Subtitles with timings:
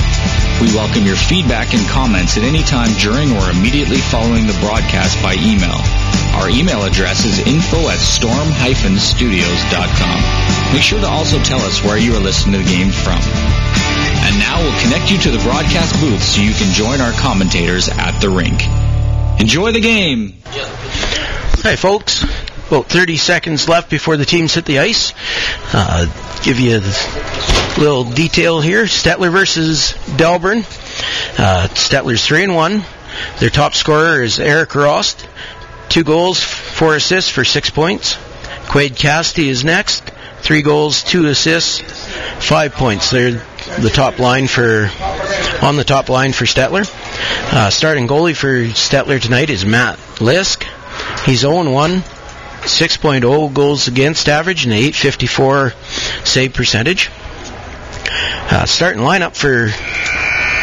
[0.61, 5.16] We welcome your feedback and comments at any time during or immediately following the broadcast
[5.25, 5.80] by email.
[6.36, 10.20] Our email address is info at storm-studios.com.
[10.76, 13.25] Make sure to also tell us where you are listening to the game from.
[14.29, 17.89] And now we'll connect you to the broadcast booth so you can join our commentators
[17.89, 18.61] at the rink.
[19.40, 20.34] Enjoy the game!
[21.62, 22.22] Hi, folks.
[22.68, 25.12] About 30 seconds left before the teams hit the ice.
[25.75, 26.07] Uh,
[26.44, 28.84] give you a little detail here.
[28.84, 30.61] Stettler versus Delburne.
[31.36, 32.84] Uh, Stettler's 3 and 1.
[33.41, 35.28] Their top scorer is Eric Rost.
[35.89, 38.17] Two goals, four assists for six points.
[38.69, 40.09] Quade Cassidy is next.
[40.41, 41.81] Three goals, two assists,
[42.39, 43.11] five points.
[43.11, 43.42] They're
[43.81, 44.89] the top line for
[45.61, 46.89] on the top line for Stettler.
[47.53, 50.64] Uh, starting goalie for Stettler tonight is Matt Lisk.
[51.25, 52.01] He's 0-1,
[52.62, 55.73] 6.0 goals against average and 854
[56.25, 57.11] save percentage.
[58.51, 59.69] Uh, starting lineup for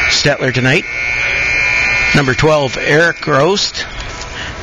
[0.10, 0.84] Stettler tonight.
[2.16, 3.86] Number 12, Eric Rost.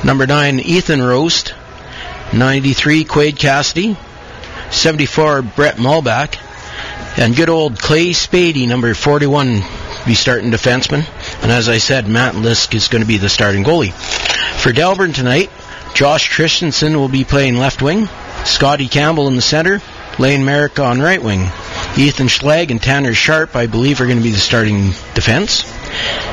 [0.05, 1.55] Number 9, Ethan Rost.
[2.33, 3.97] 93, Quade Cassidy.
[4.71, 6.39] 74, Brett Mulback.
[7.17, 9.61] And good old Clay Spady, number 41,
[10.07, 11.07] be starting defenseman.
[11.43, 13.93] And as I said, Matt Lisk is going to be the starting goalie.
[13.93, 15.51] For Delburne tonight,
[15.95, 18.09] Josh Christensen will be playing left wing.
[18.45, 19.81] Scotty Campbell in the center.
[20.19, 21.41] Lane Merrick on right wing.
[21.97, 25.65] Ethan Schlag and Tanner Sharp, I believe, are going to be the starting defense.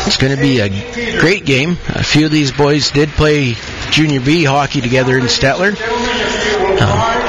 [0.05, 1.77] It's going to be a great game.
[1.89, 3.55] A few of these boys did play
[3.89, 5.71] junior B hockey together in Stettler.
[6.81, 7.22] Um,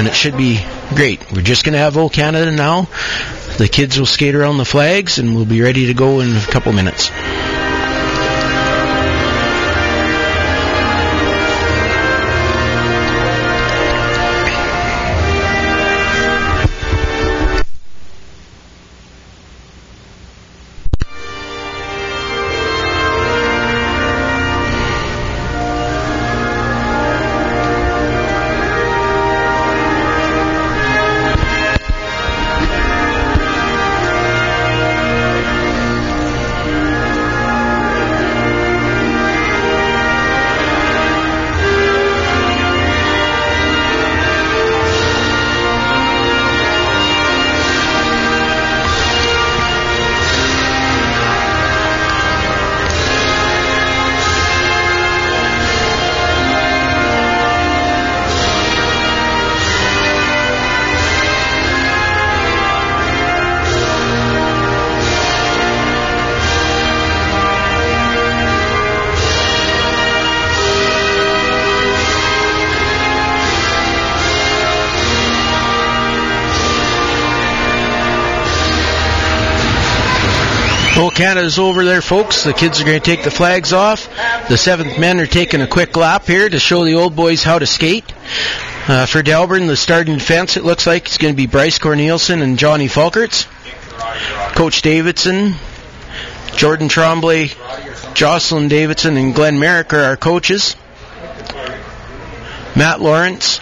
[0.00, 0.58] and it should be
[0.94, 1.30] great.
[1.30, 2.88] We're just going to have Old Canada now.
[3.58, 6.40] The kids will skate around the flags and we'll be ready to go in a
[6.40, 7.10] couple minutes.
[81.20, 82.44] Canada's over there, folks.
[82.44, 84.08] The kids are going to take the flags off.
[84.48, 87.58] The seventh men are taking a quick lap here to show the old boys how
[87.58, 88.10] to skate.
[88.88, 92.40] Uh, for Delburne, the starting defense, it looks like it's going to be Bryce Cornelison
[92.40, 93.46] and Johnny Falkerts.
[94.54, 95.56] Coach Davidson,
[96.56, 97.50] Jordan Tremblay,
[98.14, 100.74] Jocelyn Davidson, and Glenn Merrick are our coaches.
[102.74, 103.60] Matt Lawrence,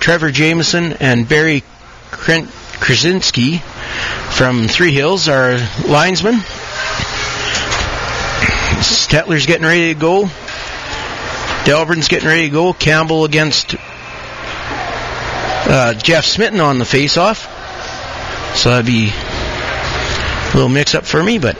[0.00, 1.64] Trevor Jameson, and Barry
[2.10, 6.40] Krasinski from Three Hills are linesmen.
[8.80, 10.26] Stettler's getting ready to go.
[11.64, 12.72] Delburne's getting ready to go.
[12.72, 13.74] Campbell against
[15.70, 17.56] uh, Jeff Smitten on the face-off.
[18.56, 21.56] So that'd be a little mix-up for me, but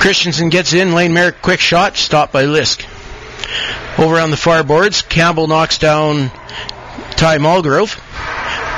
[0.00, 0.94] Christensen gets in.
[0.94, 2.84] Lane Merrick, quick shot, stopped by Lisk.
[3.98, 6.30] Over on the far boards, Campbell knocks down
[7.16, 7.98] Ty Mulgrove.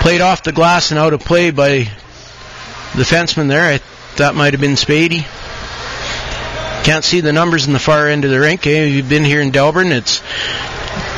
[0.00, 1.78] Played off the glass and out of play by
[2.94, 3.74] the fenceman there.
[3.74, 3.80] I,
[4.18, 5.26] that might have been Spady.
[6.86, 8.64] Can't see the numbers in the far end of the rink.
[8.64, 8.84] Eh?
[8.84, 9.90] You've been here in Delburne.
[9.90, 10.22] It's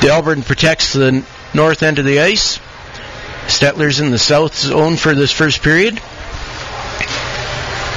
[0.01, 1.23] Delburne protects the
[1.53, 2.59] north end of the ice.
[3.49, 6.01] Stettler's in the south zone for this first period.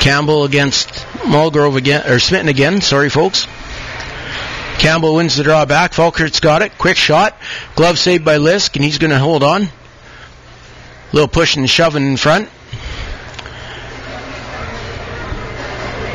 [0.02, 0.90] Campbell against
[1.24, 2.82] Mulgrove again, or Smitten again.
[2.82, 3.48] Sorry, folks.
[4.78, 5.94] Campbell wins the draw back.
[5.94, 6.78] Falkert's got it.
[6.78, 7.38] Quick shot.
[7.76, 9.70] Glove saved by Lisk, and he's going to hold on.
[11.14, 12.50] Little pushing and shoving in front.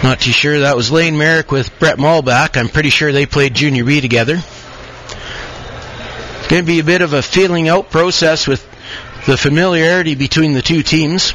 [0.07, 0.61] Not too sure.
[0.61, 2.57] That was Lane Merrick with Brett Mulback.
[2.57, 4.37] I'm pretty sure they played Junior B together.
[4.37, 8.65] It's going to be a bit of a feeling out process with
[9.27, 11.35] the familiarity between the two teams,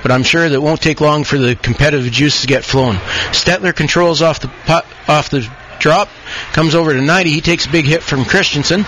[0.00, 2.98] but I'm sure that won't take long for the competitive juice to get flowing.
[3.32, 5.50] Stettler controls off the off the
[5.80, 6.08] drop,
[6.52, 7.30] comes over to 90.
[7.30, 8.84] He takes a big hit from Christensen.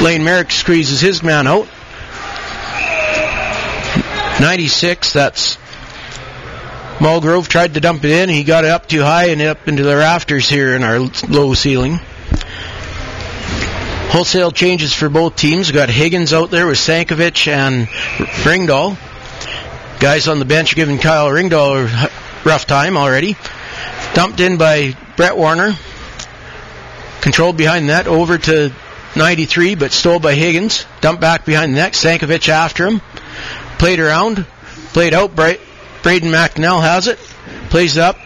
[0.00, 1.66] Lane Merrick squeezes his man out.
[4.40, 5.58] 96, that's
[7.00, 8.28] Mulgrove tried to dump it in.
[8.28, 10.98] He got it up too high and up into the rafters here in our
[11.30, 11.98] low ceiling.
[14.10, 15.68] Wholesale changes for both teams.
[15.68, 18.98] We've got Higgins out there with Sankovic and Ringdahl.
[19.98, 22.10] Guys on the bench giving Kyle Ringdahl a
[22.46, 23.34] rough time already.
[24.12, 25.72] Dumped in by Brett Warner.
[27.22, 28.72] Controlled behind that over to
[29.16, 30.84] 93, but stole by Higgins.
[31.00, 31.94] Dumped back behind the net.
[31.94, 33.00] Sankovic after him.
[33.78, 34.44] Played around.
[34.92, 35.34] Played out.
[35.34, 35.60] Bright.
[36.02, 37.18] Braden McNell has it.
[37.68, 38.16] Plays up.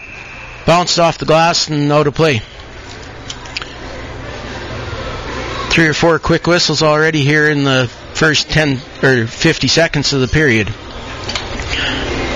[0.65, 2.41] Bounced off the glass and out of play.
[5.69, 10.21] Three or four quick whistles already here in the first 10 or 50 seconds of
[10.21, 10.69] the period.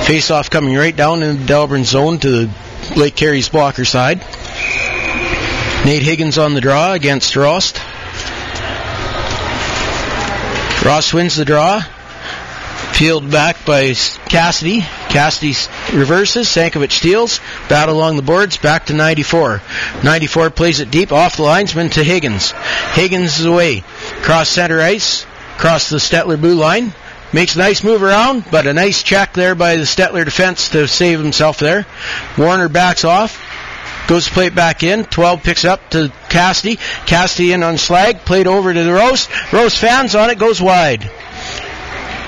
[0.05, 2.53] Face off coming right down in the Delburne zone to the
[2.97, 4.19] Lake Carey's blocker side.
[5.85, 7.77] Nate Higgins on the draw against Rost.
[10.85, 11.81] Ross wins the draw.
[12.93, 13.93] Peeled back by
[14.27, 14.81] Cassidy.
[15.09, 15.53] Cassidy
[15.93, 16.47] reverses.
[16.47, 17.39] Sankovic steals.
[17.69, 18.57] Battle along the boards.
[18.57, 19.61] Back to 94.
[20.03, 22.51] 94 plays it deep off the linesman to Higgins.
[22.93, 23.83] Higgins is away.
[24.21, 25.25] Cross center ice.
[25.57, 26.93] Cross the Stettler blue line.
[27.31, 30.87] Makes a nice move around, but a nice check there by the Stettler defense to
[30.87, 31.85] save himself there.
[32.37, 33.39] Warner backs off.
[34.07, 35.05] Goes to play it back in.
[35.05, 36.77] 12 picks up to Cassidy.
[37.05, 38.25] Cassidy in on Schlag.
[38.25, 39.29] Played over to the Rose.
[39.53, 40.39] Rose fans on it.
[40.39, 41.09] Goes wide.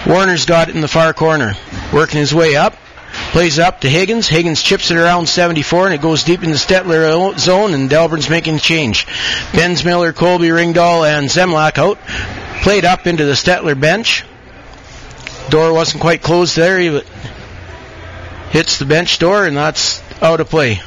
[0.05, 1.53] Warner's got it in the far corner.
[1.93, 2.75] Working his way up.
[3.31, 4.27] Plays up to Higgins.
[4.27, 8.29] Higgins chips it around 74 and it goes deep in the Stettler zone and Delburne's
[8.29, 9.05] making a change.
[9.51, 11.99] Bensmiller, Colby Ringdahl, and Zemlak out.
[12.63, 14.25] Played up into the Stettler bench.
[15.49, 16.79] Door wasn't quite closed there.
[16.79, 17.01] He
[18.49, 20.81] hits the bench door and that's out of play.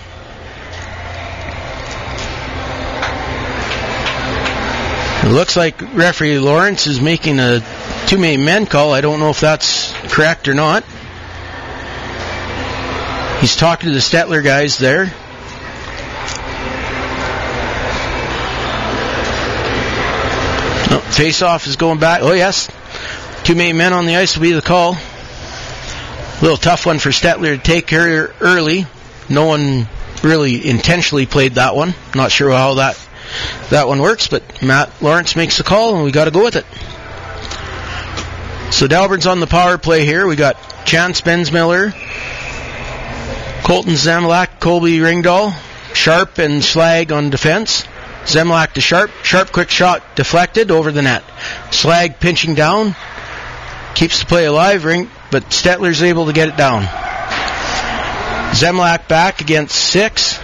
[5.24, 7.60] It looks like referee Lawrence is making a
[8.06, 8.92] too many men call.
[8.92, 10.84] I don't know if that's correct or not.
[13.40, 15.12] He's talking to the Stettler guys there.
[20.90, 22.20] Oh, face off is going back.
[22.22, 22.70] Oh, yes.
[23.44, 24.94] Too many men on the ice will be the call.
[24.94, 28.86] A little tough one for Stettler to take here early.
[29.28, 29.88] No one
[30.22, 31.94] really intentionally played that one.
[32.14, 32.98] Not sure how that
[33.70, 36.56] that one works, but Matt Lawrence makes the call, and we got to go with
[36.56, 36.66] it.
[38.74, 40.26] So Delburne's on the power play here.
[40.26, 41.92] We got Chance Bensmiller,
[43.62, 45.54] Colton Zemlak, Colby Ringdahl,
[45.94, 47.86] Sharp and Schlag on defense.
[48.24, 49.12] Zemlak to Sharp.
[49.22, 51.22] Sharp quick shot deflected over the net.
[51.70, 52.96] Schlag pinching down.
[53.94, 56.82] Keeps the play alive, ring, but Stettler's able to get it down.
[58.54, 60.40] Zemlak back against six.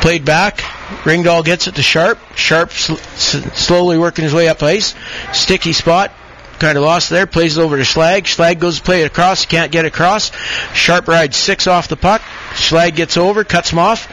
[0.00, 0.60] Played back.
[1.04, 2.18] Ringdahl gets it to Sharp.
[2.36, 4.94] Sharp sl- slowly working his way up ice.
[5.34, 6.10] Sticky spot.
[6.58, 7.26] Kind of lost there.
[7.26, 8.22] Plays it over to Schlag.
[8.22, 9.46] Schlag goes to play it across.
[9.46, 10.30] Can't get across.
[10.74, 12.22] Sharp rides six off the puck.
[12.52, 14.08] Schlag gets over, cuts him off.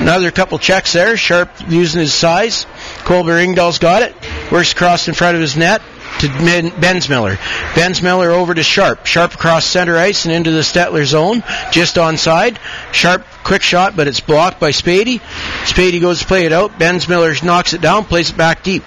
[0.00, 1.16] Another couple checks there.
[1.16, 2.66] Sharp using his size.
[3.04, 4.14] Colby Ringdahl's got it.
[4.50, 5.82] Works across in front of his net
[6.20, 7.36] to Bensmiller.
[7.74, 9.06] Bensmiller over to Sharp.
[9.06, 12.58] Sharp across center ice and into the Stettler zone, just onside.
[12.92, 15.20] Sharp quick shot, but it's blocked by Spady.
[15.64, 16.78] Spady goes to play it out.
[16.78, 18.84] Bensmiller knocks it down, plays it back deep.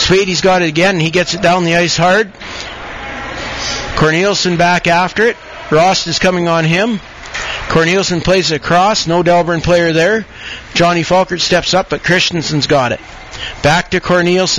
[0.00, 0.98] Spady's got it again.
[0.98, 2.32] He gets it down the ice hard.
[3.96, 5.36] Cornelius back after it.
[5.70, 7.00] Rost is coming on him.
[7.68, 9.06] Cornelius plays it across.
[9.06, 10.26] No Delburne player there.
[10.74, 13.00] Johnny Falkert steps up, but Christensen's got it.
[13.62, 14.58] Back to Cornelius.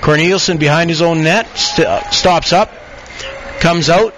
[0.00, 2.70] Cornelius behind his own net st- stops up,
[3.60, 4.14] comes out,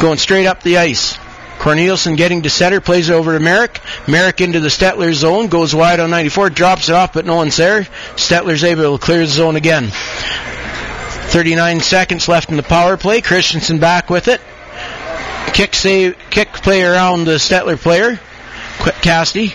[0.00, 1.18] going straight up the ice.
[1.60, 3.80] Cornelius getting to center, plays it over to Merrick.
[4.08, 7.58] Merrick into the Stettler zone, goes wide on 94, drops it off, but no one's
[7.58, 7.82] there.
[8.16, 9.88] Stettler's able to clear the zone again.
[9.90, 13.20] 39 seconds left in the power play.
[13.20, 14.40] Christensen back with it.
[15.52, 18.18] Kick save, kick play around the Stettler player.
[19.02, 19.54] Cassidy.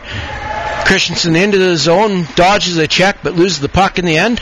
[0.85, 4.39] Christensen into the zone, dodges a check, but loses the puck in the end.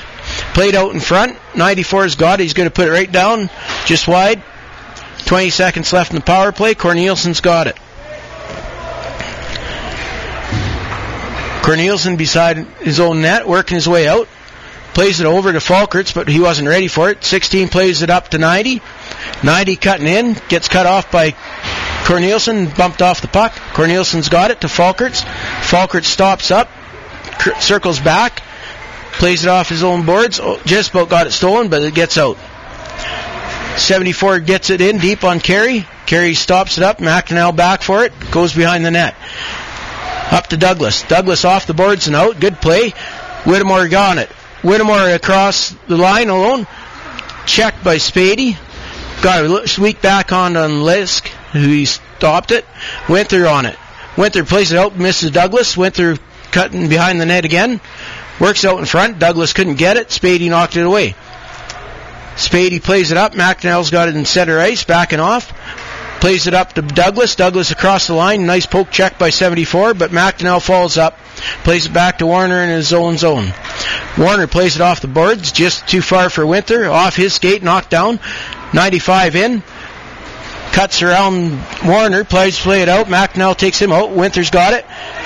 [0.53, 1.37] Played out in front.
[1.53, 2.43] 94's got it.
[2.43, 3.49] He's going to put it right down,
[3.85, 4.43] just wide.
[5.25, 6.75] 20 seconds left in the power play.
[6.75, 7.77] Cornelius's got it.
[11.63, 14.27] Cornelius beside his own net, working his way out.
[14.93, 17.23] Plays it over to Falkerts, but he wasn't ready for it.
[17.23, 18.81] 16 plays it up to 90.
[19.43, 21.35] 90 cutting in, gets cut off by
[22.05, 23.53] Cornelius, bumped off the puck.
[23.73, 25.23] Cornelius's got it to Falkerts.
[25.23, 26.69] Falkerts stops up,
[27.59, 28.43] circles back,
[29.13, 30.39] plays it off his own boards.
[30.41, 32.37] Oh, just about got it stolen, but it gets out.
[33.77, 35.85] 74 gets it in deep on Carey.
[36.05, 36.99] Carey stops it up.
[36.99, 38.13] McNell back for it.
[38.31, 39.15] Goes behind the net.
[40.31, 41.03] Up to Douglas.
[41.03, 42.39] Douglas off the boards and out.
[42.39, 42.91] Good play.
[43.45, 44.29] Whittemore got it.
[44.63, 46.65] Whittemore across the line alone.
[47.45, 48.57] Checked by Spady.
[49.21, 52.65] Got a sweep back on on Lisk, who stopped it.
[53.07, 53.77] Winther on it.
[54.17, 55.75] Winther plays it out, misses Douglas.
[55.75, 56.17] Winther
[56.51, 57.81] cutting behind the net again.
[58.39, 59.19] Works out in front.
[59.19, 60.09] Douglas couldn't get it.
[60.09, 61.15] Spady knocked it away.
[62.35, 63.33] Spady plays it up.
[63.33, 65.53] McNell's got it in center ice, backing off.
[66.19, 67.35] Plays it up to Douglas.
[67.35, 68.45] Douglas across the line.
[68.45, 71.17] Nice poke check by 74, but McNell falls up.
[71.63, 73.53] Plays it back to Warner in his own zone.
[74.17, 76.89] Warner plays it off the boards, just too far for Winther.
[76.89, 78.19] Off his skate, knocked down.
[78.73, 79.63] 95 in.
[80.71, 83.07] Cuts around Warner, plays play it out.
[83.07, 84.11] McNell takes him out.
[84.11, 84.85] Winther's got it.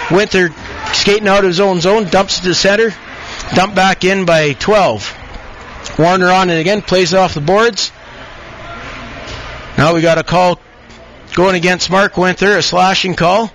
[0.09, 0.49] Winther
[0.93, 2.93] skating out of his own zone, dumps it to center.
[3.53, 5.26] Dump back in by 12.
[5.97, 7.91] Warner on it again, plays it off the boards.
[9.77, 10.59] Now we got a call
[11.33, 13.51] going against Mark Winther, a slashing call.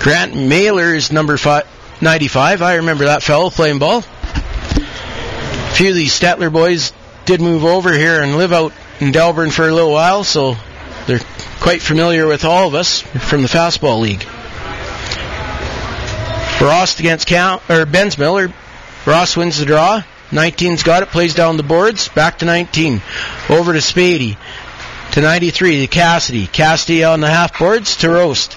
[0.00, 1.64] Grant Mailer is number five,
[2.00, 2.62] 95.
[2.62, 3.98] I remember that fellow playing ball.
[3.98, 6.92] A few of these Stettler boys
[7.26, 10.56] did move over here and live out in Delburne for a little while, so
[11.06, 11.20] they're
[11.60, 14.26] quite familiar with all of us from the Fastball League.
[16.60, 18.52] Ross against Count or Bensmiller.
[19.06, 20.02] Ross wins the draw.
[20.30, 22.08] 19's got it, plays down the boards.
[22.08, 23.02] Back to 19.
[23.48, 24.36] Over to Spady.
[25.12, 26.46] To 93 to Cassidy.
[26.46, 28.56] Cassidy on the half boards to Rost.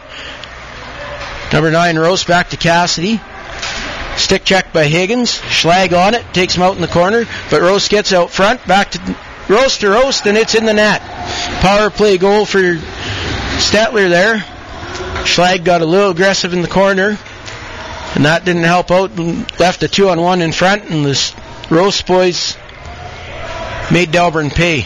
[1.51, 3.19] Number 9 Rost back to Cassidy.
[4.17, 5.39] Stick check by Higgins.
[5.39, 6.23] Schlag on it.
[6.33, 7.25] Takes him out in the corner.
[7.49, 8.65] But Rost gets out front.
[8.67, 9.15] Back to
[9.49, 10.27] Rost to Rost.
[10.27, 11.01] And it's in the net.
[11.61, 14.37] Power play goal for Stettler there.
[15.25, 17.17] Schlag got a little aggressive in the corner.
[18.15, 19.11] And that didn't help out.
[19.11, 20.89] and Left a two on one in front.
[20.89, 21.35] And the
[21.69, 22.55] Rost boys
[23.91, 24.85] made Delburne pay.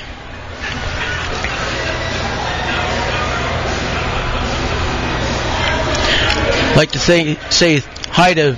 [6.77, 7.79] like to say, say
[8.11, 8.55] hi to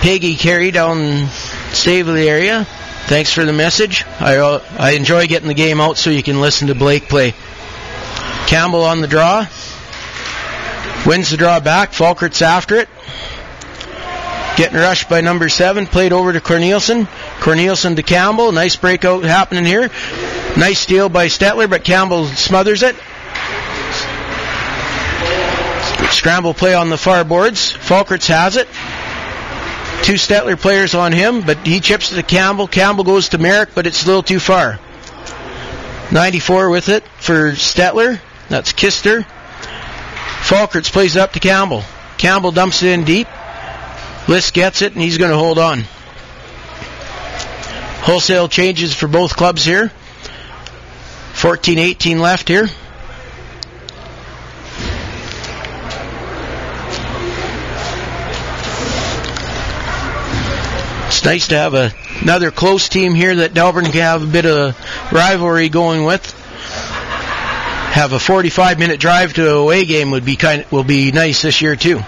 [0.00, 1.28] Peggy Carey down
[1.74, 2.64] Staveley area.
[3.08, 4.06] Thanks for the message.
[4.20, 7.34] I uh, I enjoy getting the game out so you can listen to Blake play.
[8.46, 9.46] Campbell on the draw.
[11.04, 11.92] Wins the draw back.
[11.92, 12.88] Falkert's after it.
[14.56, 15.86] Getting rushed by number seven.
[15.86, 17.06] Played over to Corneliuson.
[17.40, 18.52] Corneliuson to Campbell.
[18.52, 19.90] Nice breakout happening here.
[20.56, 22.94] Nice steal by Stettler, but Campbell smothers it.
[26.12, 27.72] Scramble play on the far boards.
[27.72, 28.68] Falkerts has it.
[30.04, 32.68] Two Stettler players on him, but he chips to Campbell.
[32.68, 34.78] Campbell goes to Merrick, but it's a little too far.
[36.12, 38.20] 94 with it for Stettler.
[38.48, 39.26] That's Kister.
[40.42, 41.82] Falkerts plays it up to Campbell.
[42.18, 43.26] Campbell dumps it in deep.
[44.26, 45.84] Lisk gets it, and he's going to hold on.
[48.04, 49.92] Wholesale changes for both clubs here.
[51.34, 52.68] 14-18 left here.
[61.06, 64.46] It's nice to have a, another close team here that Delburne can have a bit
[64.46, 64.76] of
[65.12, 66.32] rivalry going with.
[67.92, 71.42] Have a 45 minute drive to a away game would be kind will be nice
[71.42, 72.00] this year too.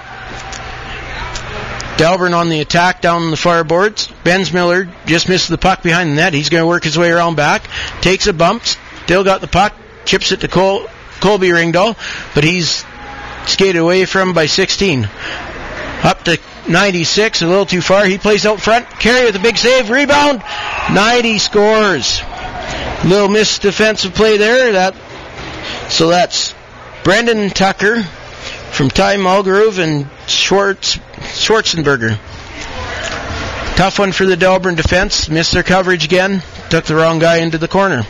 [1.97, 4.09] Delburne on the attack down the far boards.
[4.23, 6.35] Bensmiller just missed the puck behind the net.
[6.35, 7.69] He's going to work his way around back.
[8.03, 8.65] Takes a bump.
[9.05, 9.75] Still got the puck.
[10.05, 10.87] Chips it to Col-
[11.21, 11.97] Colby Ringdahl,
[12.35, 12.85] but he's
[13.47, 15.09] skated away from by 16.
[16.03, 16.38] Up to
[16.69, 18.05] 96, a little too far.
[18.05, 18.88] He plays out front.
[18.91, 19.91] Carey with a big save.
[19.91, 20.43] Rebound.
[20.93, 22.21] 90 scores.
[23.05, 24.73] Little missed defensive play there.
[24.73, 24.95] That
[25.88, 26.55] so that's
[27.05, 28.05] Brendan Tucker
[28.76, 32.18] from Ty Mulgrove and Schwartz Schwarzenberger.
[33.75, 35.30] Tough one for the Delburne defense.
[35.30, 36.42] Missed their coverage again.
[36.68, 38.02] Took the wrong guy into the corner.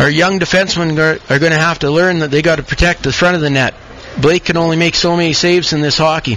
[0.00, 0.98] Our young defensemen
[1.30, 3.50] are, going to have to learn that they got to protect the front of the
[3.50, 3.74] net.
[4.20, 6.36] Blake can only make so many saves in this hockey.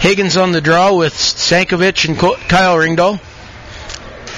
[0.00, 3.20] Higgins on the draw with Sankovic and Kyle Ringdahl.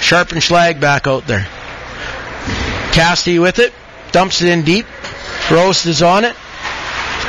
[0.01, 1.47] Sharp and Schlag back out there.
[2.91, 3.73] Cassidy with it.
[4.11, 4.85] Dumps it in deep.
[5.51, 6.35] Rost is on it.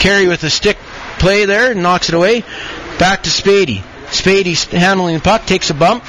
[0.01, 0.77] Carey with the stick
[1.19, 1.75] play there.
[1.75, 2.43] Knocks it away.
[2.99, 3.83] Back to Spady.
[4.07, 5.47] Spady handling the puck.
[5.47, 6.05] Takes a bump.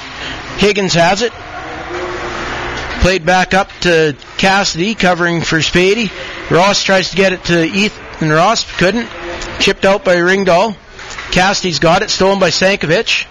[0.58, 1.32] Higgins has it.
[3.00, 6.10] Played back up to Cassidy, covering for Spady.
[6.50, 9.08] Ross tries to get it to Ethan Ross, couldn't.
[9.60, 10.76] Chipped out by Ringdahl.
[11.30, 13.26] Cassidy's got it, stolen by Sankovic.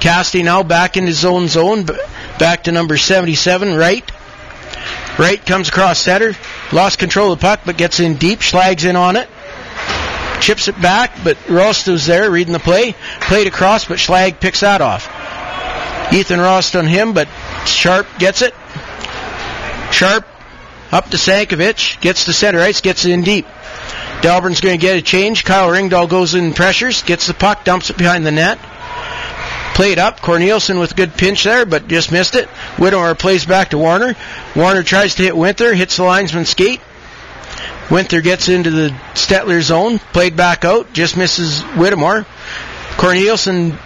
[0.00, 1.84] Cassidy now back in his own zone,
[2.38, 4.08] back to number 77, Wright.
[5.18, 6.34] Wright comes across center,
[6.72, 9.28] lost control of the puck, but gets in deep, Schlag's in on it.
[10.40, 12.94] Chips it back, but Rost was there reading the play.
[13.22, 15.08] Played across, but Schlag picks that off.
[16.12, 17.28] Ethan Rost on him, but
[17.66, 18.54] Sharp gets it.
[19.90, 20.24] Sharp
[20.92, 23.46] up to Sankovic, gets to center ice, gets it in deep.
[24.20, 25.44] Delburne's going to get a change.
[25.44, 28.58] Kyle Ringdahl goes in pressures, gets the puck, dumps it behind the net.
[29.74, 30.20] Played up.
[30.20, 32.48] Corneliuson with a good pinch there, but just missed it.
[32.78, 34.16] Whittemore plays back to Warner.
[34.56, 36.80] Warner tries to hit Winther, hits the linesman's skate.
[37.90, 42.26] Winther gets into the Stettler zone, played back out, just misses Whittemore.
[42.96, 43.78] Corneliuson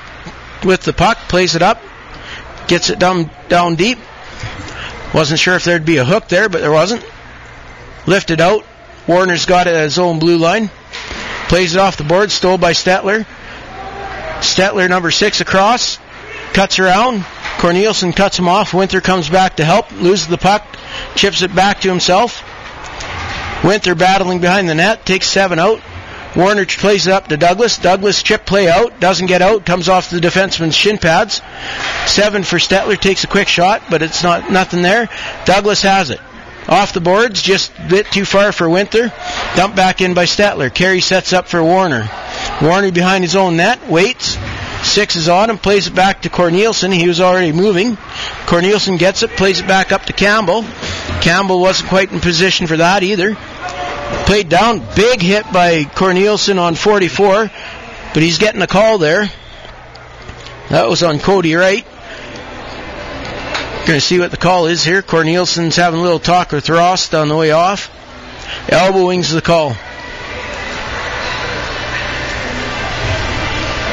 [0.64, 1.80] with the puck, plays it up,
[2.66, 3.98] gets it down down deep.
[5.14, 7.04] Wasn't sure if there'd be a hook there, but there wasn't.
[8.06, 8.64] Lifted out.
[9.06, 10.70] Warner's got it at his own blue line.
[11.48, 13.26] Plays it off the board, stole by Stettler.
[14.42, 15.98] Stettler, number six, across.
[16.52, 17.20] Cuts around.
[17.58, 18.74] Corneliuson cuts him off.
[18.74, 19.90] Winther comes back to help.
[19.92, 20.66] Loses the puck.
[21.14, 22.42] Chips it back to himself.
[23.64, 25.06] Winther battling behind the net.
[25.06, 25.80] Takes seven out.
[26.36, 27.78] Warner plays it up to Douglas.
[27.78, 29.00] Douglas chip play out.
[29.00, 29.64] Doesn't get out.
[29.64, 31.42] Comes off the defenseman's shin pads.
[32.06, 32.98] Seven for Stettler.
[32.98, 35.08] Takes a quick shot, but it's not nothing there.
[35.44, 36.20] Douglas has it.
[36.68, 39.12] Off the boards, just a bit too far for Winther.
[39.56, 40.72] Dumped back in by Stettler.
[40.72, 42.08] Carey sets up for Warner.
[42.62, 44.38] Warner behind his own net, waits.
[44.82, 46.92] Six is on him, plays it back to Corneliuson.
[46.92, 47.96] He was already moving.
[48.46, 50.64] Corneliuson gets it, plays it back up to Campbell.
[51.20, 53.34] Campbell wasn't quite in position for that either.
[54.26, 57.50] Played down, big hit by Corneliuson on 44,
[58.14, 59.28] but he's getting a call there.
[60.70, 61.84] That was on Cody Wright.
[63.86, 65.02] Going to see what the call is here.
[65.02, 67.90] Corneliuson's having a little talk with Rost on the way off.
[68.70, 69.76] Elbowing's the call.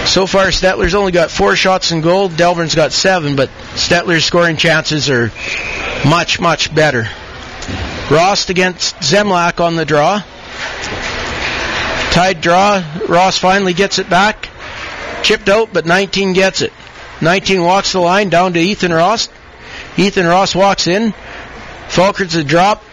[0.09, 2.29] So far, Stettler's only got four shots in goal.
[2.29, 5.31] Delburne's got seven, but Stettler's scoring chances are
[6.03, 7.07] much, much better.
[8.09, 10.23] Rost against Zemlak on the draw.
[12.09, 12.83] Tied draw.
[13.07, 14.49] Ross finally gets it back.
[15.21, 16.73] Chipped out, but 19 gets it.
[17.21, 19.29] 19 walks the line down to Ethan Ross.
[19.95, 21.13] Ethan Ross walks in.
[21.87, 22.83] Falkert's a drop.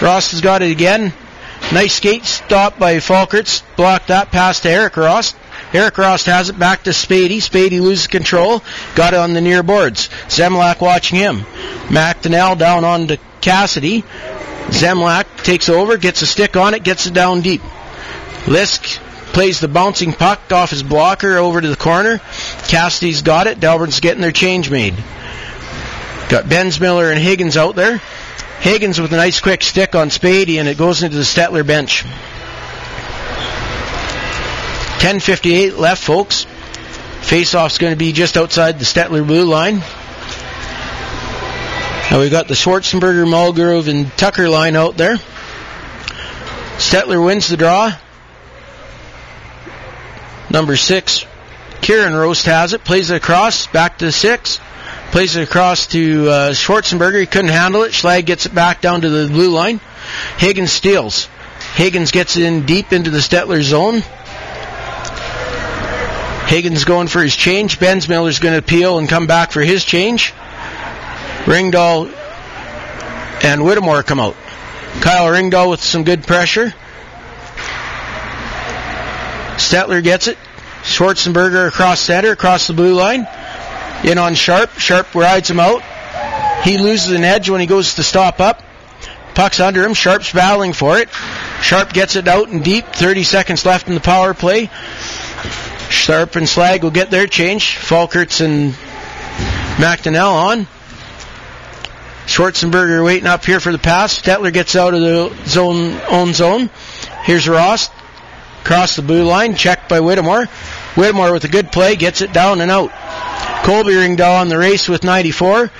[0.00, 1.12] Ross has got it again.
[1.72, 3.64] Nice skate stop by Falkerts.
[3.74, 5.34] Blocked that pass to Eric Ross.
[5.72, 7.38] Eric has it back to Spady.
[7.38, 8.62] Spady loses control.
[8.94, 10.08] Got it on the near boards.
[10.28, 11.40] Zemlak watching him.
[11.88, 14.02] McDonnell down on to Cassidy.
[14.68, 17.62] Zemlak takes over, gets a stick on it, gets it down deep.
[18.44, 18.98] Lisk
[19.32, 22.18] plays the bouncing puck off his blocker over to the corner.
[22.68, 23.58] Cassidy's got it.
[23.58, 24.94] Delburne's getting their change made.
[26.28, 28.00] Got Bensmiller and Higgins out there.
[28.60, 32.04] Higgins with a nice quick stick on Spady, and it goes into the Stettler bench.
[35.02, 36.44] 10.58 left, folks.
[37.22, 39.78] Face-off's going to be just outside the Stettler blue line.
[42.08, 45.16] Now we've got the Schwarzenberger, Mulgrove, and Tucker line out there.
[46.76, 47.92] Stettler wins the draw.
[50.50, 51.26] Number six,
[51.80, 54.60] Kieran Rost has it, plays it across, back to six.
[55.10, 57.18] Plays it across to uh, Schwarzenberger.
[57.18, 57.90] He couldn't handle it.
[57.90, 59.80] Schlag gets it back down to the blue line.
[60.38, 61.28] Higgins steals.
[61.74, 64.04] Higgins gets it in deep into the Stettler zone.
[66.46, 67.78] Higgins going for his change.
[67.78, 70.32] Bensmiller's going to peel and come back for his change.
[71.44, 72.12] Ringdahl
[73.44, 74.36] and Whittemore come out.
[75.00, 76.72] Kyle Ringdahl with some good pressure.
[79.56, 80.38] Stettler gets it.
[80.82, 83.26] Schwarzenberger across center, across the blue line.
[84.04, 84.70] In on Sharp.
[84.78, 85.82] Sharp rides him out.
[86.64, 88.62] He loses an edge when he goes to stop up.
[89.34, 89.94] Puck's under him.
[89.94, 91.08] Sharp's battling for it.
[91.62, 92.86] Sharp gets it out and deep.
[92.86, 94.68] 30 seconds left in the power play.
[95.92, 97.76] Sharp and Schlag will get their change.
[97.76, 98.72] Falkerts and
[99.76, 100.66] McDonnell on.
[102.26, 104.20] Schwarzenberger waiting up here for the pass.
[104.20, 106.70] Stettler gets out of the zone, own zone.
[107.24, 107.90] Here's Ross.
[108.62, 109.54] Across the blue line.
[109.54, 110.46] Checked by Whittemore.
[110.94, 111.96] Whittemore with a good play.
[111.96, 112.90] Gets it down and out.
[113.64, 115.70] Colby Ringdahl on the race with 94.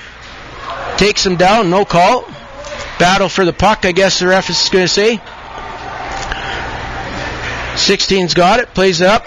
[0.98, 1.70] Takes him down.
[1.70, 2.25] No call.
[2.98, 5.16] Battle for the puck, I guess the ref is going to say.
[7.75, 8.75] 16's got it.
[8.75, 9.25] Plays it up.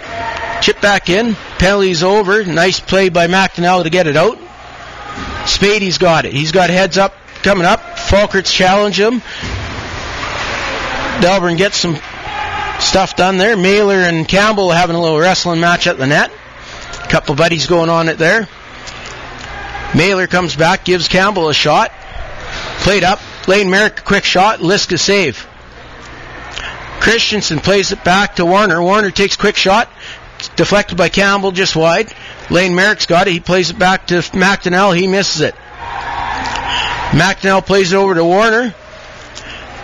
[0.61, 1.35] Chip back in.
[1.57, 2.43] Penalty's over.
[2.43, 4.37] Nice play by McDonnell to get it out.
[5.45, 6.33] Spady's got it.
[6.33, 7.13] He's got heads up
[7.43, 7.79] coming up.
[7.79, 9.21] Falkerts challenge him.
[11.21, 11.95] Delburne gets some
[12.79, 13.55] stuff done there.
[13.55, 16.31] Mailer and Campbell having a little wrestling match at the net.
[17.09, 18.47] Couple buddies going on it there.
[19.95, 21.91] Mailer comes back, gives Campbell a shot.
[22.79, 23.19] Played up.
[23.47, 24.59] Lane Merrick, a quick shot.
[24.59, 25.47] Liska save.
[26.99, 28.81] Christensen plays it back to Warner.
[28.81, 29.89] Warner takes quick shot.
[30.55, 32.13] Deflected by Campbell just wide.
[32.49, 33.31] Lane Merrick's got it.
[33.31, 34.95] He plays it back to McDonnell.
[34.95, 35.55] He misses it.
[37.11, 38.73] McDonnell plays it over to Warner.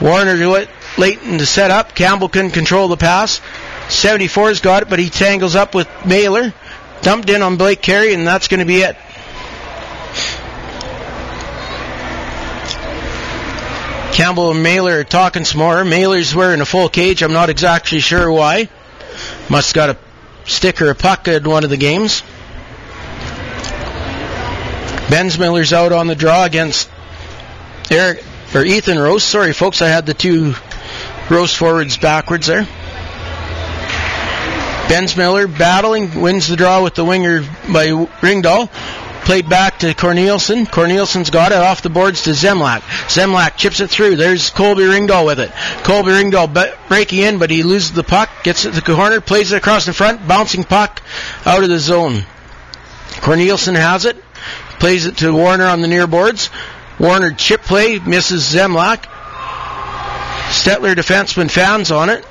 [0.01, 1.95] Warner do it late in the setup.
[1.95, 3.39] Campbell couldn't control the pass.
[3.87, 6.53] 74's got it, but he tangles up with Mailer.
[7.01, 8.95] Dumped in on Blake Carey, and that's going to be it.
[14.13, 15.83] Campbell and Mailer are talking some more.
[15.83, 17.23] Mailer's wearing a full cage.
[17.23, 18.69] I'm not exactly sure why.
[19.49, 19.97] Must got a
[20.51, 22.21] stick or a puck at one of the games.
[25.09, 26.89] Bensmiller's out on the draw against
[27.89, 29.23] Eric or Ethan Rose.
[29.23, 30.53] Sorry, folks, I had the two
[31.29, 32.67] Rose forwards backwards there.
[34.87, 37.87] Bensmiller battling, wins the draw with the winger by
[38.21, 38.69] Ringdahl.
[39.23, 40.51] Played back to Cornelius.
[40.71, 42.81] Cornelius's got it off the boards to Zemlak.
[43.07, 44.15] Zemlak chips it through.
[44.15, 45.51] There's Colby Ringdahl with it.
[45.83, 49.21] Colby Ringdahl b- breaking in, but he loses the puck, gets it to the corner,
[49.21, 51.01] plays it across the front, bouncing puck
[51.45, 52.25] out of the zone.
[53.21, 54.17] Cornelius has it,
[54.79, 56.49] plays it to Warner on the near boards.
[56.99, 59.05] Warner chip play, misses Zemlak.
[60.49, 62.25] Stettler defenseman fans on it.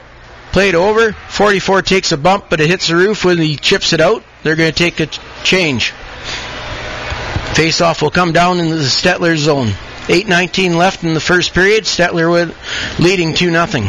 [0.53, 1.12] Played over.
[1.12, 4.24] 44 takes a bump, but it hits the roof when he chips it out.
[4.42, 5.07] They're going to take a
[5.44, 5.92] change.
[7.55, 9.69] Face-off will come down into the Stettler zone.
[10.07, 11.85] 8.19 left in the first period.
[11.85, 12.55] Stettler would
[12.99, 13.85] leading 2 nothing.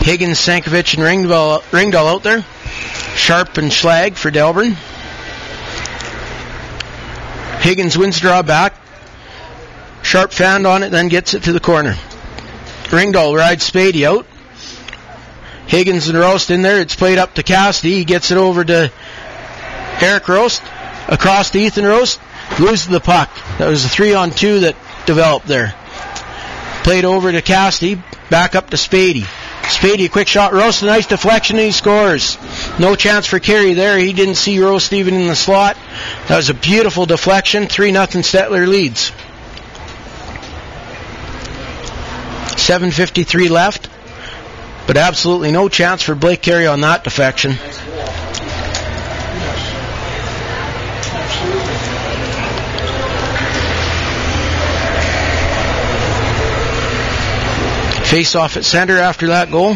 [0.00, 2.44] Higgins, Sankovic, and Ringdahl, Ringdahl out there.
[3.16, 4.76] Sharp and Schlag for Delburne.
[7.60, 8.74] Higgins wins draw back.
[10.02, 11.96] Sharp found on it, then gets it to the corner.
[12.84, 14.26] Ringdahl rides Spady out.
[15.66, 16.80] Higgins and Rost in there.
[16.80, 17.94] It's played up to Cassidy.
[17.94, 18.90] He gets it over to
[20.00, 20.62] Eric Rost.
[21.08, 22.20] Across to Ethan Rost.
[22.58, 23.30] Loses the puck.
[23.58, 25.74] That was a three on two that developed there.
[26.82, 28.02] Played over to Cassidy.
[28.30, 29.24] Back up to Spady.
[29.62, 30.52] Spady, a quick shot.
[30.52, 32.38] Rost, a nice deflection, and he scores.
[32.78, 33.98] No chance for Carey there.
[33.98, 35.76] He didn't see Rost even in the slot.
[36.28, 37.66] That was a beautiful deflection.
[37.66, 39.12] 3 nothing Stettler leads.
[42.56, 43.88] 7.53 left.
[44.86, 47.56] But absolutely no chance for Blake Carey on that defection.
[58.08, 59.74] Face off at center after that goal.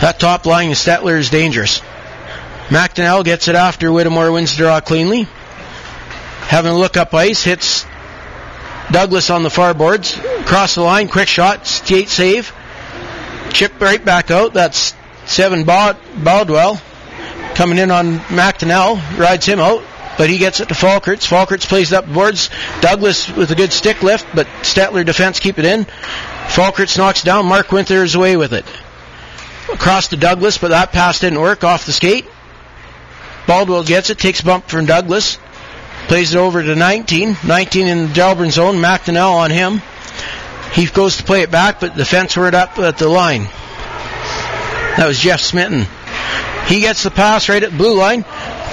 [0.00, 1.80] That top line of Stettler is dangerous.
[2.68, 5.26] McDonnell gets it after Whittemore wins the draw cleanly.
[6.42, 7.86] Having a look up ice, hits
[8.90, 10.20] Douglas on the far boards.
[10.44, 12.52] Cross the line, quick shot, skate save.
[13.50, 14.52] Chip right back out.
[14.52, 16.78] That's Seven Baldwell
[17.54, 19.18] coming in on McDonnell.
[19.18, 19.82] Rides him out,
[20.16, 21.26] but he gets it to Falkerts.
[21.26, 22.50] Falkerts plays it up boards.
[22.80, 25.84] Douglas with a good stick lift, but Stettler defense keep it in.
[26.46, 27.46] Falkerts knocks down.
[27.46, 28.64] Mark Winther is away with it.
[29.72, 31.64] Across to Douglas, but that pass didn't work.
[31.64, 32.26] Off the skate.
[33.46, 35.38] Baldwell gets it, takes bump from Douglas.
[36.06, 37.36] Plays it over to 19.
[37.46, 38.76] 19 in the Delburne zone.
[38.76, 39.82] McDonnell on him.
[40.72, 43.44] He goes to play it back, but the fence were up at the line.
[44.96, 45.86] That was Jeff Smitten.
[46.66, 48.24] He gets the pass right at the blue line.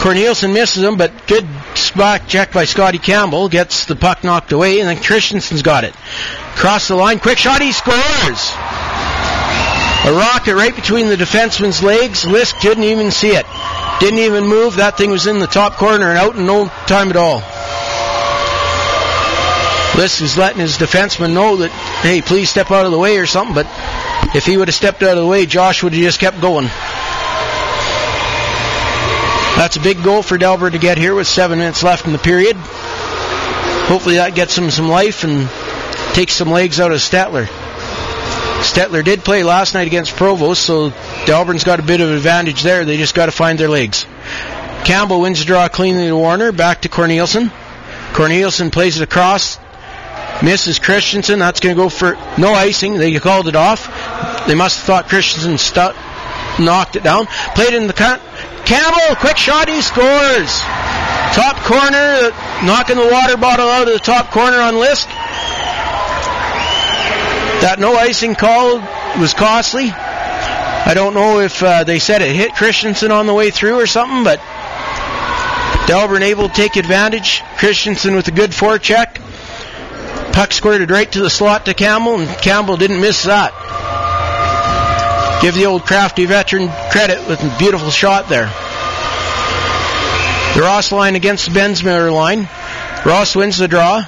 [0.01, 3.49] Corneliuson misses him, but good spot check by Scotty Campbell.
[3.49, 5.93] Gets the puck knocked away, and then Christensen's got it.
[6.55, 8.51] Cross the line, quick shot, he scores!
[10.03, 12.25] A rocket right between the defenseman's legs.
[12.25, 13.45] Lisk didn't even see it.
[13.99, 14.77] Didn't even move.
[14.77, 17.41] That thing was in the top corner and out in no time at all.
[19.91, 21.69] Lisk is letting his defenseman know that,
[22.01, 23.67] hey, please step out of the way or something, but
[24.35, 26.67] if he would have stepped out of the way, Josh would have just kept going.
[29.57, 32.19] That's a big goal for Delbert to get here with seven minutes left in the
[32.19, 32.55] period.
[32.57, 35.49] Hopefully that gets him some life and
[36.13, 37.45] takes some legs out of Stettler.
[38.61, 40.91] Stettler did play last night against Provost, so
[41.25, 42.85] Delburne's got a bit of advantage there.
[42.85, 44.05] They just got to find their legs.
[44.85, 46.51] Campbell wins the draw cleanly to Warner.
[46.51, 47.51] Back to Cornelielsen.
[48.13, 49.59] Cornelielsen plays it across.
[50.43, 51.39] Misses Christensen.
[51.39, 52.93] That's going to go for no icing.
[52.93, 53.87] They called it off.
[54.47, 55.93] They must have thought Christensen stu-
[56.63, 57.27] knocked it down.
[57.55, 58.21] Played in the cut.
[58.65, 60.61] Campbell, quick shot, he scores.
[61.33, 62.31] Top corner,
[62.65, 65.07] knocking the water bottle out of the top corner on Lisk.
[67.61, 68.79] That no icing call
[69.19, 69.91] was costly.
[69.91, 73.85] I don't know if uh, they said it hit Christensen on the way through or
[73.85, 74.39] something, but
[75.87, 77.41] Delburne able to take advantage.
[77.57, 79.21] Christensen with a good forecheck.
[80.33, 83.53] Puck squirted right to the slot to Campbell, and Campbell didn't miss that.
[85.41, 88.45] Give the old crafty veteran credit with a beautiful shot there.
[90.55, 92.47] The Ross line against the Bensmiller line.
[93.05, 94.05] Ross wins the draw.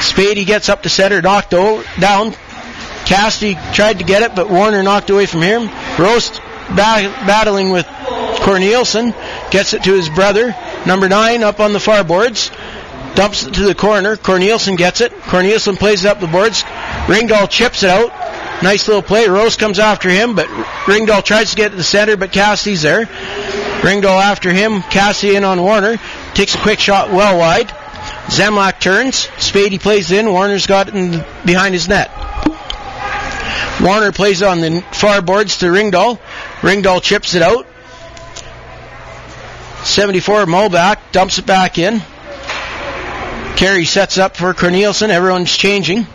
[0.00, 2.34] Spady gets up to center, knocked down.
[3.06, 5.70] Cassidy tried to get it, but Warner knocked away from him.
[5.98, 7.86] Rost ba- battling with
[8.42, 9.14] Cornelielsen,
[9.50, 10.54] gets it to his brother.
[10.86, 12.50] Number nine up on the far boards,
[13.14, 14.16] dumps it to the corner.
[14.16, 15.12] Cornelielsen gets it.
[15.22, 16.62] Cornelielsen plays it up the boards.
[17.06, 18.10] Ringdahl chips it out.
[18.62, 19.26] Nice little play.
[19.26, 20.46] Rose comes after him, but
[20.84, 23.06] Ringdahl tries to get to the center, but Cassidy's there.
[23.06, 24.82] Ringdahl after him.
[24.82, 25.96] Cassidy in on Warner.
[26.34, 27.68] Takes a quick shot well wide.
[28.26, 29.26] Zemlak turns.
[29.38, 30.30] Spady plays in.
[30.30, 32.10] Warner's got in behind his net.
[33.80, 36.18] Warner plays on the far boards to Ringdahl.
[36.60, 37.66] Ringdahl chips it out.
[39.84, 42.02] 74 Mulback dumps it back in.
[43.56, 45.10] Carey sets up for Cornelielsen.
[45.10, 46.06] Everyone's changing.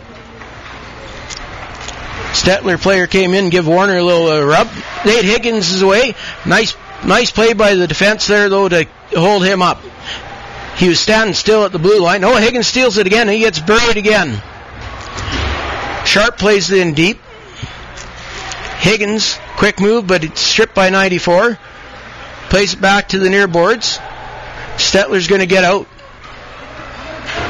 [2.36, 4.68] Stettler player came in, give Warner a little uh, rub.
[5.06, 6.14] Nate Higgins is away.
[6.44, 9.80] Nice, nice play by the defense there though to hold him up.
[10.76, 12.22] He was standing still at the blue line.
[12.24, 13.28] Oh, Higgins steals it again.
[13.28, 14.42] He gets buried again.
[16.04, 17.18] Sharp plays it in deep.
[18.78, 21.58] Higgins, quick move, but it's stripped by 94.
[22.50, 23.98] Plays it back to the near boards.
[24.76, 25.88] Stettler's going to get out.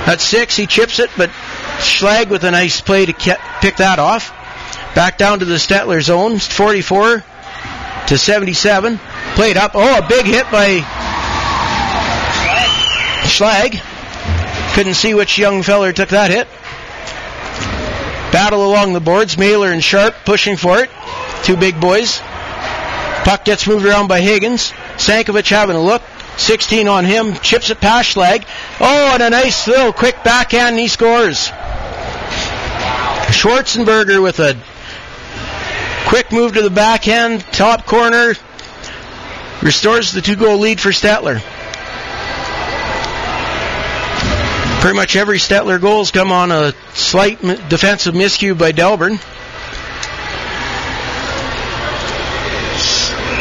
[0.06, 1.30] At six, he chips it, but
[1.78, 3.12] Schlag with a nice play to
[3.60, 4.32] pick that off.
[4.96, 7.22] Back down to the Stettler zone, 44
[8.06, 8.98] to 77.
[9.34, 9.72] Played up.
[9.74, 10.80] Oh, a big hit by
[13.28, 13.78] Schlag.
[14.74, 16.48] Couldn't see which young feller took that hit.
[18.32, 19.36] Battle along the boards.
[19.36, 20.88] Mailer and Sharp pushing for it.
[21.42, 22.18] Two big boys.
[23.24, 24.72] Puck gets moved around by Higgins.
[24.96, 26.00] Sankovic having a look.
[26.38, 27.34] 16 on him.
[27.34, 28.46] Chips it past Schlag.
[28.80, 31.50] Oh, and a nice little quick backhand and he scores.
[33.28, 34.56] Schwarzenberger with a
[36.06, 38.34] quick move to the backhand, top corner,
[39.62, 41.40] restores the two goal lead for Stettler.
[44.80, 49.18] Pretty much every Stettler goal has come on a slight defensive miscue by Delburne.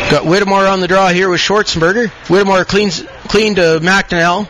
[0.10, 2.10] Got Whittemore on the draw here with Schwarzenberger.
[2.30, 4.48] Whittemore cleans clean to McDonnell.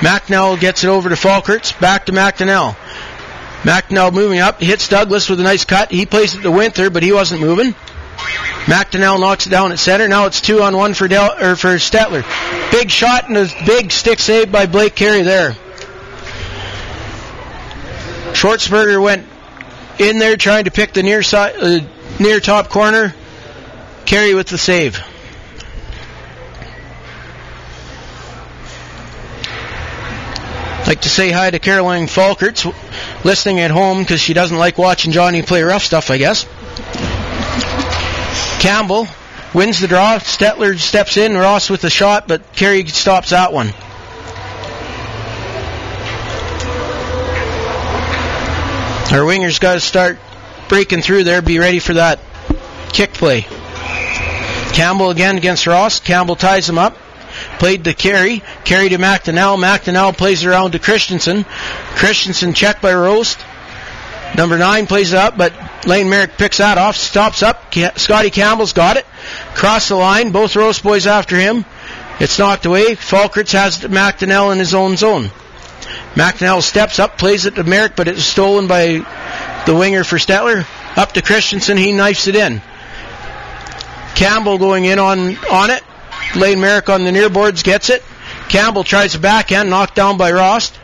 [0.00, 1.78] McDonnell gets it over to Falkerts.
[1.80, 2.76] Back to McDonnell.
[3.62, 5.90] McDonnell moving up, hits Douglas with a nice cut.
[5.90, 7.74] He plays it to Winther, but he wasn't moving.
[8.64, 10.08] McDonnell knocks it down at center.
[10.08, 12.22] Now it's two on one for Del or for Stettler.
[12.72, 15.56] Big shot and a big stick save by Blake Carey there.
[18.32, 19.26] Schwartzberger went
[19.98, 21.80] in there trying to pick the near side, uh,
[22.18, 23.14] near top corner.
[24.06, 25.00] Carey with the save.
[30.86, 32.64] Like to say hi to Caroline Falkerts,
[33.24, 36.44] listening at home because she doesn't like watching Johnny play rough stuff, I guess.
[38.60, 39.06] Campbell
[39.54, 40.18] wins the draw.
[40.18, 41.34] Stettler steps in.
[41.34, 43.68] Ross with the shot, but Carey stops that one.
[49.12, 50.18] Our wingers got to start
[50.68, 51.42] breaking through there.
[51.42, 52.18] Be ready for that
[52.92, 53.42] kick play.
[54.72, 56.00] Campbell again against Ross.
[56.00, 56.96] Campbell ties him up.
[57.62, 58.42] Played to Carey.
[58.64, 59.56] Carey to McDonnell.
[59.56, 61.44] McDonnell plays around to Christensen.
[61.94, 63.38] Christensen checked by Rost.
[64.36, 66.96] Number nine plays it up, but Lane Merrick picks that off.
[66.96, 67.72] Stops up.
[67.72, 69.06] Scotty Campbell's got it.
[69.54, 70.32] Cross the line.
[70.32, 71.64] Both Rost boys after him.
[72.18, 72.96] It's knocked away.
[72.96, 75.30] Falkerts has McDonnell in his own zone.
[76.14, 79.06] McDonnell steps up, plays it to Merrick, but it's stolen by
[79.66, 80.66] the winger for Stettler.
[80.96, 82.60] Up to Christensen, he knifes it in.
[84.16, 85.84] Campbell going in on, on it.
[86.36, 88.02] Lane Merrick on the near boards gets it.
[88.48, 90.78] Campbell tries a backhand, knocked down by Rost.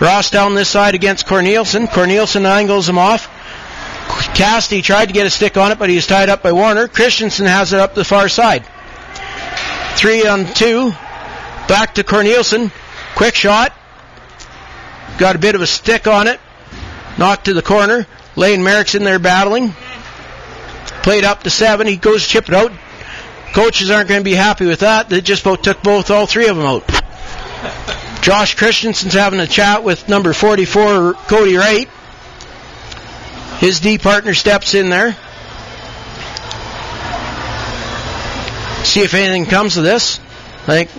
[0.00, 1.76] Ross down this side against Cornelius.
[1.92, 3.28] Cornelius angles him off.
[4.34, 6.88] Cassidy tried to get a stick on it, but he was tied up by Warner.
[6.88, 8.64] Christensen has it up the far side.
[9.96, 10.90] Three on two.
[11.68, 12.72] Back to Corneliuson.
[13.14, 13.72] Quick shot.
[15.18, 16.40] Got a bit of a stick on it.
[17.16, 18.06] Knocked to the corner.
[18.34, 19.72] Lane Merrick's in there battling.
[21.02, 21.86] Played up to seven.
[21.86, 22.72] He goes chip it out.
[23.54, 25.08] Coaches aren't going to be happy with that.
[25.08, 26.86] They just about took both, all three of them out.
[28.20, 31.88] Josh Christensen's having a chat with number 44, Cody Wright.
[33.58, 35.12] His D partner steps in there.
[38.84, 40.18] See if anything comes of this.
[40.66, 40.90] I think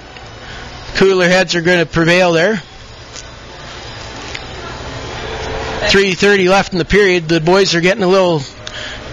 [0.96, 2.62] cooler heads are going to prevail there.
[5.90, 7.28] 3:30 left in the period.
[7.28, 8.42] The boys are getting a little,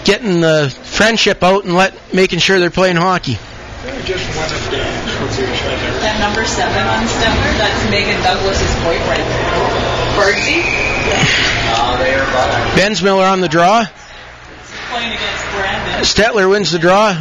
[0.05, 3.35] getting the friendship out and let making sure they're playing hockey.
[6.03, 9.27] That number seven on Stettler, that's Megan Douglas's boyfriend.
[10.15, 10.63] Bergsy?
[10.63, 11.53] Yeah.
[12.77, 13.85] Bensmiller on the draw.
[14.91, 16.05] Playing against Brandon.
[16.05, 17.15] Stettler wins the draw.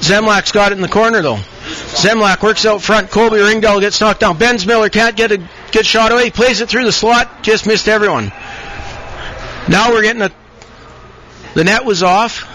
[0.00, 1.36] Zemlak's got it in the corner though.
[1.36, 3.10] Zemlak works out front.
[3.10, 4.38] Colby Ringdahl gets knocked down.
[4.38, 5.38] Bensmiller can't get a
[5.72, 6.24] good shot away.
[6.24, 7.42] He plays it through the slot.
[7.42, 8.32] Just missed everyone.
[9.68, 10.30] Now we're getting a.
[11.54, 12.54] The net was off.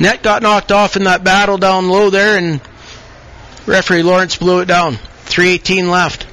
[0.00, 2.60] Net got knocked off in that battle down low there, and
[3.66, 4.98] referee Lawrence blew it down.
[5.26, 6.26] 3:18 left.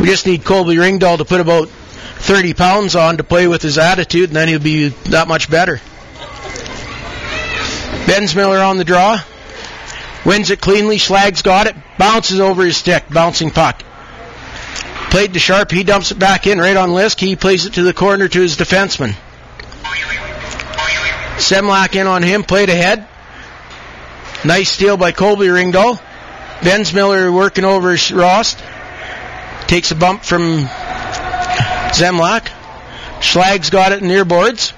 [0.00, 3.78] We just need Colby Ringdahl to put about 30 pounds on to play with his
[3.78, 5.80] attitude, and then he'll be that much better.
[8.06, 9.20] Bensmiller on the draw.
[10.24, 10.98] Wins it cleanly.
[10.98, 11.76] Schlag's got it.
[11.98, 13.04] Bounces over his stick.
[13.10, 13.82] Bouncing puck.
[15.10, 15.70] Played to Sharp.
[15.70, 17.18] He dumps it back in right on Lisk.
[17.18, 19.14] He plays it to the corner to his defenseman.
[21.38, 22.42] Zemlak in on him.
[22.42, 23.06] Played ahead.
[24.44, 25.98] Nice steal by Colby Ringdahl.
[26.60, 28.62] Bensmiller working over Rost.
[29.66, 30.64] Takes a bump from
[31.94, 32.48] Zemlak.
[33.20, 34.72] Schlag's got it near boards.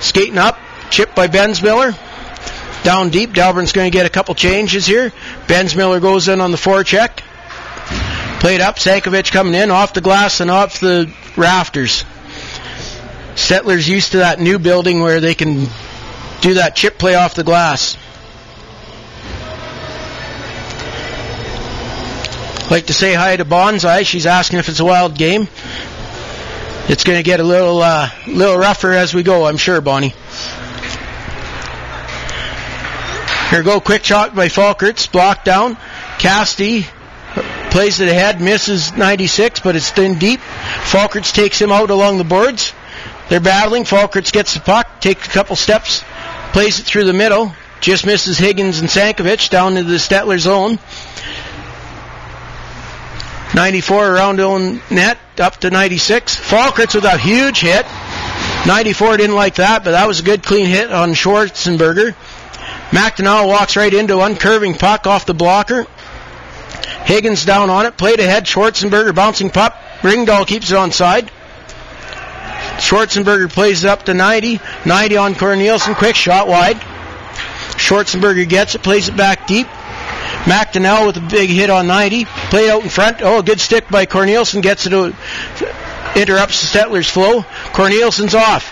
[0.00, 0.58] Skating up.
[0.90, 1.96] Chipped by Bensmiller.
[2.84, 3.30] Down deep.
[3.30, 5.10] Delburne's going to get a couple changes here.
[5.46, 7.20] Bensmiller goes in on the forecheck.
[8.40, 8.76] Played up.
[8.76, 12.04] Sankovic coming in off the glass and off the rafters.
[13.34, 15.66] Stettler's used to that new building where they can
[16.40, 17.96] do that chip play off the glass.
[22.70, 24.06] Like to say hi to Bonsai.
[24.06, 25.48] She's asking if it's a wild game.
[26.86, 30.14] It's going to get a little uh, little rougher as we go, I'm sure, Bonnie.
[33.50, 35.76] Here go, quick shot by Falkerts, blocked down.
[36.18, 36.86] Casty
[37.70, 40.40] plays it ahead, misses 96, but it's in deep.
[40.40, 42.72] Falkerts takes him out along the boards.
[43.28, 43.84] They're battling.
[43.84, 46.02] Falkerts gets the puck, takes a couple steps,
[46.52, 50.78] plays it through the middle, just misses Higgins and Sankovic down into the Stettler zone.
[53.54, 56.36] 94 around own net, up to 96.
[56.36, 57.86] Falkerts with a huge hit.
[58.66, 62.14] 94 didn't like that, but that was a good clean hit on Schwarzenberger.
[62.92, 65.86] McDonald walks right into one, curving puck off the blocker.
[67.04, 68.44] Higgins down on it, played ahead.
[68.44, 69.74] Schwarzenberger bouncing puck.
[70.00, 71.30] Ringdahl keeps it on side.
[72.78, 74.60] Schwarzenberger plays it up to 90.
[74.84, 75.96] 90 on Corneliuson.
[75.96, 76.76] Quick shot wide.
[77.76, 79.66] Schwarzenberger gets it, plays it back deep.
[80.44, 82.24] McDonnell with a big hit on 90.
[82.24, 83.22] Played out in front.
[83.22, 84.62] Oh, a good stick by Corneliuson.
[84.62, 85.14] Gets it to,
[86.16, 87.42] interrupts the Stettler's flow.
[87.72, 88.70] Corneliuson's off.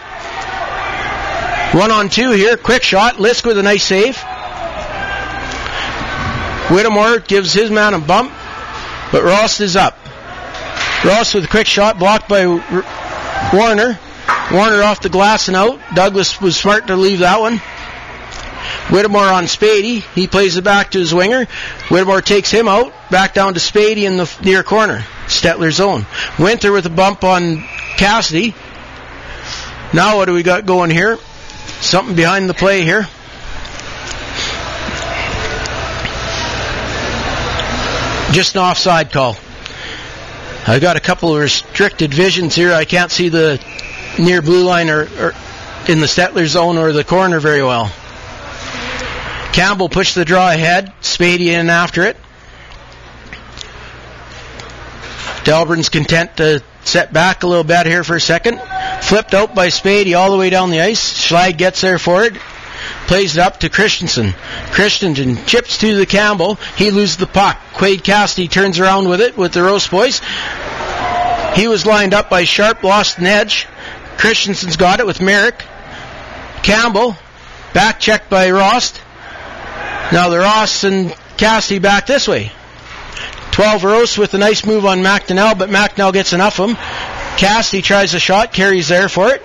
[1.74, 2.56] One on two here.
[2.56, 3.14] Quick shot.
[3.14, 4.22] Lisk with a nice save.
[6.70, 8.32] Whittemore gives his man a bump,
[9.10, 9.98] but Ross is up.
[11.04, 12.46] Ross with a quick shot blocked by
[13.52, 13.98] Warner.
[14.52, 15.80] Warner off the glass and out.
[15.94, 17.60] Douglas was smart to leave that one.
[18.90, 20.02] Whittemore on Spady.
[20.14, 21.46] He plays it back to his winger.
[21.88, 22.92] Whittemore takes him out.
[23.10, 25.04] Back down to Spady in the near corner.
[25.26, 26.06] Stettler zone.
[26.38, 27.62] Winther with a bump on
[27.96, 28.54] Cassidy.
[29.92, 31.18] Now what do we got going here?
[31.80, 33.08] Something behind the play here.
[38.32, 39.36] Just an offside call.
[40.66, 42.72] I got a couple of restricted visions here.
[42.72, 43.62] I can't see the
[44.18, 45.34] near blue line or, or
[45.86, 47.92] in the Stettler zone or the corner very well.
[49.52, 50.94] Campbell pushed the draw ahead.
[51.02, 52.16] Spady in after it.
[55.44, 58.60] Delburne's content to set back a little bit here for a second.
[59.02, 61.12] Flipped out by Spady all the way down the ice.
[61.12, 62.34] Schlag gets there for it.
[63.06, 64.34] Plays it up to Christensen.
[64.72, 66.56] Christensen chips to the Campbell.
[66.76, 67.58] He loses the puck.
[67.74, 70.20] Quade Cassidy turns around with it with the Rose boys.
[71.54, 73.66] He was lined up by Sharp, lost an edge.
[74.16, 75.64] Christensen's got it with Merrick.
[76.62, 77.16] Campbell,
[77.74, 79.00] back checked by Rost.
[80.12, 82.52] Now the Ross and Cassidy back this way.
[83.52, 86.76] 12 Rose with a nice move on McDonnell, but McDonnell gets enough of him.
[87.36, 89.42] Cassidy tries a shot, carries there for it.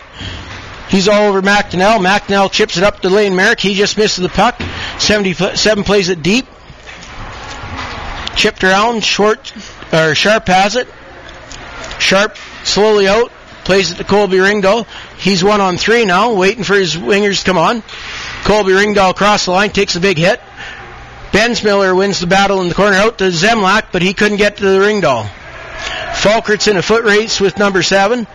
[0.90, 2.06] He's all over McDonnell.
[2.06, 3.60] McDonnell chips it up to Lane Merrick.
[3.60, 4.62] He just misses the puck.
[5.00, 6.48] 77 plays it deep.
[8.36, 9.52] Chipped around, short,
[9.92, 10.88] or Sharp has it.
[12.00, 13.32] Sharp slowly out,
[13.64, 14.86] plays it to Colby Ringdahl.
[15.18, 17.84] He's one on three now, waiting for his wingers to come on.
[18.44, 20.40] Colby Ringdahl across the line, takes a big hit.
[21.32, 24.64] Bensmiller wins the battle in the corner out to Zemlak, but he couldn't get to
[24.64, 25.28] the Ringdahl.
[26.14, 28.28] Falkert's in a foot race with number seven.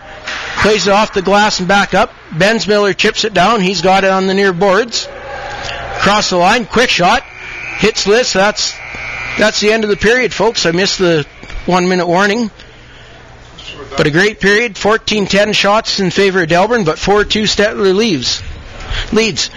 [0.61, 2.11] Plays it off the glass and back up.
[2.29, 3.61] Bensmiller chips it down.
[3.61, 5.07] He's got it on the near boards.
[5.99, 7.23] Cross the line, quick shot.
[7.77, 8.33] Hits Lisk.
[8.33, 8.73] That's
[9.37, 10.65] that's the end of the period, folks.
[10.65, 11.25] I missed the
[11.65, 12.51] one minute warning.
[13.97, 14.75] But a great period.
[14.75, 18.41] 14-10 shots in favor of Delburne, but 4-2 Stettler leaves.
[19.11, 19.49] Leads.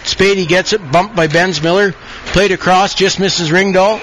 [0.04, 1.94] Spady gets it, bumped by Bensmiller.
[2.26, 3.98] Played across, just misses Ringdahl.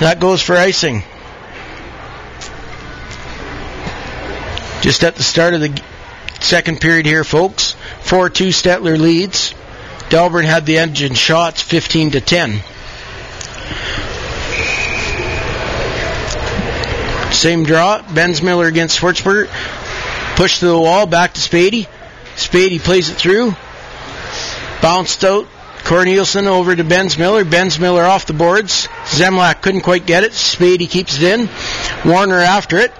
[0.00, 1.02] That goes for icing.
[4.82, 5.82] Just at the start of the
[6.38, 7.74] second period here, folks.
[8.02, 9.54] 4-2 Stettler leads.
[10.10, 12.60] Delburne had the edge in shots, 15 to 10.
[17.32, 18.02] Same draw.
[18.02, 19.48] Bensmiller against Schwartzberger.
[20.36, 21.86] Push to the wall, back to Spady.
[22.34, 23.54] Spady plays it through.
[24.82, 25.46] Bounced out.
[25.84, 27.44] Corneliuson over to Bensmiller.
[27.44, 28.88] Bensmiller off the boards.
[29.04, 30.32] Zemlak couldn't quite get it.
[30.32, 31.48] Spady keeps it in.
[32.04, 32.92] Warner after it.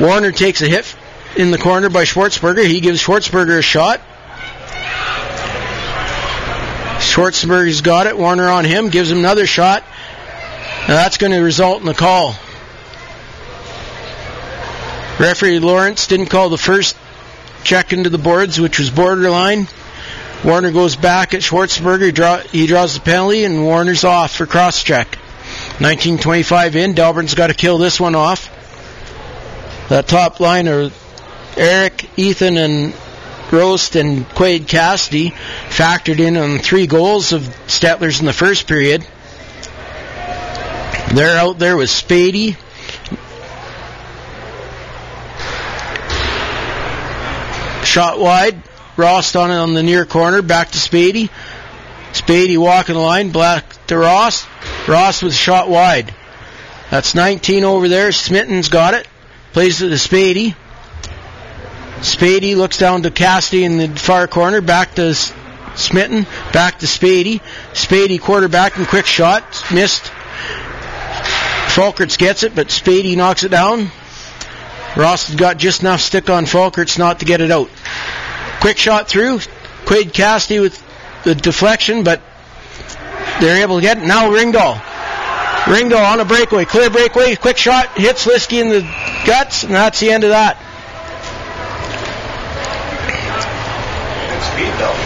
[0.00, 0.96] Warner takes a hit
[1.36, 2.66] in the corner by Schwartzberger.
[2.66, 4.00] He gives Schwartzberger a shot.
[7.00, 8.16] Schwartzberger's got it.
[8.16, 8.88] Warner on him.
[8.88, 9.82] Gives him another shot.
[10.88, 12.34] Now that's going to result in a call.
[15.18, 16.96] Referee Lawrence didn't call the first
[17.64, 19.66] check into the boards, which was borderline.
[20.44, 22.06] Warner goes back at Schwartzberger.
[22.06, 25.16] He, draw, he draws the penalty, and Warner's off for cross check.
[25.80, 26.94] 1925 in.
[26.94, 28.54] Delburne's got to kill this one off.
[29.88, 30.90] That top line are
[31.56, 32.94] Eric, Ethan, and
[33.50, 35.30] Rost and Quade Cassidy
[35.68, 39.04] factored in on three goals of Stettlers in the first period.
[41.14, 42.56] They're out there with Spady,
[47.88, 48.62] Shot wide.
[48.98, 50.42] Ross on it on the near corner.
[50.42, 51.30] Back to Spady.
[52.12, 53.32] Spady walking the line.
[53.32, 54.46] Back to Ross.
[54.86, 56.14] Ross with shot wide.
[56.90, 58.12] That's 19 over there.
[58.12, 59.08] Smitten's got it.
[59.54, 60.54] Plays it to Spady.
[62.00, 64.60] Spady looks down to Cassidy in the far corner.
[64.60, 65.14] Back to
[65.74, 66.26] Smitten.
[66.52, 67.40] Back to Spady.
[67.72, 69.64] Spady quarterback and quick shot.
[69.72, 70.12] Missed.
[71.68, 73.90] Falkerts gets it, but Spady knocks it down.
[74.96, 77.70] Ross has got just enough stick on Falkerts not to get it out.
[78.60, 79.40] Quick shot through.
[79.86, 80.82] Quade Cassidy with
[81.24, 82.20] the deflection, but
[83.40, 84.04] they're able to get it.
[84.04, 84.74] Now Ringdahl.
[85.64, 86.64] Ringdahl on a breakaway.
[86.64, 87.36] Clear breakaway.
[87.36, 87.96] Quick shot.
[87.96, 88.80] Hits Liskey in the
[89.26, 90.56] guts, and that's the end of that.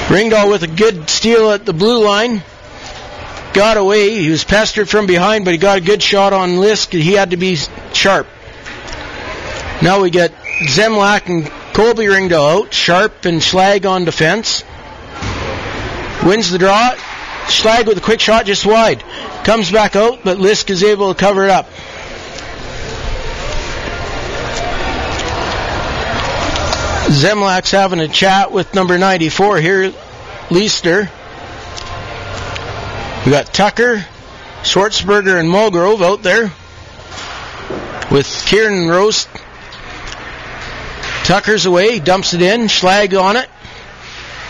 [0.08, 2.42] Ringdahl with a good steal at the blue line.
[3.54, 4.20] Got away.
[4.22, 6.92] He was pestered from behind, but he got a good shot on Lisk.
[6.92, 7.56] He had to be
[7.92, 8.26] sharp.
[9.82, 10.32] Now we get
[10.68, 12.72] Zemlak and Colby Ringdahl out.
[12.72, 14.62] Sharp and Schlag on defense.
[16.24, 16.94] Wins the draw.
[17.46, 19.02] Schlag with a quick shot just wide.
[19.42, 21.66] Comes back out, but Lisk is able to cover it up.
[27.10, 29.92] Zemlak's having a chat with number 94 here,
[30.50, 31.10] Leister.
[33.26, 34.06] We got Tucker,
[34.62, 36.52] Schwartzberger, and Mulgrove out there
[38.12, 39.28] with Kieran Rost.
[41.24, 43.48] Tucker's away, dumps it in, Schlag on it.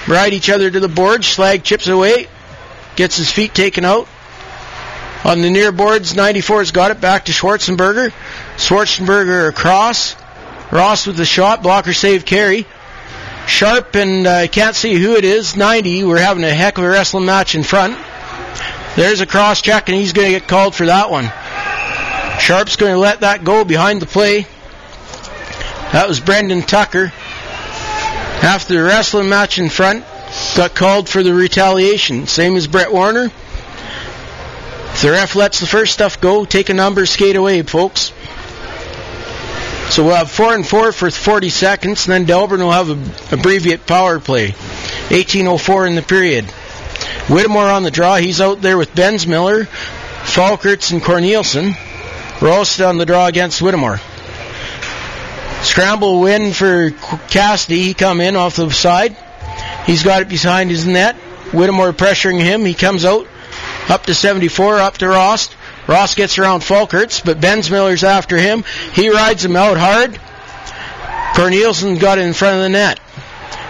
[0.08, 1.22] Ride each other to the board.
[1.22, 2.26] Schlag chips away,
[2.96, 4.08] gets his feet taken out.
[5.24, 8.12] On the near boards, 94's got it back to Schwarzenberger.
[8.56, 10.16] Schwarzenberger across.
[10.72, 12.66] Ross with the shot, blocker save carry.
[13.46, 15.56] Sharp and I uh, can't see who it is.
[15.56, 16.04] 90.
[16.04, 17.96] We're having a heck of a wrestling match in front.
[18.96, 21.24] There's a cross check, and he's going to get called for that one.
[22.40, 24.46] Sharp's going to let that go behind the play.
[25.92, 27.12] That was Brendan Tucker.
[28.42, 30.04] After the wrestling match in front,
[30.56, 32.26] got called for the retaliation.
[32.26, 33.26] Same as Brett Warner.
[33.26, 38.12] If the ref lets the first stuff go, take a number, skate away, folks.
[39.90, 43.34] So we'll have four and four for 40 seconds, and then Delburne will have a
[43.34, 44.54] abbreviate power play.
[45.10, 46.46] 18:04 in the period.
[47.28, 48.16] Whittemore on the draw.
[48.16, 49.66] He's out there with Bensmiller,
[50.24, 51.54] Falkerts, and Cornelius.
[52.40, 54.00] Rost on the draw against Whittemore.
[55.62, 56.90] Scramble win for
[57.28, 57.82] Cassidy.
[57.82, 59.16] He come in off the side.
[59.86, 61.16] He's got it behind his net.
[61.52, 62.64] Whittemore pressuring him.
[62.64, 63.26] He comes out
[63.88, 65.54] up to 74, up to Ross.
[65.86, 68.64] Ross gets around Falkerts, but Bensmiller's after him.
[68.94, 70.18] He rides him out hard.
[71.34, 73.00] Cornelius got in front of the net.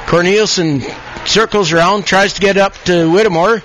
[0.07, 0.61] Cornelius
[1.25, 3.63] circles around, tries to get up to Whittemore.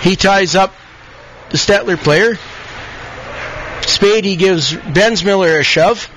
[0.00, 0.74] He ties up
[1.50, 2.34] the Stettler player.
[3.82, 6.10] Spady gives Bensmiller a shove.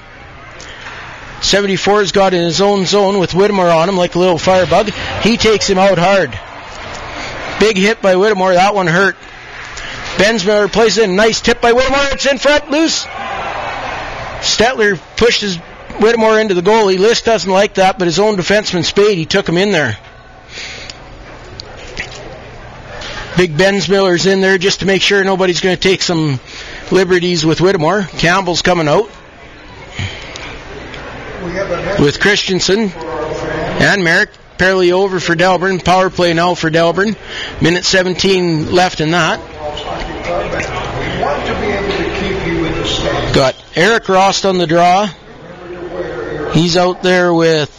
[1.48, 4.91] 74's got in his own zone with Whittemore on him like a little firebug.
[5.22, 6.38] He takes him out hard.
[7.60, 8.54] Big hit by Whittemore.
[8.54, 9.16] That one hurt.
[10.18, 11.16] Bensmiller plays in.
[11.16, 12.06] Nice tip by Whittemore.
[12.12, 12.70] It's in front.
[12.70, 13.06] Loose.
[14.41, 15.58] Stettler pushes
[16.00, 16.98] Whittemore into the goalie.
[16.98, 19.98] Lisk doesn't like that, but his own defenseman Spade, he took him in there.
[23.38, 26.39] Big Bensmiller's in there just to make sure nobody's going to take some
[26.91, 28.04] liberties with Whittemore.
[28.04, 29.10] Campbell's coming out.
[32.00, 34.30] With Christensen and Merrick.
[34.58, 35.80] Fairly over for Delburne.
[35.84, 37.16] Power play now for Delburne.
[37.62, 39.40] Minute 17 left in that.
[43.36, 45.08] Got Eric Rost on the draw.
[46.54, 47.72] He's out there with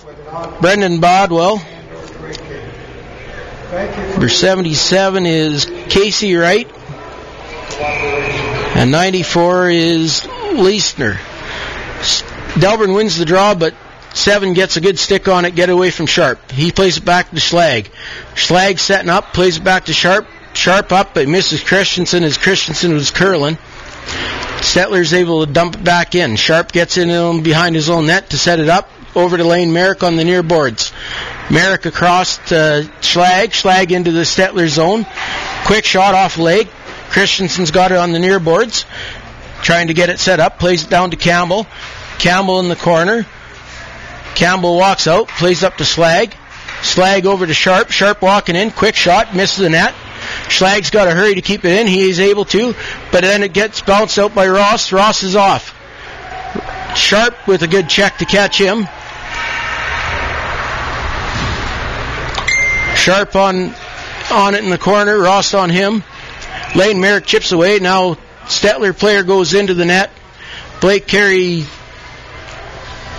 [0.61, 1.61] Brendan Bodwell.
[4.11, 6.71] Number 77 is Casey Wright.
[8.77, 11.19] And 94 is Leisner.
[12.55, 13.75] Delburne wins the draw, but
[14.15, 16.51] Seven gets a good stick on it, get away from Sharp.
[16.51, 17.89] He plays it back to Schlag.
[18.35, 20.27] Schlag setting up, plays it back to Sharp.
[20.55, 23.57] Sharp up, but misses Christensen as Christensen was curling.
[24.61, 26.35] Stettler's able to dump it back in.
[26.37, 28.89] Sharp gets in behind his own net to set it up.
[29.15, 30.93] Over to Lane Merrick on the near boards.
[31.51, 33.51] Merrick across to Schlag.
[33.51, 35.07] Schlag into the Stettler zone.
[35.65, 36.69] Quick shot off leg.
[37.11, 38.85] Christensen's got it on the near boards.
[39.63, 40.59] Trying to get it set up.
[40.59, 41.67] Plays it down to Campbell.
[42.19, 43.27] Campbell in the corner.
[44.35, 45.29] Campbell walks out.
[45.29, 46.33] Plays up to Schlag.
[46.83, 47.91] Schlag over to Sharp.
[47.91, 48.71] Sharp walking in.
[48.71, 49.35] Quick shot.
[49.35, 49.95] Misses the net.
[50.49, 51.87] Schlag's got to hurry to keep it in.
[51.87, 52.75] He is able to,
[53.12, 54.93] but then it gets bounced out by Ross.
[54.93, 55.75] Ross is off.
[56.97, 58.89] Sharp with a good check to catch him.
[62.97, 63.75] Sharp on
[64.31, 65.19] on it in the corner.
[65.19, 66.03] Ross on him.
[66.75, 67.79] Lane Merrick chips away.
[67.79, 68.14] Now
[68.45, 70.11] Stettler player goes into the net.
[70.81, 71.64] Blake Carey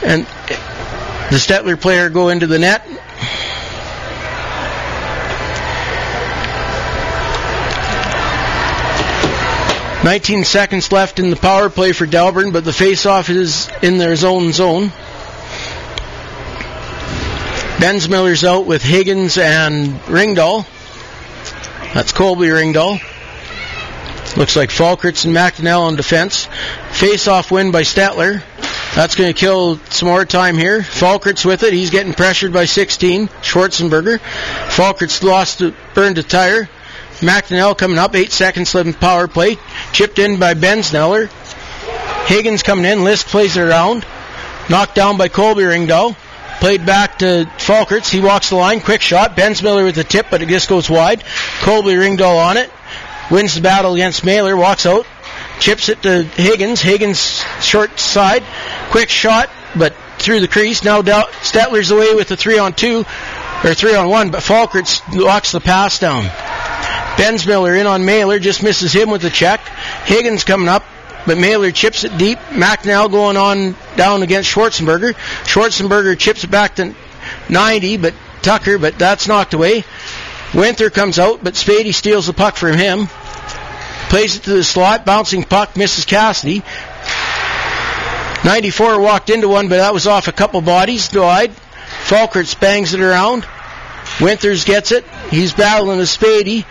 [0.04, 0.24] and
[1.32, 2.86] the Stettler player go into the net.
[10.04, 14.16] 19 seconds left in the power play for Delburne, but the face-off is in their
[14.16, 14.92] zone zone.
[17.80, 20.66] Bensmiller's out with Higgins and Ringdahl.
[21.94, 23.00] That's Colby Ringdahl.
[24.38, 26.48] Looks like Falkerts and McDonnell on defense.
[26.92, 28.42] Face-off win by Stettler.
[28.96, 30.82] That's going to kill some more time here.
[30.82, 31.74] Falkerts with it.
[31.74, 33.28] He's getting pressured by 16.
[33.28, 34.20] Schwarzenberger.
[34.70, 35.62] Falkerts lost,
[35.94, 36.70] burned a tire.
[37.20, 39.58] McNell coming up, eight seconds left in power play.
[39.92, 41.30] Chipped in by Bensmiller.
[42.28, 43.00] Higgins coming in.
[43.00, 44.06] Lisk plays it around.
[44.70, 46.16] Knocked down by Colby Ringdahl.
[46.60, 48.10] Played back to Falkerts.
[48.10, 48.82] He walks the line.
[48.82, 49.36] Quick shot.
[49.36, 51.24] Bensmiller with the tip, but it just goes wide.
[51.62, 52.70] Colby Ringdahl on it.
[53.32, 54.58] Wins the battle against Mailer.
[54.58, 55.06] Walks out.
[55.60, 56.82] Chips it to Higgins.
[56.82, 58.44] Higgins short side.
[58.92, 60.84] Quick shot, but through the crease.
[60.84, 63.06] Now Stettler's away with the three on two.
[63.64, 66.24] or three on one, but Falkert locks the pass down.
[67.20, 69.60] Bensmiller in on Mailer, just misses him with the check.
[70.06, 70.86] Higgins coming up,
[71.26, 72.40] but Mailer chips it deep.
[72.50, 75.14] McNell going on down against Schwarzenberger.
[75.44, 76.96] Schwarzenberger chips it back to
[77.50, 79.84] 90, but Tucker, but that's knocked away.
[80.54, 83.10] Winther comes out, but Spady steals the puck from him.
[84.10, 86.64] Plays it to the slot, bouncing puck, misses Cassidy.
[88.44, 91.52] 94 walked into one, but that was off a couple bodies, wide.
[92.06, 93.46] Falkert bangs it around.
[94.20, 95.06] Winters gets it.
[95.30, 96.66] He's battling with Spady.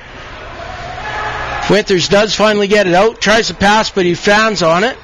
[1.70, 4.96] Winters does finally get it out, tries to pass, but he fans on it.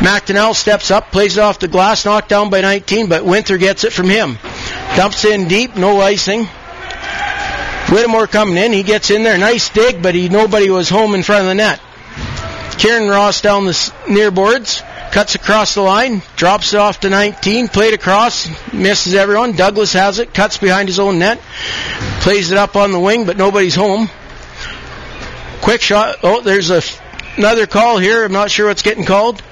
[0.00, 3.84] McDonnell steps up, plays it off the glass, knocked down by 19, but Winther gets
[3.84, 4.38] it from him.
[4.96, 6.48] Dumps in deep, no icing.
[7.90, 11.22] Whittemore coming in, he gets in there, nice dig, but he nobody was home in
[11.22, 11.80] front of the net.
[12.78, 14.82] Kieran Ross down the near boards,
[15.12, 19.52] cuts across the line, drops it off to 19, played across, misses everyone.
[19.52, 21.40] Douglas has it, cuts behind his own net,
[22.20, 24.10] plays it up on the wing, but nobody's home.
[25.62, 26.16] Quick shot.
[26.22, 26.82] Oh, there's a,
[27.36, 28.24] another call here.
[28.24, 29.42] I'm not sure what's getting called.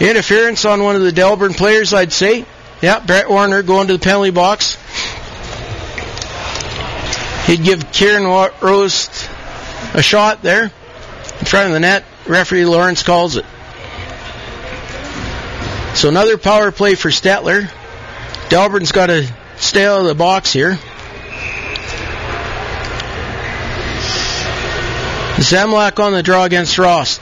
[0.00, 2.44] Interference on one of the Delburne players, I'd say.
[2.80, 4.76] Yeah, Brett Warner going to the penalty box.
[7.46, 8.24] He'd give Kieran
[8.60, 9.08] Rose
[9.94, 12.04] a shot there in front of the net.
[12.26, 13.44] Referee Lawrence calls it.
[15.94, 17.70] So another power play for Stettler.
[18.48, 20.78] Delburne's got to stay out of the box here.
[25.36, 27.18] Zemlak on the draw against Ross.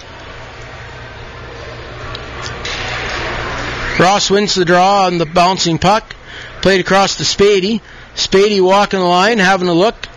[3.99, 6.15] Ross wins the draw on the bouncing puck.
[6.63, 7.81] Played across to Spady.
[8.15, 10.10] Spady walking the line, having a look.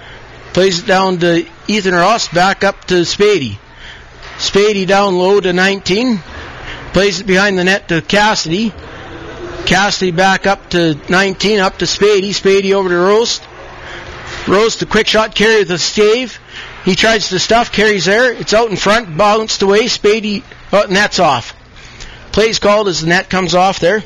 [0.54, 3.58] Plays it down to Ethan Ross, back up to Spady.
[4.38, 6.20] Spady down low to 19.
[6.94, 8.72] Plays it behind the net to Cassidy.
[9.66, 12.30] Cassidy back up to 19, up to Spady.
[12.30, 13.42] Spady over to Rost.
[14.48, 16.40] Rost, the quick shot carry the stave.
[16.86, 18.32] He tries to stuff, carries there.
[18.32, 19.86] It's out in front, bounced away.
[19.86, 21.56] Spady, oh, net's off.
[22.32, 24.04] Plays called as the net comes off there.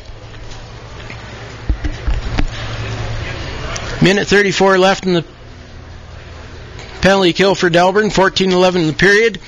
[4.02, 5.26] Minute 34 left in the
[7.02, 8.10] penalty kill for Delburne.
[8.10, 9.40] 14-11 in the period.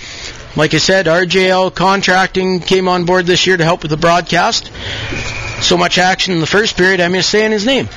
[0.55, 4.71] Like I said, RJL Contracting came on board this year to help with the broadcast.
[5.61, 7.87] So much action in the first period, I'm just saying his name.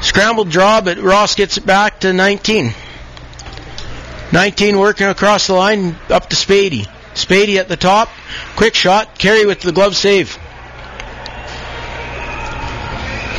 [0.00, 2.72] Scrambled draw, but Ross gets it back to 19.
[4.32, 6.86] 19 working across the line up to Spady.
[7.14, 8.08] Spady at the top.
[8.56, 9.18] Quick shot.
[9.18, 10.38] Carey with the glove save.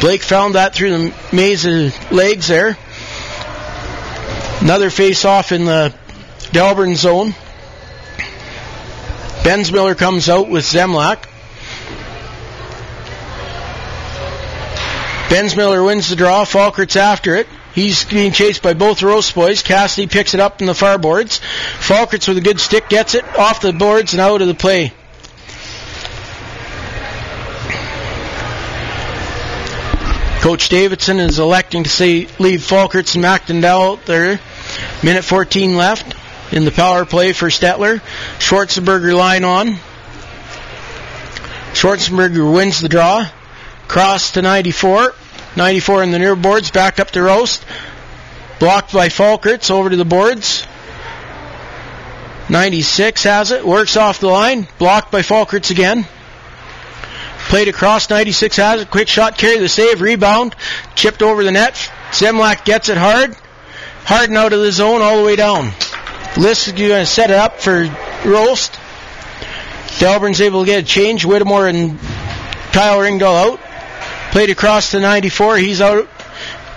[0.01, 2.78] Blake found that through the maze of legs there.
[4.62, 5.93] Another face off in the
[6.51, 7.34] Delburne zone.
[9.43, 11.24] Bensmiller comes out with Zemlak.
[15.30, 16.43] Bensmiller wins the draw.
[16.43, 17.47] Falkert's after it.
[17.74, 19.62] He's being chased by both Rose boys.
[19.62, 21.39] Cassidy picks it up in the far boards.
[21.80, 24.91] Falkerts with a good stick gets it off the boards and out of the play.
[30.41, 34.39] Coach Davidson is electing to say leave Falkerts and McDowell there.
[35.04, 36.16] Minute 14 left
[36.52, 38.02] in the power play for Stettler.
[38.39, 39.78] Schwarzenberger line on.
[41.74, 43.28] Schwarzenberger wins the draw.
[43.88, 45.14] Cross to 94.
[45.56, 47.66] 94 in the near boards, back up to Rost.
[48.60, 50.66] Blocked by Falkerts over to the boards.
[52.50, 56.06] 96 has it, works off the line, blocked by Falkerts again.
[57.50, 60.56] Played across, 96 has it, quick shot, carry the save, rebound,
[60.95, 61.74] chipped over the net.
[62.12, 63.36] Zemlak gets it hard.
[64.08, 65.66] Hard out of the zone all the way down.
[66.36, 67.84] Lisk is going to set it up for
[68.24, 68.72] Rost.
[69.99, 71.26] Delburne's able to get a change.
[71.26, 71.99] Whittemore and
[72.72, 73.60] Kyle Ringdahl out.
[74.32, 75.58] Played across to 94.
[75.58, 76.08] He's out.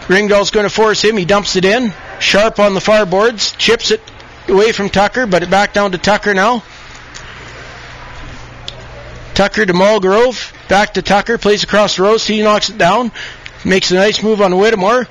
[0.09, 1.17] Ringdahl's going to force him.
[1.17, 1.95] He dumps it in.
[2.19, 3.53] Sharp on the far boards.
[3.53, 4.03] Chips it
[4.49, 6.65] away from Tucker, but it back down to Tucker now.
[9.35, 10.53] Tucker to Mulgrove.
[10.69, 11.39] Back to Tucker.
[11.39, 12.27] Plays across the rows.
[12.27, 13.13] He knocks it down.
[13.65, 15.07] Makes a nice move on Whittemore.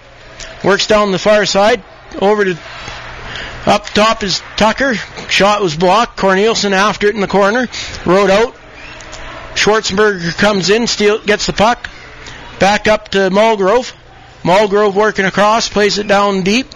[0.65, 1.81] Works down the far side.
[2.21, 2.59] Over to
[3.65, 4.95] up top is Tucker.
[5.29, 6.17] Shot was blocked.
[6.17, 7.67] Corneliuson after it in the corner.
[8.05, 8.55] Rode out.
[9.53, 11.89] Schwarzenberger comes in, steal, gets the puck.
[12.59, 13.93] Back up to Mulgrove.
[14.43, 16.67] Mulgrove working across, plays it down deep.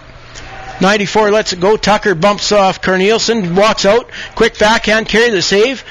[0.81, 1.77] 94 lets it go.
[1.77, 4.09] Tucker bumps off Corneliuson, walks out.
[4.35, 5.83] Quick backhand carry the save.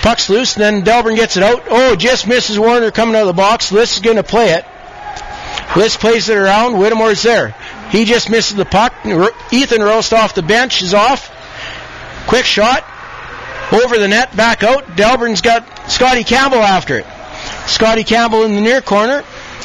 [0.00, 1.62] Puck's loose, then Delburne gets it out.
[1.68, 3.70] Oh, just misses Warner coming out of the box.
[3.70, 4.64] Lisk is going to play it.
[5.74, 6.74] Lisk plays it around.
[6.74, 7.54] Whittemore's there.
[7.92, 8.94] He just misses the puck.
[9.52, 11.30] Ethan Rost off the bench is off.
[12.26, 12.84] Quick shot.
[13.70, 14.96] Over the net, back out.
[14.96, 17.06] Delburne's got Scotty Campbell after it.
[17.66, 19.22] Scotty Campbell in the near corner.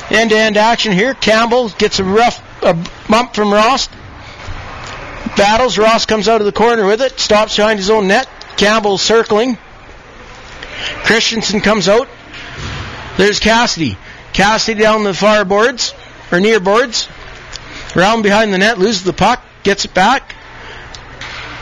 [0.09, 1.13] End-to-end action here.
[1.13, 2.73] Campbell gets a rough a
[3.09, 3.87] bump from Ross.
[5.37, 5.77] Battles.
[5.77, 7.19] Ross comes out of the corner with it.
[7.19, 8.27] Stops behind his own net.
[8.57, 9.57] Campbell circling.
[11.05, 12.09] Christensen comes out.
[13.17, 13.97] There's Cassidy.
[14.33, 15.93] Cassidy down the far boards,
[16.31, 17.07] or near boards.
[17.97, 20.35] Round behind the net, loses the puck, gets it back.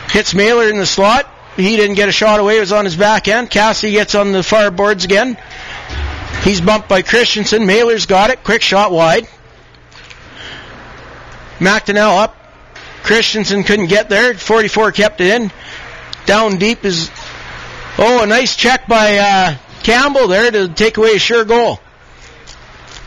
[0.10, 1.32] Hits Mailer in the slot.
[1.56, 3.50] He didn't get a shot away, it was on his back end.
[3.50, 5.38] Cassie gets on the far boards again.
[6.44, 7.66] He's bumped by Christensen.
[7.66, 8.44] Mailer's got it.
[8.44, 9.30] Quick shot wide.
[11.60, 12.36] McDonnell up.
[13.04, 14.34] Christensen couldn't get there.
[14.34, 15.52] 44 kept it in.
[16.26, 17.10] Down deep is.
[17.98, 21.80] Oh, a nice check by uh, Campbell there to take away a sure goal.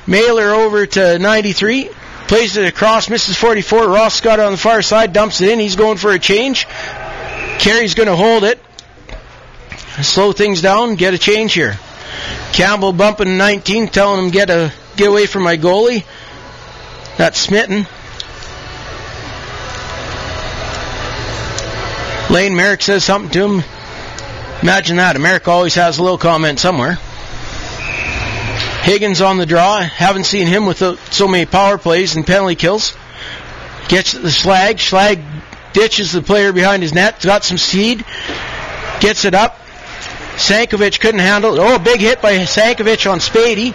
[0.07, 1.91] Mailer over to 93.
[2.29, 3.89] Plays it across, misses 44.
[3.89, 5.59] Ross Scott on the far side, dumps it in.
[5.59, 6.67] He's going for a change.
[7.59, 8.61] Carey's going to hold it.
[10.03, 11.79] Slow things down, get a change here.
[12.53, 16.05] Campbell bumping 19, telling him get a get away from my goalie.
[17.17, 17.87] That's Smitten.
[22.31, 23.65] Lane Merrick says something to him.
[24.63, 25.19] Imagine that.
[25.19, 26.99] Merrick always has a little comment somewhere.
[28.83, 29.81] Higgins on the draw.
[29.81, 30.79] Haven't seen him with
[31.13, 32.97] so many power plays and penalty kills.
[33.89, 34.77] Gets the slag.
[34.77, 35.23] Schlag
[35.73, 37.21] ditches the player behind his net.
[37.21, 38.05] Got some speed.
[39.01, 39.59] Gets it up.
[40.37, 41.61] Sankovic couldn't handle it.
[41.61, 43.75] Oh, big hit by Sankovic on Spady.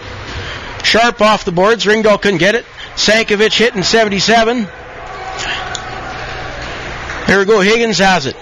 [0.83, 1.85] Sharp off the boards.
[1.85, 2.65] Ringdahl couldn't get it.
[2.95, 4.67] Sankovic hitting 77.
[7.27, 7.61] There we go.
[7.61, 8.35] Higgins has it.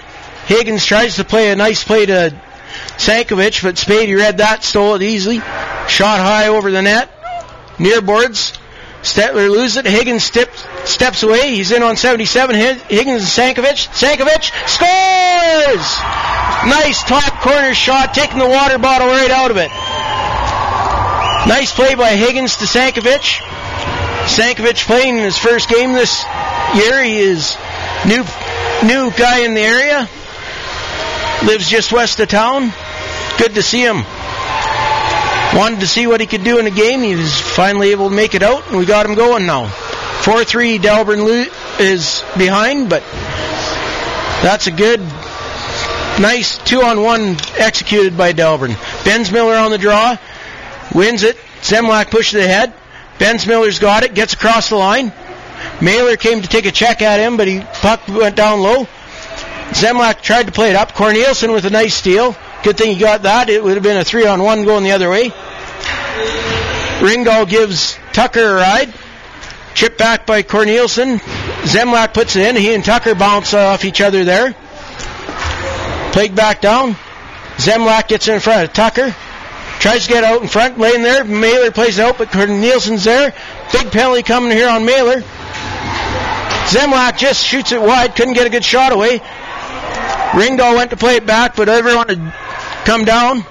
[0.46, 2.34] Higgins tries to play a nice play to
[2.96, 5.38] Sankovic, but Spady read that, stole it easily.
[5.88, 7.10] Shot high over the net.
[7.78, 8.52] Near boards.
[9.02, 9.86] Stettler loses it.
[9.86, 11.56] Higgins steps steps away.
[11.56, 12.54] He's in on 77.
[12.54, 12.88] Higgins
[13.38, 13.88] and Sankovic.
[13.90, 15.86] Sankovic scores!
[16.64, 19.70] Nice top corner shot, taking the water bottle right out of it.
[21.48, 23.42] Nice play by Higgins to Sankovic.
[24.26, 26.24] Sankovic playing in his first game this
[26.76, 27.02] year.
[27.02, 27.56] He is
[28.06, 28.22] new
[28.86, 30.08] new guy in the area.
[31.46, 32.72] Lives just west of town.
[33.36, 34.04] Good to see him.
[35.56, 37.00] Wanted to see what he could do in the game.
[37.00, 39.66] He was finally able to make it out, and we got him going now.
[40.22, 41.48] 4-3 Delburne
[41.80, 43.02] is behind, but
[44.40, 45.00] that's a good,
[46.20, 48.74] nice two-on-one executed by Delburne.
[49.02, 50.16] Bensmiller on the draw,
[50.94, 51.36] wins it.
[51.60, 52.72] Zemlak pushes it ahead.
[53.18, 55.12] Bensmiller's got it, gets across the line.
[55.80, 58.86] Mailer came to take a check at him, but he puck went down low.
[59.72, 60.92] Zemlak tried to play it up.
[60.92, 62.36] Corneliuson with a nice steal.
[62.62, 63.48] Good thing he got that.
[63.48, 65.30] It would have been a three on one going the other way.
[67.00, 68.92] Ringdahl gives Tucker a ride.
[69.74, 71.18] Chip back by Corneliuson.
[71.62, 72.56] Zemlak puts it in.
[72.56, 74.54] He and Tucker bounce off each other there.
[76.12, 76.94] Played back down.
[77.56, 79.14] Zemlak gets in front of Tucker.
[79.80, 81.24] Tries to get out in front, laying there.
[81.24, 83.34] Mailer plays it out, but Corneliuson's there.
[83.72, 85.22] Big penalty coming here on Mailer.
[86.68, 89.20] Zemlak just shoots it wide, couldn't get a good shot away.
[90.32, 92.34] Ringdahl went to play it back, but everyone had
[92.84, 93.44] come down.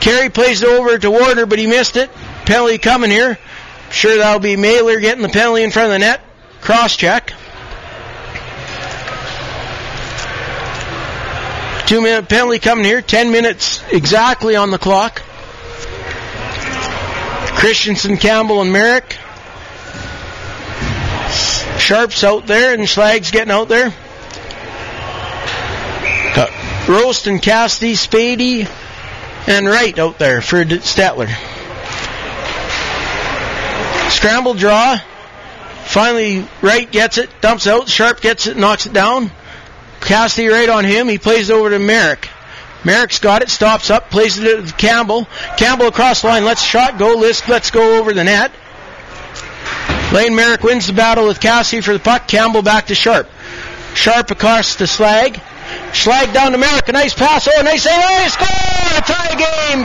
[0.00, 2.10] Carey plays it over to Warner, but he missed it.
[2.44, 3.38] Penalty coming here.
[3.90, 6.20] Sure that'll be Mailer getting the penalty in front of the net.
[6.60, 7.32] Cross check.
[11.88, 13.02] Two minute penalty coming here.
[13.02, 15.22] Ten minutes exactly on the clock.
[17.56, 19.16] Christensen, Campbell, and Merrick.
[21.78, 23.92] Sharp's out there, and Schlag's getting out there.
[26.88, 28.68] Rost and Cassidy, Spady,
[29.48, 31.28] and Wright out there for Stettler.
[34.10, 34.98] Scramble draw.
[35.84, 37.88] Finally, Wright gets it, dumps out.
[37.88, 39.30] Sharp gets it, knocks it down.
[40.00, 41.08] Cassidy right on him.
[41.08, 42.28] He plays it over to Merrick.
[42.84, 45.26] Merrick's got it, stops up, plays it to Campbell.
[45.56, 47.16] Campbell across the line, lets shot go.
[47.16, 48.52] Lisk, let's go over the net.
[50.12, 52.28] Lane Merrick wins the battle with Cassidy for the puck.
[52.28, 53.28] Campbell back to Sharp.
[53.94, 55.40] Sharp across the Schlag.
[55.92, 56.88] Schlag down to Merrick.
[56.92, 57.48] Nice pass.
[57.48, 57.86] Oh, nice.
[57.88, 58.46] Oh, score!
[58.46, 59.80] A tie game.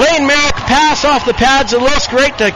[0.00, 2.50] Lane Merrick pass off the pads of Lisk right to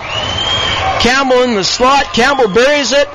[1.03, 2.13] Campbell in the slot.
[2.13, 3.09] Campbell buries it.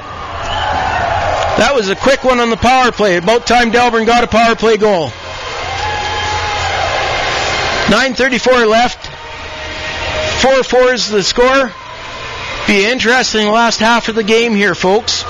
[1.58, 3.18] That was a quick one on the power play.
[3.18, 5.08] About time Delburne got a power play goal.
[7.88, 9.00] 9.34 left.
[10.42, 11.72] 4-4 is the score.
[12.68, 15.24] Be interesting last half of the game here, folks.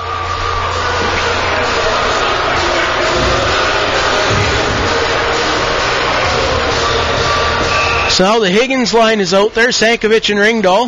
[8.18, 10.88] So the Higgins line is out there, Sankovic and Ringdahl.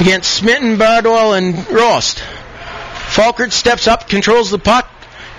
[0.00, 2.24] Against Smitten, Bardwell, and Rost.
[3.10, 4.88] Falkert steps up, controls the puck.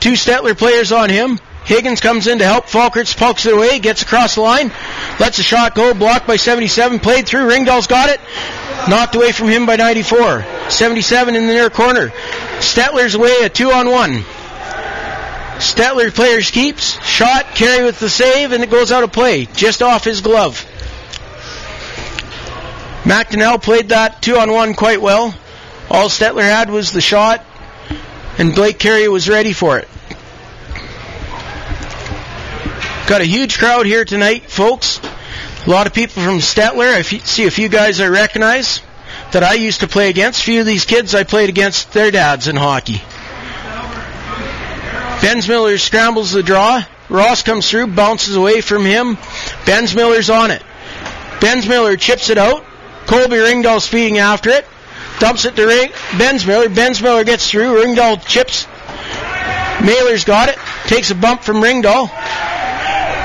[0.01, 1.39] Two Stettler players on him.
[1.63, 4.71] Higgins comes in to help Falkerts, pokes it away, gets across the line,
[5.19, 8.21] lets a shot go, blocked by 77, played through, Ringdahl's got it,
[8.87, 10.45] knocked away from him by 94.
[10.69, 12.09] 77 in the near corner.
[12.59, 14.23] Stettler's away, a two on one.
[15.57, 19.81] Stettler players keeps, shot, carry with the save, and it goes out of play, just
[19.81, 20.65] off his glove.
[23.03, 25.33] McDonnell played that two on one quite well.
[25.89, 27.45] All Stettler had was the shot,
[28.37, 29.87] and Blake Carey was ready for it.
[33.07, 34.99] Got a huge crowd here tonight, folks.
[35.65, 36.91] A lot of people from Stettler.
[36.91, 38.81] I see a few guys I recognize
[39.31, 40.41] that I used to play against.
[40.41, 43.01] A few of these kids I played against their dads in hockey.
[45.25, 46.83] Bensmiller scrambles the draw.
[47.09, 49.15] Ross comes through, bounces away from him.
[49.65, 50.61] Bensmiller's on it.
[51.39, 52.63] Bensmiller chips it out.
[53.07, 54.67] Colby Ringdahl speeding after it.
[55.17, 56.67] Dumps it to Ring- Bensmiller.
[56.67, 57.83] Bensmiller gets through.
[57.83, 58.67] Ringdahl chips.
[59.79, 60.59] Mailer's got it.
[60.85, 62.07] Takes a bump from Ringdahl.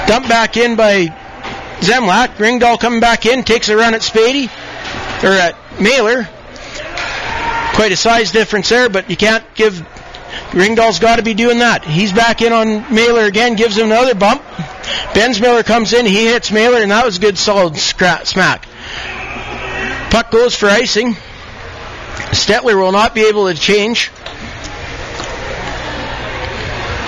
[0.07, 1.09] Dumped back in by
[1.81, 2.37] Zemlak.
[2.37, 3.45] Ringdahl coming back in.
[3.45, 4.49] Takes a run at Spady.
[5.23, 6.27] Or at Mailer.
[7.75, 9.87] Quite a size difference there, but you can't give.
[10.51, 11.85] Ringdahl's got to be doing that.
[11.85, 14.43] He's back in on Mailer again, gives him another bump.
[15.13, 18.67] Bensmiller comes in, he hits Mailer, and that was a good solid scra- smack.
[20.11, 21.15] Puck goes for icing.
[22.33, 24.11] Stettler will not be able to change.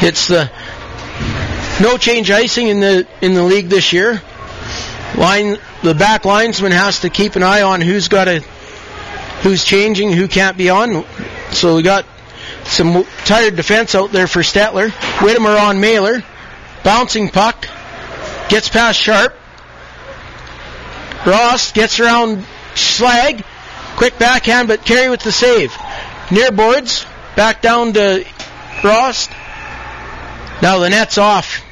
[0.05, 0.51] It's the
[1.81, 4.21] no change icing in the in the league this year.
[5.17, 8.41] Line the back linesman has to keep an eye on who's got a
[9.43, 11.05] who's changing, who can't be on.
[11.51, 12.05] So we got
[12.65, 14.91] some tired defense out there for Stettler.
[15.23, 16.23] Whittemore on Mailer.
[16.85, 17.67] Bouncing puck.
[18.49, 19.35] Gets past Sharp.
[21.27, 22.45] Ross gets around
[22.75, 23.45] Schlag.
[23.97, 25.77] Quick backhand, but Carey with the save.
[26.31, 27.07] Near boards.
[27.37, 28.25] Back down to
[28.83, 29.29] Ross.
[30.61, 31.63] Now the net's off.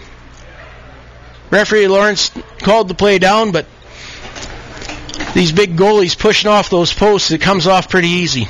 [1.51, 3.67] Referee Lawrence called the play down, but
[5.35, 8.49] these big goalies pushing off those posts, it comes off pretty easy.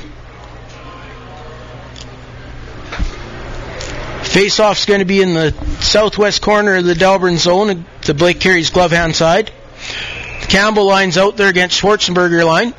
[4.31, 5.51] Face-off's going to be in the
[5.81, 9.51] southwest corner of the Delburne zone, uh, the Blake Carey's glove hand side.
[10.43, 12.73] Campbell lines out there against Schwarzenberger line.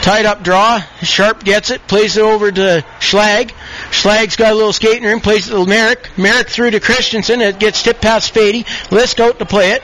[0.00, 0.80] Tied up draw.
[1.02, 3.50] Sharp gets it, plays it over to Schlag.
[3.90, 6.08] Schlag's got a little skating room, plays it to Merrick.
[6.16, 7.42] Merrick through to Christensen.
[7.42, 8.64] It gets tipped past Spady.
[8.88, 9.82] Lisk out to play it.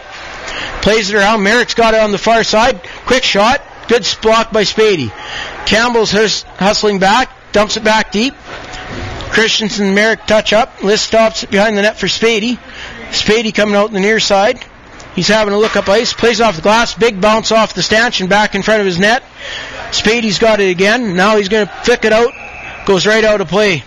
[0.80, 1.42] Plays it around.
[1.42, 2.82] Merrick's got it on the far side.
[3.04, 3.60] Quick shot.
[3.88, 5.12] Good block by Spady.
[5.66, 7.30] Campbell's hustling back.
[7.52, 8.34] Dumps it back deep.
[9.34, 10.78] Christensen Merrick touch up.
[10.78, 12.56] Lisk stops behind the net for Spady.
[13.10, 14.64] Spady coming out the near side.
[15.16, 16.12] He's having a look up ice.
[16.12, 16.94] Plays off the glass.
[16.94, 19.24] Big bounce off the stanchion back in front of his net.
[19.90, 21.16] Spady's got it again.
[21.16, 22.32] Now he's going to flick it out.
[22.86, 23.82] Goes right out of play.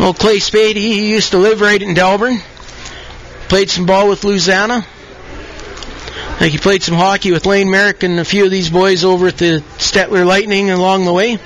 [0.00, 2.38] Old Clay Spady, he used to live right in Delburne.
[3.48, 4.86] Played some ball with Louisiana.
[6.36, 9.04] I think he played some hockey with Lane Merrick and a few of these boys
[9.04, 11.38] over at the Stettler Lightning along the way.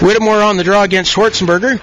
[0.00, 1.78] Whittemore on the draw against Schwarzenberger.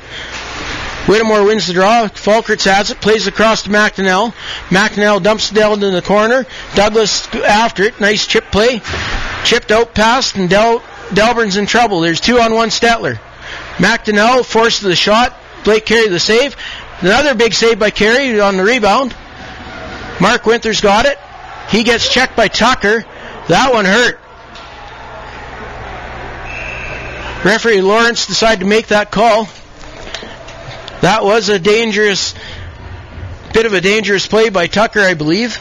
[1.07, 2.07] Whittemore wins the draw.
[2.07, 4.33] Falkerts has it, plays across to McDonnell.
[4.69, 6.45] McDonnell dumps it down in the corner.
[6.75, 7.99] Douglas after it.
[8.01, 8.81] Nice chip play.
[9.45, 12.01] Chipped out past, and Del- Delburne's in trouble.
[12.01, 13.19] There's two on one Stettler.
[13.77, 15.33] McDonnell forced the shot.
[15.63, 16.55] Blake Carey the save.
[16.99, 19.15] Another big save by Carey on the rebound.
[20.19, 21.17] Mark Winther's got it.
[21.69, 23.05] He gets checked by Tucker.
[23.47, 24.19] That one hurt.
[27.43, 29.47] Referee Lawrence decided to make that call.
[31.01, 32.33] That was a dangerous,
[33.53, 35.59] bit of a dangerous play by Tucker, I believe.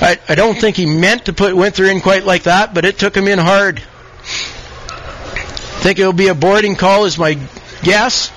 [0.00, 2.98] I, I don't think he meant to put Winther in quite like that, but it
[2.98, 3.78] took him in hard.
[3.78, 7.38] I think it'll be a boarding call, is my
[7.82, 8.32] guess.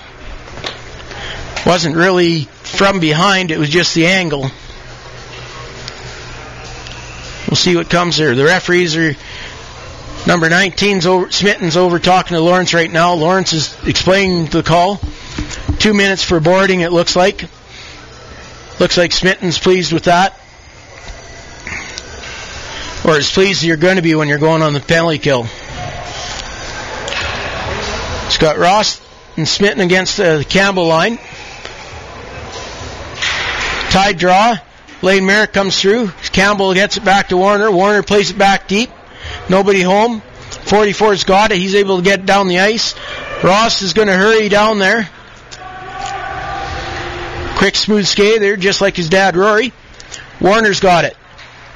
[1.65, 4.51] Wasn't really from behind, it was just the angle.
[7.47, 8.35] We'll see what comes there.
[8.35, 9.15] The referees are
[10.27, 13.13] number 19's over, Smitten's over talking to Lawrence right now.
[13.13, 14.99] Lawrence is explaining the call.
[15.79, 17.45] Two minutes for boarding, it looks like.
[18.79, 20.39] Looks like Smitten's pleased with that.
[23.05, 25.45] Or as pleased as you're going to be when you're going on the penalty kill.
[28.29, 29.01] Scott Ross
[29.37, 31.17] and Smitten against the Campbell line.
[33.89, 34.57] Tied draw.
[35.01, 36.09] Lane Merrick comes through.
[36.31, 37.71] Campbell gets it back to Warner.
[37.71, 38.89] Warner plays it back deep.
[39.49, 40.21] Nobody home.
[40.49, 41.57] 44's got it.
[41.57, 42.95] He's able to get down the ice.
[43.43, 45.09] Ross is going to hurry down there.
[47.57, 49.73] Quick, smooth skate there, just like his dad, Rory.
[50.39, 51.17] Warner's got it.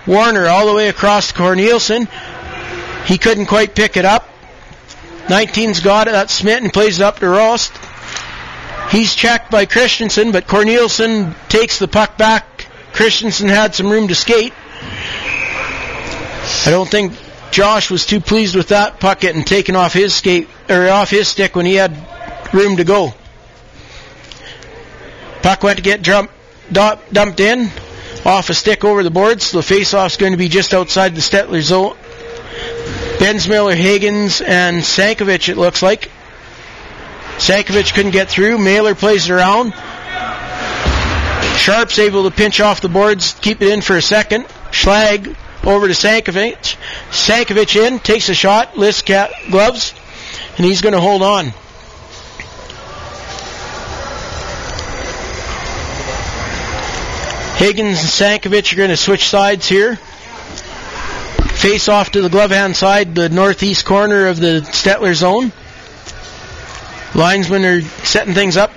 [0.06, 2.08] Warner all the way across to Corneliuson.
[3.06, 4.30] He couldn't quite pick it up.
[5.28, 6.12] 19's got it.
[6.12, 7.72] That's Smith and plays it up to Ross.
[8.92, 12.68] He's checked by Christensen, but Corneliuson takes the puck back.
[12.94, 14.54] Christensen had some room to skate.
[16.66, 17.14] I don't think
[17.54, 21.28] Josh was too pleased with that puck getting taken off his skate or off his
[21.28, 21.96] stick when he had
[22.52, 23.14] room to go.
[25.44, 26.34] Puck went to get dumped,
[26.72, 27.70] dumped in
[28.26, 29.46] off a stick over the boards.
[29.46, 31.96] So the face-off's going to be just outside the Stettler zone.
[33.20, 36.10] Bensmiller, Higgins, and Sankovic, it looks like.
[37.38, 38.58] Sankovic couldn't get through.
[38.58, 39.76] Mailer plays it around.
[41.60, 44.46] Sharp's able to pinch off the boards, keep it in for a second.
[44.72, 45.36] Schlag
[45.66, 46.78] over to Sankovic.
[47.10, 49.94] Sankovic in, takes a shot, lifts gloves,
[50.58, 51.54] and he's going to hold on.
[57.58, 59.96] Higgins and Sankovic are going to switch sides here.
[59.96, 65.54] Face off to the glove hand side, the northeast corner of the Stettler zone.
[67.16, 68.72] Linesmen are setting things up.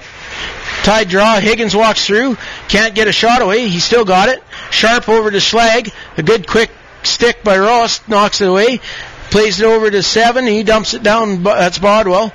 [0.86, 1.40] Tied draw.
[1.40, 2.36] Higgins walks through.
[2.68, 3.66] Can't get a shot away.
[3.66, 4.40] He still got it.
[4.70, 5.92] Sharp over to Schlag.
[6.16, 6.70] A good quick
[7.02, 8.06] stick by Ross.
[8.06, 8.78] Knocks it away.
[9.32, 10.46] Plays it over to seven.
[10.46, 11.42] He dumps it down.
[11.42, 12.30] That's Bodwell.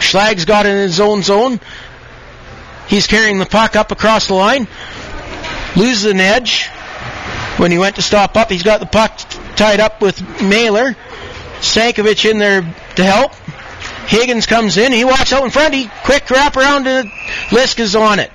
[0.00, 1.60] Schlag's got it in his own zone.
[2.88, 4.66] He's carrying the puck up across the line.
[5.76, 6.66] Loses an edge.
[7.56, 9.16] When he went to stop up, he's got the puck
[9.54, 10.96] tied up with Mailer.
[11.60, 12.62] Sankovic in there
[12.96, 13.30] to help.
[14.06, 14.92] Higgins comes in.
[14.92, 15.74] He walks out in front.
[15.74, 18.30] He quick wrap around Lisk is on it.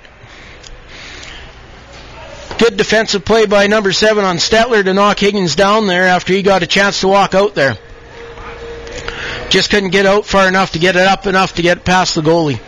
[2.58, 6.42] Good defensive play by number seven on Stettler to knock Higgins down there after he
[6.42, 7.78] got a chance to walk out there.
[9.48, 12.20] Just couldn't get out far enough to get it up enough to get past the
[12.20, 12.58] goalie.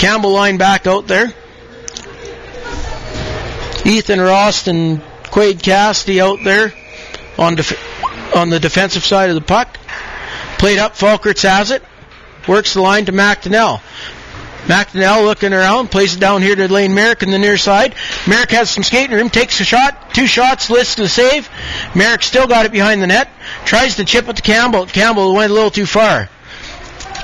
[0.00, 1.32] Campbell line back out there.
[3.84, 5.00] Ethan Rost and
[5.30, 6.72] Quade Cassidy out there
[7.38, 9.78] on def- on the defensive side of the puck.
[10.60, 11.82] Played up, Falkerts has it.
[12.46, 13.80] Works the line to McDonnell.
[14.66, 17.94] McDonnell looking around, plays it down here to Lane Merrick in the near side.
[18.28, 21.48] Merrick has some skating room, takes a shot, two shots, lists the save.
[21.94, 23.30] Merrick still got it behind the net,
[23.64, 24.84] tries to chip it to Campbell.
[24.84, 26.28] Campbell went a little too far.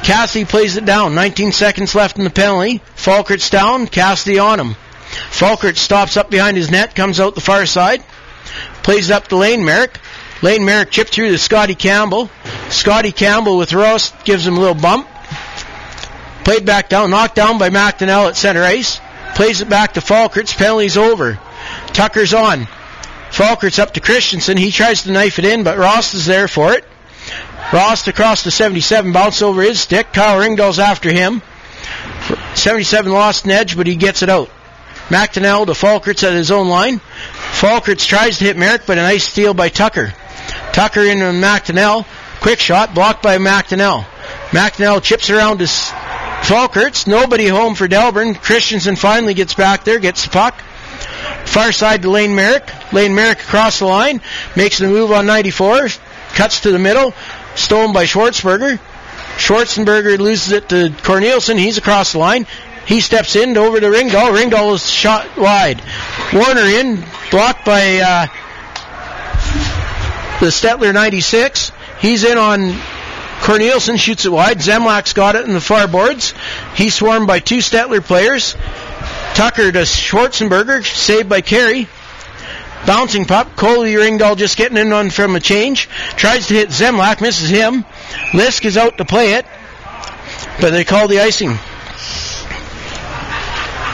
[0.02, 1.14] Cassidy plays it down.
[1.14, 2.80] 19 seconds left in the penalty.
[2.96, 4.76] Falkert's down, Cassidy on him.
[5.28, 8.02] Falkert stops up behind his net, comes out the far side,
[8.82, 10.00] plays it up to Lane Merrick.
[10.42, 12.30] Lane Merrick chipped through to Scotty Campbell.
[12.68, 15.08] Scotty Campbell with Ross gives him a little bump.
[16.44, 19.00] Played back down, knocked down by McDonnell at center ice.
[19.34, 20.54] Plays it back to Falkert's.
[20.54, 21.38] Penalty's over.
[21.88, 22.66] Tucker's on.
[23.30, 24.56] Falkert's up to Christensen.
[24.56, 26.84] He tries to knife it in, but Ross is there for it.
[27.72, 30.12] Ross across the 77, bounce over his stick.
[30.12, 31.42] Kyle Ringdahl's after him.
[32.54, 34.48] 77 lost an edge, but he gets it out.
[35.08, 37.00] McDonnell to Falkerts at his own line.
[37.52, 40.14] Falkerts tries to hit Merrick, but a nice steal by Tucker.
[40.72, 42.06] Tucker into McDonnell.
[42.40, 44.04] Quick shot, blocked by McDonnell.
[44.50, 47.06] McDonnell chips around to Falkerts.
[47.06, 48.34] Nobody home for Delburne.
[48.34, 50.60] Christensen finally gets back there, gets the puck.
[51.46, 52.70] Far side to Lane Merrick.
[52.92, 54.20] Lane Merrick across the line.
[54.56, 55.88] Makes the move on 94.
[56.34, 57.14] Cuts to the middle.
[57.54, 58.78] Stolen by Schwartzberger.
[59.36, 61.58] Schwarzenberger loses it to Corneliuson.
[61.58, 62.46] He's across the line.
[62.86, 64.36] He steps in over to Ringdahl.
[64.36, 65.82] Ringdahl is shot wide.
[66.32, 68.26] Warner in, blocked by uh,
[70.40, 71.72] the Stettler 96.
[72.00, 72.72] He's in on
[73.40, 74.58] Corneliuson, shoots it wide.
[74.58, 76.34] Zemlak's got it in the far boards.
[76.74, 78.54] He's swarmed by two Stettler players.
[79.34, 81.88] Tucker to Schwarzenberger, saved by Carey.
[82.86, 83.56] Bouncing puck.
[83.56, 85.88] Coley Ringdahl just getting in on from a change.
[86.16, 87.84] Tries to hit Zemlak, misses him.
[88.32, 89.46] Lisk is out to play it,
[90.60, 91.50] but they call the icing.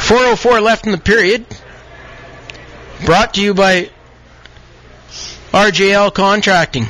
[0.03, 1.47] 4.04 left in the period.
[3.05, 3.91] Brought to you by
[5.53, 6.87] RJL Contracting.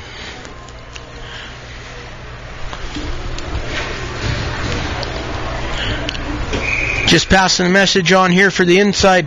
[7.09, 9.27] Just passing a message on here for the inside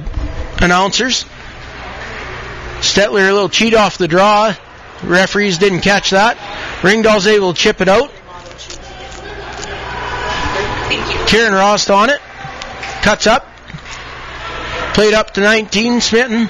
[0.61, 1.25] announcers.
[2.79, 4.55] Stettler a little cheat off the draw.
[5.03, 6.37] Referees didn't catch that.
[6.81, 8.11] Ringdahl's able to chip it out.
[11.27, 12.21] Kieran Rost on it.
[13.01, 13.45] Cuts up.
[14.93, 16.49] Played up to 19, Smitten.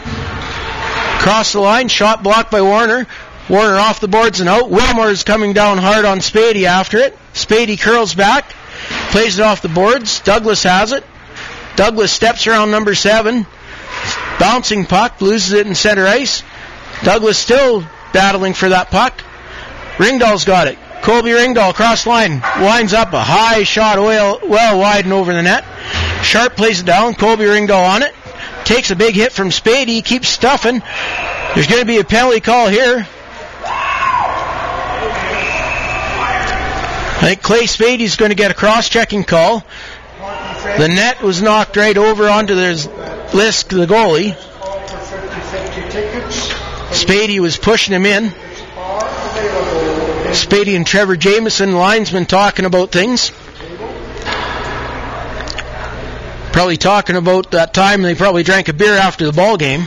[1.20, 3.08] Cross the line, shot blocked by Warner.
[3.50, 4.70] Warner off the boards and out.
[4.70, 7.18] Wilmore is coming down hard on Spady after it.
[7.34, 8.54] Spady curls back,
[9.12, 10.20] plays it off the boards.
[10.22, 11.04] Douglas has it.
[11.76, 13.46] Douglas steps around number seven.
[14.40, 16.44] Bouncing puck, loses it in center ice.
[17.04, 19.22] Douglas still battling for that puck.
[19.98, 20.78] Ringdahl's got it.
[21.02, 25.42] Colby Ringdahl cross line, winds up a high shot well, well wide and over the
[25.42, 25.64] net.
[26.24, 27.14] Sharp plays it down.
[27.14, 28.14] Colby Ringdahl on it.
[28.66, 30.04] Takes a big hit from Spady.
[30.04, 30.82] Keeps stuffing.
[31.54, 33.08] There's going to be a penalty call here.
[37.18, 39.64] I think Clay Spady's going to get a cross-checking call.
[40.78, 42.74] The net was knocked right over onto the
[43.32, 44.36] Lisk, the goalie.
[46.92, 48.32] Spady was pushing him in.
[50.34, 53.32] Spady and Trevor Jameson, linesman, talking about things.
[56.56, 59.82] Probably talking about that time they probably drank a beer after the ball game.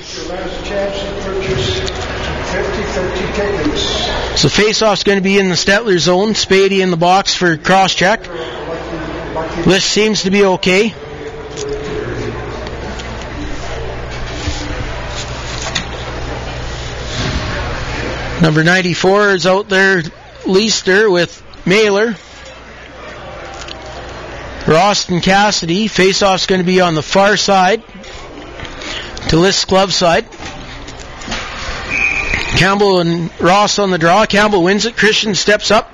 [4.37, 6.35] So face-off's going to be in the Stettler zone.
[6.35, 8.23] Spady in the box for cross-check.
[9.65, 10.91] Lisk seems to be okay.
[18.43, 20.03] Number 94 is out there,
[20.45, 22.15] Leister with Mailer.
[24.67, 25.89] Rost and Cassidy.
[25.89, 27.83] Face-off's going to be on the far side
[29.29, 30.27] to Lisk glove side.
[32.59, 34.25] Campbell and Ross on the draw.
[34.27, 34.97] Campbell wins it.
[34.97, 35.93] Christian steps up.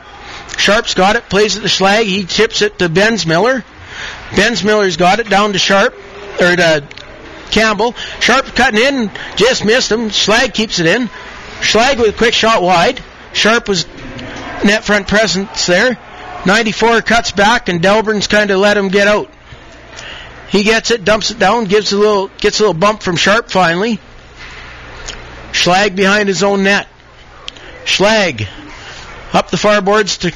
[0.57, 1.29] Sharp's got it.
[1.29, 2.05] Plays it to Schlag.
[2.05, 3.65] He tips it to Bensmiller.
[4.37, 5.95] Benz Miller's got it down to Sharp
[6.41, 6.89] or to
[7.51, 7.93] Campbell.
[8.21, 9.11] Sharp cutting in.
[9.37, 10.11] Just missed him.
[10.11, 11.09] Schlag keeps it in.
[11.61, 13.03] Schlag with a quick shot wide.
[13.33, 13.87] Sharp was
[14.65, 15.99] net front presence there.
[16.47, 19.30] 94 cuts back and Delburne's kind of let him get out.
[20.51, 23.51] He gets it, dumps it down, gives a little, gets a little bump from Sharp
[23.51, 23.99] finally.
[25.53, 26.86] Schlag behind his own net.
[27.84, 28.47] Schlag
[29.32, 30.32] up the far boards to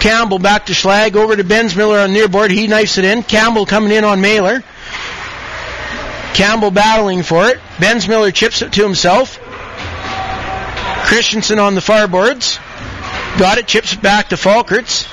[0.00, 2.50] Campbell, back to Schlag, over to Bensmiller on near board.
[2.50, 3.22] He knifes it in.
[3.22, 4.62] Campbell coming in on Mailer.
[6.34, 7.58] Campbell battling for it.
[7.78, 9.38] Bensmiller chips it to himself.
[11.06, 12.58] Christensen on the far boards.
[13.38, 15.12] Got it, chips it back to Falkerts.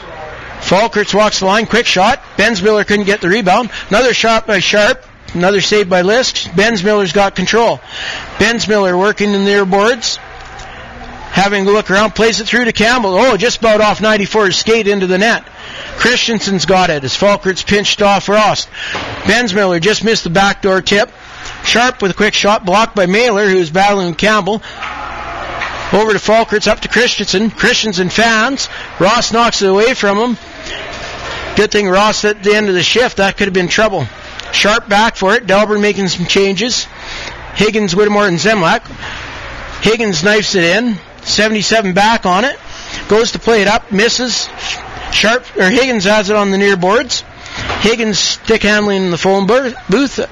[0.74, 2.20] Falkerts walks the line, quick shot.
[2.36, 3.70] Bensmiller couldn't get the rebound.
[3.90, 5.06] Another shot by Sharp.
[5.36, 6.50] Another save by Lisk.
[6.50, 7.78] Bensmiller's got control.
[8.38, 10.18] Bensmiller working in their boards.
[10.18, 13.14] Having a look around, plays it through to Campbell.
[13.14, 15.46] Oh, just about off 94's skate into the net.
[15.98, 18.68] Christensen's got it as Falkert's pinched off Rost.
[19.26, 21.12] Bensmiller just missed the backdoor tip.
[21.64, 24.64] Sharp with a quick shot, blocked by Mailer, who's battling Campbell.
[25.94, 27.52] Over to Falkerts, up to Christensen.
[27.52, 28.68] Christensen fans.
[29.00, 30.38] Ross knocks it away from him.
[31.56, 33.18] Good thing Ross at the end of the shift.
[33.18, 34.08] That could have been trouble.
[34.52, 35.46] Sharp back for it.
[35.46, 36.86] Delburne making some changes.
[37.54, 38.82] Higgins, Whittemore, and Zemlak.
[39.84, 40.98] Higgins knifes it in.
[41.22, 42.58] 77 back on it.
[43.08, 43.92] Goes to play it up.
[43.92, 44.50] Misses.
[45.12, 47.24] Sharp or Higgins has it on the near boards.
[47.82, 49.76] Higgins stick handling in the phone booth.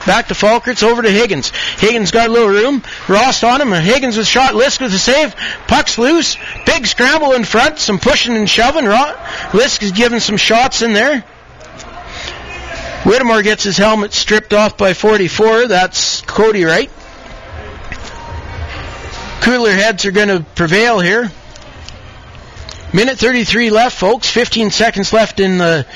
[0.05, 0.83] Back to Falkerts.
[0.83, 1.49] Over to Higgins.
[1.77, 2.81] Higgins got a little room.
[3.07, 3.71] Rost on him.
[3.71, 4.53] Higgins with shot.
[4.53, 5.35] Lisk with a save.
[5.67, 6.37] Puck's loose.
[6.65, 7.79] Big scramble in front.
[7.79, 8.85] Some pushing and shoving.
[8.85, 11.25] Lisk is giving some shots in there.
[13.03, 15.67] Whittemore gets his helmet stripped off by 44.
[15.67, 16.91] That's Cody Wright.
[19.41, 21.31] Cooler heads are going to prevail here.
[22.93, 24.29] Minute 33 left, folks.
[24.29, 25.87] 15 seconds left in the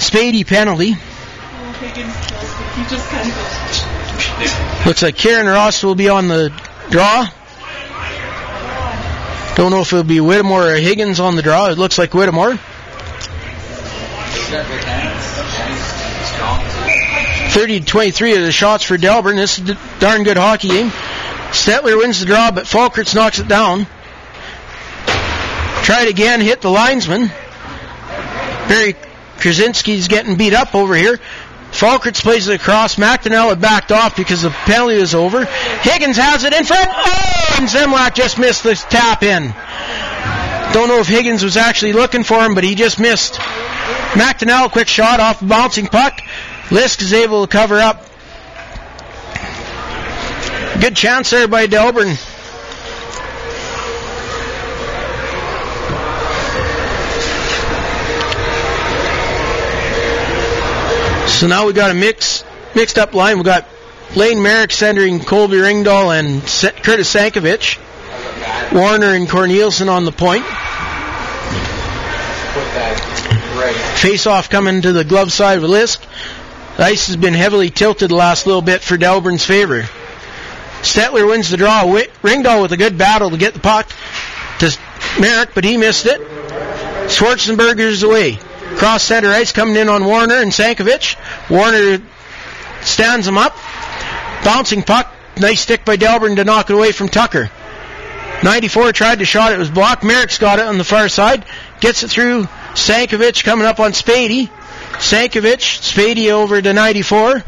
[0.00, 0.96] Spady penalty.
[4.86, 6.48] Looks like Karen Ross will be on the
[6.88, 7.28] draw.
[9.56, 11.68] Don't know if it'll be Whittemore or Higgins on the draw.
[11.68, 12.56] It looks like Whittemore.
[17.50, 19.36] 30 to 23 of the shots for Delburne.
[19.36, 20.88] This is a darn good hockey game.
[21.50, 23.86] Stettler wins the draw, but Falkerts knocks it down.
[25.84, 27.28] Tried again, hit the linesman.
[28.66, 28.94] Barry
[29.40, 31.18] Krasinski's getting beat up over here.
[31.70, 32.96] Falkerts plays it across.
[32.96, 35.44] McDonnell backed off because the penalty was over.
[35.44, 36.88] Higgins has it in front.
[36.92, 39.54] Oh, and Zemlak just missed the tap in.
[40.74, 43.34] Don't know if Higgins was actually looking for him, but he just missed.
[44.12, 46.20] McDonnell, quick shot off a bouncing puck.
[46.68, 48.04] Lisk is able to cover up.
[50.80, 52.16] Good chance there by Delburne.
[61.38, 62.44] So now we've got a mix,
[62.74, 63.36] mixed up line.
[63.36, 63.66] We've got
[64.14, 66.42] Lane Merrick centering Colby Ringdahl and
[66.82, 67.78] Curtis Sankovic.
[68.72, 70.44] Warner and Corneliuson on the point.
[73.98, 76.00] Face off coming to the glove side of Lisk.
[76.76, 79.82] The ice has been heavily tilted the last little bit for Delburne's favor.
[80.82, 81.84] Stettler wins the draw.
[81.84, 83.88] Ringdahl with a good battle to get the puck
[84.60, 84.76] to
[85.20, 86.20] Merrick, but he missed it.
[87.08, 88.38] Schwarzenberger's away.
[88.76, 91.16] Cross center ice coming in on Warner and Sankovic.
[91.50, 92.02] Warner
[92.82, 93.56] stands him up.
[94.44, 95.12] Bouncing puck.
[95.36, 97.50] Nice stick by Delburne to knock it away from Tucker.
[98.42, 99.52] 94 tried to shot.
[99.52, 100.02] It was blocked.
[100.02, 101.44] Merrick's got it on the far side.
[101.80, 104.48] Gets it through Sankovic coming up on Spady.
[104.92, 107.44] Sankovic, Spady over to 94.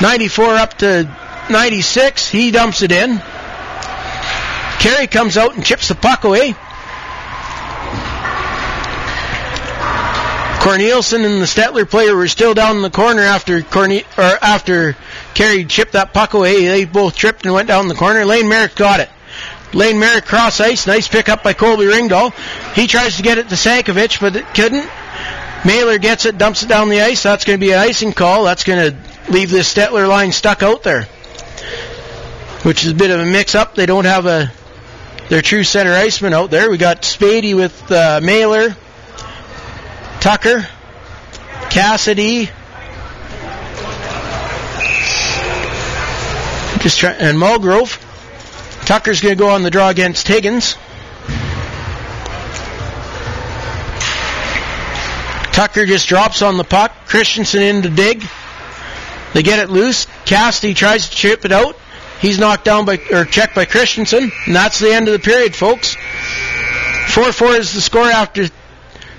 [0.00, 1.16] 94 up to
[1.50, 2.28] 96.
[2.28, 3.22] He dumps it in.
[4.78, 6.54] Carey comes out and chips the puck away.
[10.68, 14.96] Corneliuson and the Stettler player were still down in the corner after Corne- or after
[15.32, 16.66] Carey chipped that puck away.
[16.66, 18.26] They both tripped and went down the corner.
[18.26, 19.08] Lane Merrick got it.
[19.72, 20.86] Lane Merrick cross ice.
[20.86, 22.34] Nice pick up by Colby Ringdahl.
[22.74, 24.86] He tries to get it to Sankovic, but it couldn't.
[25.64, 27.22] Mailer gets it, dumps it down the ice.
[27.22, 28.44] That's going to be an icing call.
[28.44, 31.04] That's going to leave this Stettler line stuck out there,
[32.62, 33.74] which is a bit of a mix-up.
[33.74, 34.52] They don't have a
[35.30, 36.70] their true center iceman out there.
[36.70, 38.76] We got Spady with uh, Mailer,
[40.20, 40.66] Tucker,
[41.70, 42.50] Cassidy,
[46.80, 48.04] just try, and Mulgrove.
[48.86, 50.76] Tucker's going to go on the draw against Higgins.
[55.52, 56.92] Tucker just drops on the puck.
[57.06, 58.24] Christensen in to dig.
[59.34, 60.06] They get it loose.
[60.24, 61.76] Cassidy tries to chip it out.
[62.20, 65.54] He's knocked down by or checked by Christensen, and that's the end of the period,
[65.54, 65.96] folks.
[65.96, 68.48] 4-4 is the score after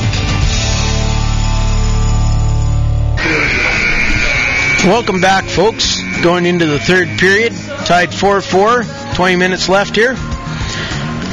[4.87, 5.99] Welcome back, folks.
[6.23, 7.51] Going into the third period,
[7.85, 10.15] tied 4-4, 20 minutes left here.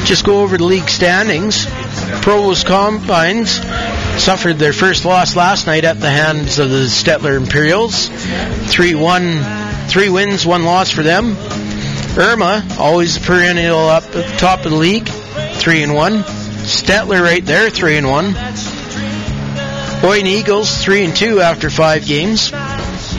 [0.04, 1.64] Just go over the league standings.
[2.22, 3.60] Provost Combines
[4.22, 8.08] suffered their first loss last night at the hands of the Stettler Imperials.
[8.08, 11.36] 3-1, three wins, one loss for them.
[12.18, 16.12] Irma, always perennial up at the top of the league, 3 and 1.
[16.64, 18.32] Stettler right there, 3 and 1.
[20.02, 22.52] Boyne Eagles, 3 and 2 after 5 games.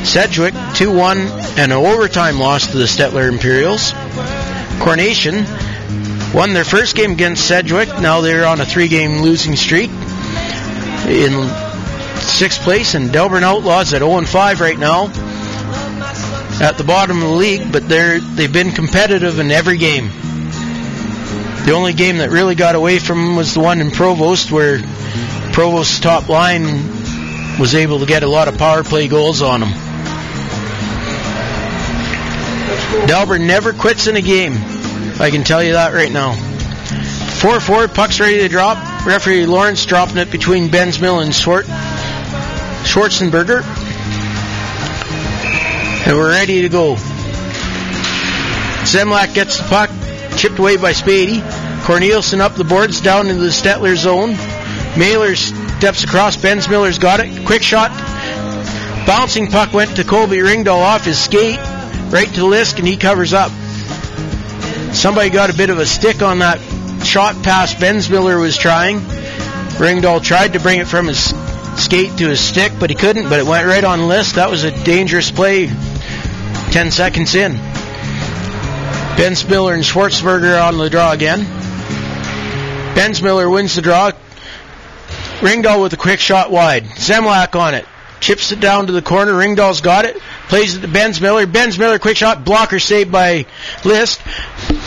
[0.08, 3.94] Sedgwick 2-1 and an overtime loss to the Stettler Imperials.
[4.80, 5.46] Coronation
[6.34, 7.90] won their first game against Sedgwick.
[8.00, 9.90] Now they're on a three-game losing streak
[11.08, 11.50] in
[12.18, 12.96] sixth place.
[12.96, 15.06] And Delburne Outlaws at 0-5 right now
[16.62, 20.10] at the bottom of the league, but they're they've been competitive in every game.
[21.66, 24.80] The only game that really got away from them was the one in Provost, where
[25.52, 26.64] Provost's top line
[27.60, 29.70] was able to get a lot of power play goals on them.
[33.08, 34.54] Delburne never quits in a game.
[35.20, 36.34] I can tell you that right now.
[37.42, 38.78] 4-4, puck's ready to drop.
[39.06, 41.66] Referee Lawrence dropping it between Ben's Mill and Schwart-
[42.84, 43.64] Schwarzenberger.
[46.08, 46.96] And we're ready to go.
[48.86, 49.90] Zemlak gets the puck,
[50.38, 51.42] chipped away by Spady.
[51.82, 54.32] Corneliuson up the boards down into the Stettler zone.
[54.98, 56.38] Mailer steps across.
[56.38, 57.46] Bensmiller's got it.
[57.46, 57.92] Quick shot.
[59.06, 61.58] Bouncing puck went to Colby Ringdahl off his skate,
[62.10, 63.52] right to Lisk, and he covers up.
[64.94, 66.60] Somebody got a bit of a stick on that
[67.06, 69.00] shot pass Bensmiller was trying.
[69.80, 71.34] Ringdahl tried to bring it from his
[71.78, 74.36] skate to his stick, but he couldn't, but it went right on Lisk.
[74.36, 77.54] That was a dangerous play 10 seconds in.
[79.16, 81.42] Bensmiller and Schwartzberger on the draw again.
[82.96, 84.12] Bensmiller wins the draw.
[85.40, 86.84] Ringdahl with a quick shot wide.
[86.84, 87.86] Zemlak on it.
[88.20, 89.34] Chips it down to the corner.
[89.34, 90.18] Ringdahl's got it.
[90.50, 91.52] Plays it to Bensmiller.
[91.52, 92.44] Benz Miller, quick shot.
[92.44, 93.46] Blocker saved by
[93.84, 94.18] Lisk.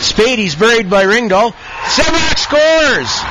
[0.02, 1.54] Spady's buried by Ringdahl.
[1.84, 3.22] Zemlak scores!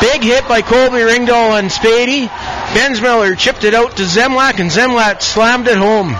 [0.00, 2.28] Big hit by Colby Ringdahl and Spady.
[2.72, 6.16] Bensmiller chipped it out to Zemlak, and Zemlak slammed it home.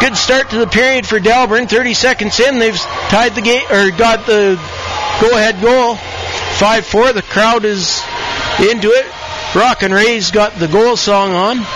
[0.00, 1.66] Good start to the period for Delburne.
[1.68, 2.78] 30 seconds in, they've
[3.10, 4.54] tied the game, or got the
[5.20, 5.96] go-ahead goal.
[5.96, 7.14] 5-4.
[7.14, 8.00] The crowd is
[8.60, 9.06] into it.
[9.56, 11.66] Rock and Ray's got the goal song on.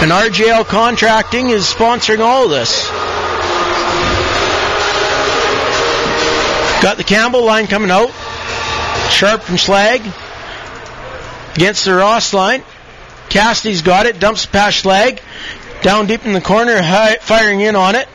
[0.00, 2.88] And RJL Contracting is sponsoring all of this.
[6.80, 8.08] Got the Campbell line coming out.
[9.10, 10.00] Sharp from Schlag.
[11.54, 12.62] Against the Ross line.
[13.28, 14.18] Cassidy's got it.
[14.18, 15.20] Dumps past Schlag.
[15.82, 16.80] Down deep in the corner.
[16.80, 18.08] High, firing in on it.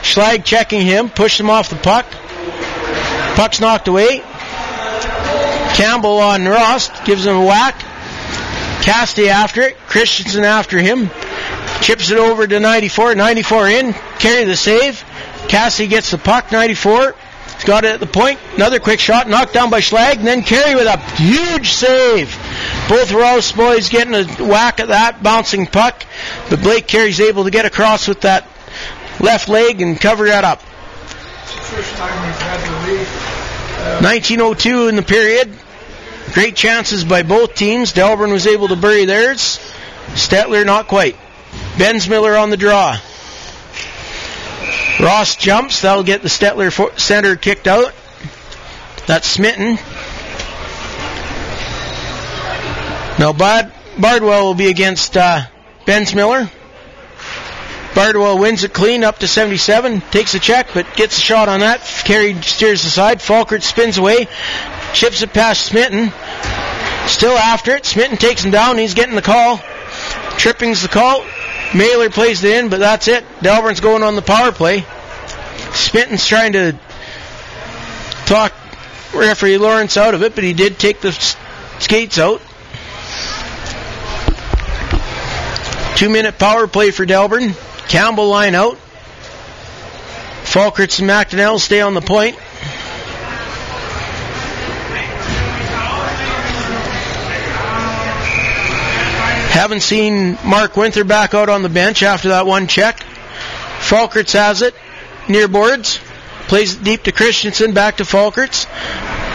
[0.00, 1.10] Schlag checking him.
[1.10, 2.06] Pushed him off the puck.
[3.36, 4.20] Puck's knocked away.
[5.74, 6.88] Campbell on Ross.
[7.04, 7.91] Gives him a whack.
[8.82, 9.76] Cassidy after it.
[9.86, 11.08] Christensen after him.
[11.80, 13.14] Chips it over to 94.
[13.14, 13.92] 94 in.
[14.18, 15.04] Carey the save.
[15.48, 16.50] Cassidy gets the puck.
[16.52, 17.14] 94.
[17.54, 18.40] He's got it at the point.
[18.56, 19.28] Another quick shot.
[19.28, 20.16] Knocked down by Schlag.
[20.16, 22.36] And then Carey with a huge save.
[22.88, 26.04] Both Rouse boys getting a whack at that bouncing puck.
[26.50, 28.48] But Blake Carey's able to get across with that
[29.20, 30.60] left leg and cover that up.
[30.60, 33.06] First time we've had the lead.
[34.02, 35.50] 1902 in the period.
[36.32, 37.92] Great chances by both teams.
[37.92, 39.58] Delburne was able to bury theirs.
[40.14, 41.16] Stettler not quite.
[41.76, 42.98] Bensmiller on the draw.
[45.00, 45.82] Ross jumps.
[45.82, 47.92] That'll get the Stettler center kicked out.
[49.06, 49.76] That's Smitten.
[53.18, 55.42] Now Bud Bardwell will be against uh,
[55.86, 56.50] Bensmiller.
[57.94, 60.00] Bardwell wins it clean up to 77.
[60.00, 61.80] Takes a check, but gets a shot on that.
[62.04, 63.18] Carey steers aside.
[63.18, 64.28] Falkert spins away.
[64.94, 66.10] Chips it past Smitten.
[67.06, 67.84] Still after it.
[67.84, 68.78] Smitten takes him down.
[68.78, 69.58] He's getting the call.
[70.38, 71.24] Tripping's the call.
[71.74, 73.24] Mailer plays it in, but that's it.
[73.40, 74.84] Delburne's going on the power play.
[75.72, 76.78] Smitten's trying to
[78.26, 78.52] talk
[79.14, 81.12] referee Lawrence out of it, but he did take the
[81.78, 82.40] skates out.
[85.96, 87.54] Two minute power play for Delburne.
[87.92, 88.78] Campbell line out.
[90.44, 92.36] Falkerts and McDonnell stay on the point.
[99.50, 103.04] Haven't seen Mark Winther back out on the bench after that one check.
[103.80, 104.74] Falkerts has it
[105.28, 106.00] near boards.
[106.48, 108.64] Plays it deep to Christensen, back to Falkerts.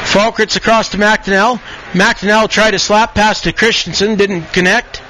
[0.10, 1.60] Falkerts across to McDonnell.
[1.92, 5.04] McDonnell tried to slap pass to Christensen, didn't connect.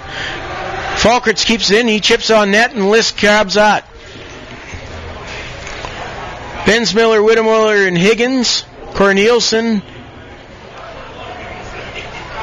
[0.98, 1.88] Falkerts keeps it in.
[1.88, 3.86] He chips on net and Lisk grabs that.
[6.66, 8.66] Bensmiller, Whittemiller, and Higgins.
[8.94, 9.84] Corneliuson.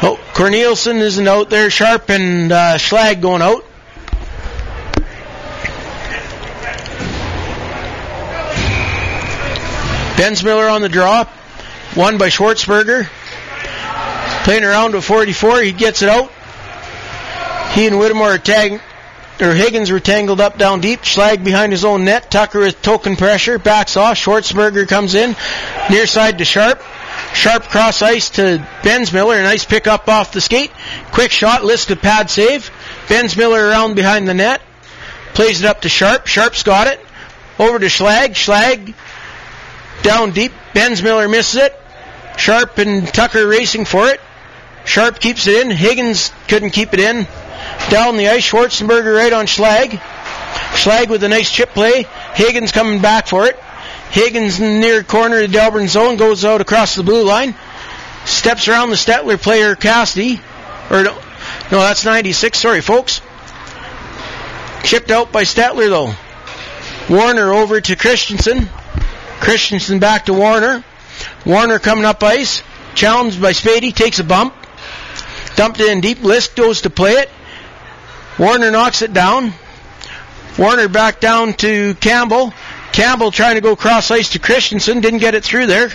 [0.02, 1.68] Oh, Corneliuson isn't out there.
[1.68, 3.64] Sharp and uh, Schlag going out.
[10.16, 11.24] Bensmiller on the draw.
[11.94, 13.08] One by Schwartzberger.
[14.44, 15.62] Playing around with 44.
[15.62, 16.30] He gets it out.
[17.74, 18.80] He and Whittemore are tag,
[19.40, 21.00] or Higgins were tangled up down deep.
[21.00, 22.30] Schlag behind his own net.
[22.30, 23.58] Tucker with token pressure.
[23.58, 24.16] Backs off.
[24.16, 25.34] Schwartzberger comes in.
[25.90, 26.80] Near side to Sharp.
[27.32, 29.40] Sharp cross ice to Bensmiller.
[29.40, 30.70] A nice pick up off the skate.
[31.10, 31.64] Quick shot.
[31.64, 32.70] Listed pad save.
[33.08, 34.62] Bensmiller around behind the net.
[35.34, 36.28] Plays it up to Sharp.
[36.28, 37.00] Sharp's got it.
[37.58, 38.34] Over to Schlag.
[38.34, 38.94] Schlag
[40.04, 40.52] down deep.
[40.74, 41.80] Bensmiller misses it.
[42.36, 44.20] Sharp and Tucker racing for it.
[44.84, 45.72] Sharp keeps it in.
[45.72, 47.26] Higgins couldn't keep it in.
[47.90, 49.90] Down the ice, Schwarzenberger right on Schlag.
[49.90, 52.06] Schlag with a nice chip play.
[52.34, 53.58] Higgins coming back for it.
[54.10, 57.54] Higgins near corner of the Delburne zone goes out across the blue line.
[58.24, 60.40] Steps around the Stettler player Cassidy.
[60.90, 61.14] Or no,
[61.70, 62.58] no, that's 96.
[62.58, 63.20] Sorry, folks.
[64.84, 66.14] Chipped out by Stettler though.
[67.08, 68.68] Warner over to Christensen.
[69.40, 70.84] Christensen back to Warner.
[71.44, 72.62] Warner coming up ice.
[72.94, 73.94] Challenged by Spady.
[73.94, 74.54] Takes a bump.
[75.56, 76.18] Dumped it in deep.
[76.18, 77.30] Lisk goes to play it.
[78.38, 79.52] Warner knocks it down.
[80.58, 82.52] Warner back down to Campbell.
[82.92, 85.00] Campbell trying to go cross ice to Christensen.
[85.00, 85.90] Didn't get it through there.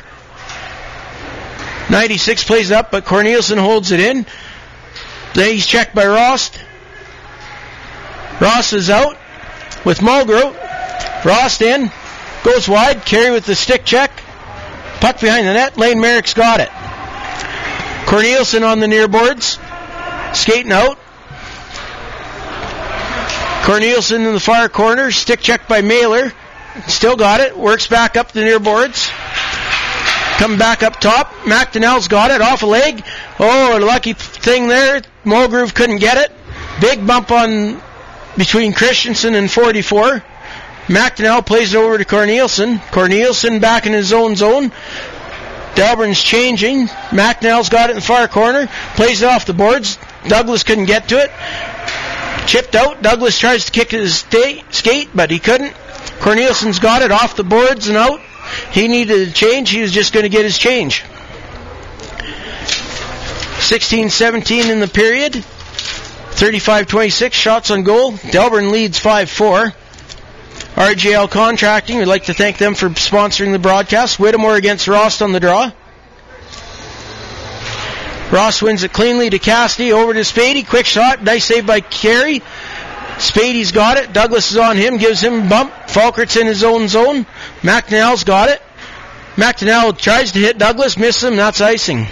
[1.90, 4.26] 96 plays up, but Corneliuson holds it in.
[5.34, 6.52] Then he's checked by Ross.
[8.40, 9.18] Ross is out
[9.86, 10.53] with Mulgrew.
[11.26, 11.91] Ross in.
[12.44, 13.06] Goes wide.
[13.06, 14.11] Carey with the stick check.
[15.02, 15.78] Puck behind the net.
[15.78, 16.70] Lane Merrick's got it.
[18.07, 19.60] Corneliuson on the near boards.
[20.34, 20.98] Skating out.
[23.64, 25.11] Corneliuson in the far corner.
[25.11, 26.31] Stick check by Mailer.
[26.88, 27.57] Still got it.
[27.57, 29.10] Works back up the near boards.
[30.38, 31.34] Come back up top.
[31.44, 32.41] McDonnell's got it.
[32.41, 33.03] Off a leg.
[33.40, 35.02] Oh, a lucky thing there.
[35.26, 36.31] Mulgrove couldn't get it.
[36.80, 37.81] Big bump on
[38.38, 40.23] between Christensen and 44.
[40.88, 42.80] McDonnell plays it over to Corneliuson.
[42.80, 44.72] Corneliuson back in his own zone.
[45.76, 46.88] Delburne's changing.
[47.10, 48.68] McNell's got it in the far corner.
[48.95, 49.99] Plays it off the boards.
[50.27, 51.31] Douglas couldn't get to it.
[52.50, 53.04] Chipped out.
[53.04, 55.72] Douglas tries to kick his sta- skate, but he couldn't.
[56.20, 58.20] Corneliuson's got it off the boards and out.
[58.72, 59.70] He needed a change.
[59.70, 61.04] He was just going to get his change.
[63.60, 65.34] 16-17 in the period.
[65.34, 68.14] 35-26 shots on goal.
[68.14, 69.72] Delburne leads 5-4.
[70.74, 74.20] RJL Contracting, we'd like to thank them for sponsoring the broadcast.
[74.20, 75.72] Whittemore against Rost on the draw.
[78.31, 79.91] Ross wins it cleanly to Cassidy.
[79.91, 80.68] Over to Spady.
[80.68, 81.23] Quick shot.
[81.23, 82.41] Nice save by Carey.
[83.18, 84.14] Spady's got it.
[84.14, 84.97] Douglas is on him.
[84.97, 85.73] Gives him a bump.
[85.88, 87.26] Falkert's in his own zone.
[87.61, 88.61] McNeil's got it.
[89.35, 90.95] McNeil tries to hit Douglas.
[90.95, 91.35] Misses him.
[91.38, 92.06] That's icing.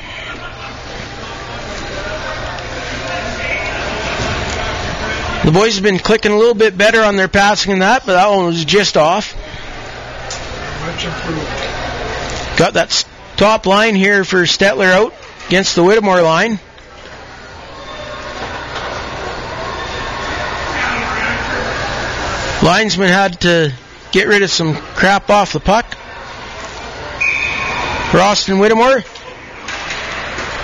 [5.45, 8.14] The boys have been clicking a little bit better on their passing than that, but
[8.14, 9.34] that one was just off.
[12.57, 13.06] Got that
[13.38, 15.14] top line here for Stettler out
[15.48, 16.60] against the Whittemore line.
[22.61, 23.74] Linesman had to
[24.11, 25.86] get rid of some crap off the puck.
[28.11, 29.03] Roston Whittemore.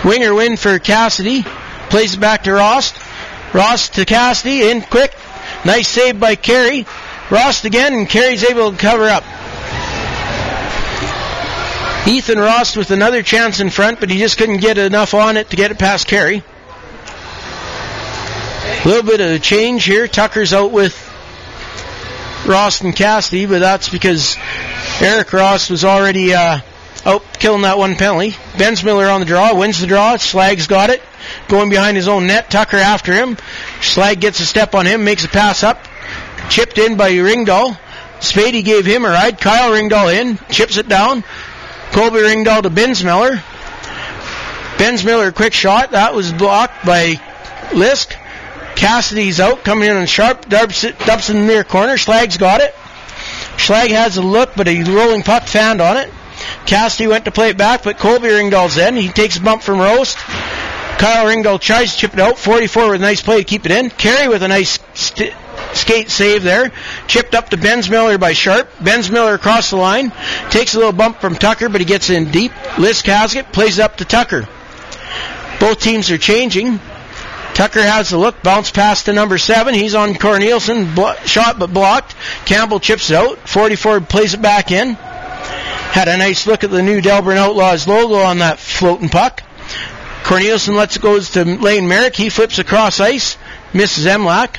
[0.03, 1.43] Winger win for Cassidy.
[1.89, 2.97] Plays it back to Rost.
[3.53, 4.69] Rost to Cassidy.
[4.69, 5.15] In quick.
[5.63, 6.85] Nice save by Carey.
[7.29, 9.23] Rost again, and Carey's able to cover up.
[12.05, 15.49] Ethan Rost with another chance in front, but he just couldn't get enough on it
[15.51, 16.43] to get it past Carey.
[18.83, 20.09] A little bit of a change here.
[20.09, 20.93] Tucker's out with
[22.45, 24.35] Ross and Cassidy, but that's because
[24.99, 26.59] Eric Ross was already uh,
[27.05, 28.31] out killing that one penalty.
[28.57, 30.17] Bensmiller on the draw, wins the draw.
[30.17, 31.01] Schlag's got it.
[31.47, 32.51] Going behind his own net.
[32.51, 33.37] Tucker after him.
[33.79, 35.87] Schlag gets a step on him, makes a pass up.
[36.49, 37.77] Chipped in by Ringdahl.
[38.19, 39.39] Spady gave him a ride.
[39.39, 41.23] Kyle Ringdahl in, chips it down.
[41.93, 43.37] Colby Ringdahl to Bensmiller.
[44.77, 45.91] Bensmiller, quick shot.
[45.91, 47.13] That was blocked by
[47.69, 48.15] Lisk.
[48.75, 50.49] Cassidy's out, coming in on sharp.
[50.49, 50.99] Dumps, it,
[51.29, 51.93] in the near corner.
[51.93, 52.73] Schlag's got it.
[53.57, 56.09] Schlag has a look, but a rolling puck fanned on it.
[56.65, 58.95] Cassidy went to play it back, but Colby Ringdahl's in.
[58.95, 60.17] He takes a bump from Rost.
[60.17, 62.39] Kyle Ringdahl tries to chip it out.
[62.39, 63.91] 44 with a nice play to keep it in.
[63.91, 65.33] Carey with a nice st-
[65.73, 66.71] skate save there.
[67.07, 68.71] Chipped up to Bensmiller by Sharp.
[68.77, 70.11] Bensmiller across the line.
[70.49, 72.51] Takes a little bump from Tucker, but he gets in deep.
[72.51, 73.51] Has it.
[73.51, 74.47] Plays up to Tucker.
[75.59, 76.79] Both teams are changing.
[77.53, 79.75] Tucker has the look, bounce pass to number seven.
[79.75, 82.15] He's on Cornelius,on blo- shot but blocked.
[82.45, 83.47] Campbell chips it out.
[83.47, 84.95] 44 plays it back in.
[84.95, 89.43] Had a nice look at the new Delburne Outlaws logo on that floating puck.
[90.23, 92.15] Corneliuson lets it go to Lane Merrick.
[92.15, 93.37] He flips across ice,
[93.73, 94.55] misses Zemlak.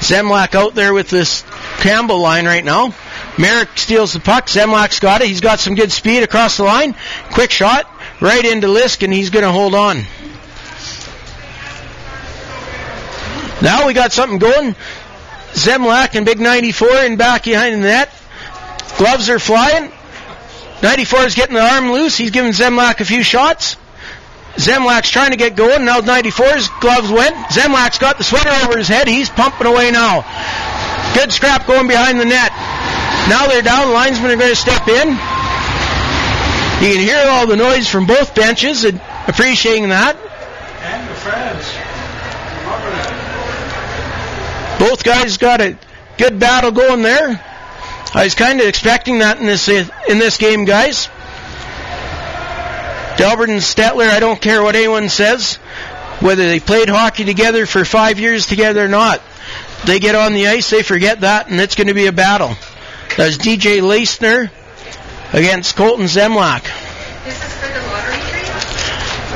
[0.00, 1.44] Zemlak out there with this
[1.78, 2.94] Campbell line right now.
[3.38, 4.46] Merrick steals the puck.
[4.46, 5.28] Zemlak's got it.
[5.28, 6.94] He's got some good speed across the line.
[7.32, 10.04] Quick shot right into Lisk, and he's going to hold on.
[13.60, 14.76] Now we got something going.
[15.52, 18.10] Zemlak and Big 94 in back behind the net.
[18.98, 19.90] Gloves are flying.
[20.82, 22.16] 94 is getting the arm loose.
[22.16, 23.76] He's giving Zemlak a few shots.
[24.58, 25.84] Zemlak's trying to get going.
[25.84, 27.34] Now 94's gloves went.
[27.50, 29.06] Zemlak's got the sweater over his head.
[29.06, 30.22] He's pumping away now.
[31.14, 32.50] Good scrap going behind the net.
[33.30, 33.92] Now they're down.
[33.92, 35.10] Linesmen are going to step in.
[36.80, 40.16] You can hear all the noise from both benches and appreciating that.
[40.16, 41.88] And the fans.
[44.80, 45.76] Both guys got a
[46.18, 47.44] good battle going there.
[48.14, 51.08] I was kind of expecting that in this in this game, guys.
[53.18, 55.56] Delbert and Stettler, I don't care what anyone says,
[56.20, 59.20] whether they played hockey together for five years together or not.
[59.84, 62.54] They get on the ice, they forget that, and it's going to be a battle.
[63.16, 64.50] That's DJ Leisner
[65.32, 66.62] against Colton Zemlak.
[67.24, 68.48] This is for the lottery tree?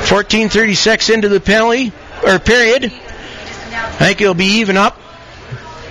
[0.09, 1.91] 1436 into the penalty
[2.25, 2.85] or period.
[2.85, 4.97] I think it'll be even up.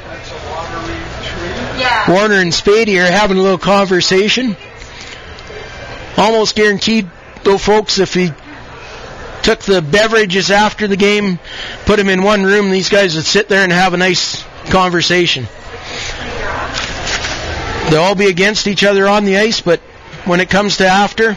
[0.07, 1.81] That's a lottery tree.
[1.81, 2.11] Yeah.
[2.11, 4.57] Warner and Spady are having a little conversation.
[6.17, 7.11] Almost guaranteed,
[7.45, 8.33] though, folks, if he
[9.43, 11.39] took the beverages after the game,
[11.85, 15.47] put them in one room, these guys would sit there and have a nice conversation.
[17.91, 19.81] They'll all be against each other on the ice, but
[20.25, 21.37] when it comes to after,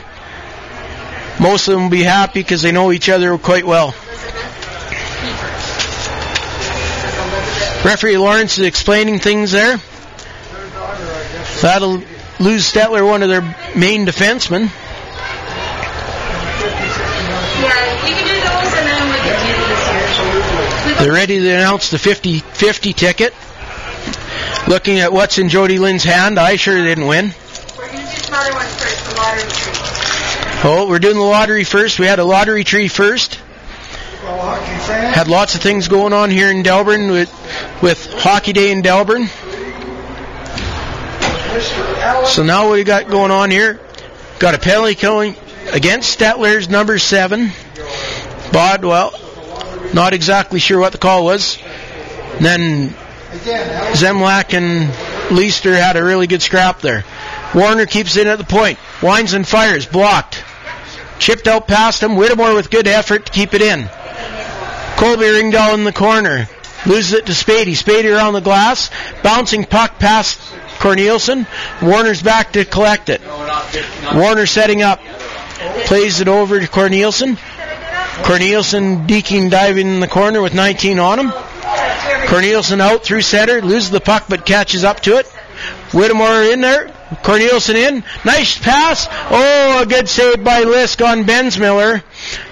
[1.40, 3.94] most of them will be happy because they know each other quite well.
[7.84, 9.78] Referee Lawrence is explaining things there.
[11.62, 12.02] That'll
[12.40, 13.42] lose Stettler, one of their
[13.76, 14.72] main defensemen.
[17.66, 19.84] Yeah, you can do those and then we can do this
[20.88, 21.00] here.
[21.00, 23.34] They're ready to announce the 50-50 ticket.
[24.68, 27.34] Looking at what's in Jody Lynn's hand, I sure didn't win.
[27.78, 29.74] We're going to do some other ones first, the lottery tree.
[30.64, 32.00] Oh, we're doing the lottery first.
[32.00, 33.40] We had a lottery tree first.
[34.24, 35.16] Well, hockey fans.
[35.16, 37.30] Had lots of things going on here in Delburne with
[37.84, 39.28] with Hockey Day in Delburne.
[42.28, 43.80] So now what we got going on here?
[44.40, 45.36] Got a penalty killing
[45.72, 47.52] against Stettler's number seven.
[48.52, 49.14] Bodwell.
[49.94, 51.58] Not exactly sure what the call was.
[52.40, 52.90] Then
[53.94, 54.90] Zemlak and
[55.36, 57.06] Leister had a really good scrap there.
[57.54, 58.80] Warner keeps it at the point.
[59.02, 59.86] Winds and fires.
[59.86, 60.44] Blocked.
[61.20, 62.16] Chipped out past him.
[62.16, 63.90] Whittemore with good effort to keep it in.
[64.98, 66.50] Colby Ringdahl in the corner.
[66.86, 67.72] Loses it to Spady.
[67.72, 68.92] Spady around the glass.
[69.24, 70.40] Bouncing puck past
[70.80, 71.30] Cornelius.
[71.82, 73.22] Warner's back to collect it.
[74.14, 75.00] Warner setting up.
[75.86, 77.22] Plays it over to Cornelius.
[78.24, 81.32] Cornelius deking diving in the corner with 19 on him.
[82.28, 83.62] Cornelius out through center.
[83.62, 85.28] Loses the puck but catches up to it.
[85.94, 86.94] Whittemore in there.
[87.24, 88.04] Cornelius in.
[88.26, 89.08] Nice pass.
[89.30, 92.04] Oh, a good save by Lisk on Bensmiller.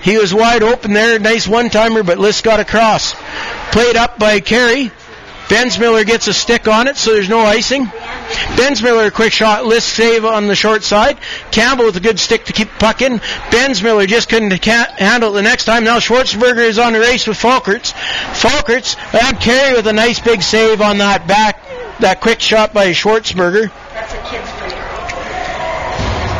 [0.01, 1.19] He was wide open there.
[1.19, 3.15] Nice one timer, but Lisk got across.
[3.71, 4.91] Played up by Carey.
[5.47, 7.85] Bensmiller gets a stick on it, so there's no icing.
[8.55, 11.17] Bensmiller, quick shot, Lisk save on the short side.
[11.51, 13.19] Campbell with a good stick to keep the puck in.
[13.49, 15.83] Bensmiller just couldn't handle it the next time.
[15.83, 17.93] Now Schwartzberger is on the race with Falkerts.
[18.33, 21.61] Falkerts and Carey with a nice big save on that back,
[21.99, 23.69] that quick shot by Schwartzberger.
[23.93, 24.69] That's a kid's play.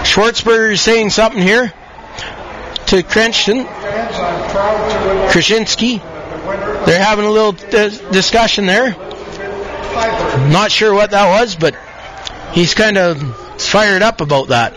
[0.04, 1.74] Schwartzberger is saying something here
[2.88, 3.66] to Krenston.
[3.66, 6.02] Fans, I'm proud to announce Krasinski.
[6.86, 7.54] They're having a little
[8.12, 8.92] discussion there.
[10.52, 11.76] Not sure what that was, but
[12.52, 13.22] he's kind of
[13.62, 14.74] fired up about that.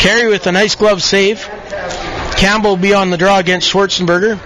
[0.00, 1.48] Carey with a nice glove save.
[2.36, 4.38] Campbell will be on the draw against Schwarzenberger.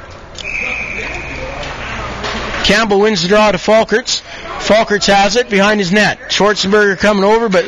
[2.64, 4.20] Campbell wins the draw to Falkerts.
[4.58, 6.18] Falkerts has it behind his net.
[6.28, 7.64] Schwarzenberger coming over, but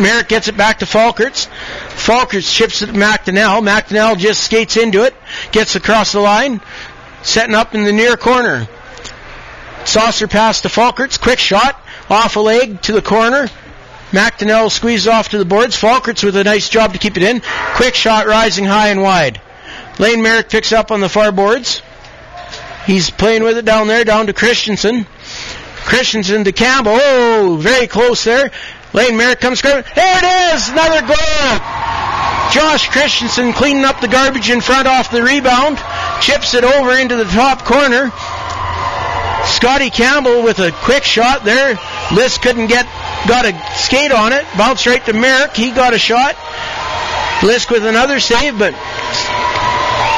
[0.00, 1.46] Merrick gets it back to Falkerts.
[1.90, 3.62] Falkerts chips it to McDonnell.
[3.62, 5.14] McDonnell just skates into it,
[5.52, 6.60] gets across the line,
[7.22, 8.68] setting up in the near corner.
[9.84, 11.20] Saucer pass to Falkerts.
[11.20, 11.80] Quick shot.
[12.08, 13.48] Off a leg to the corner.
[14.10, 15.76] McDonnell squeezes off to the boards.
[15.76, 17.42] Falkerts with a nice job to keep it in.
[17.74, 19.40] Quick shot rising high and wide.
[19.98, 21.82] Lane Merrick picks up on the far boards.
[22.86, 25.06] He's playing with it down there, down to Christensen.
[25.84, 26.98] Christensen to Campbell.
[27.00, 28.50] Oh, very close there.
[28.92, 29.84] Lane Merrick comes screaming.
[29.94, 30.68] There it is!
[30.68, 31.60] Another goal!
[32.50, 35.78] Josh Christensen cleaning up the garbage in front off the rebound.
[36.20, 38.10] Chips it over into the top corner.
[39.46, 41.78] Scotty Campbell with a quick shot there.
[42.12, 42.86] Liz couldn't get,
[43.28, 44.44] got a skate on it.
[44.58, 45.54] Bounced right to Merrick.
[45.54, 46.34] He got a shot.
[47.40, 48.72] Lisk with another save, but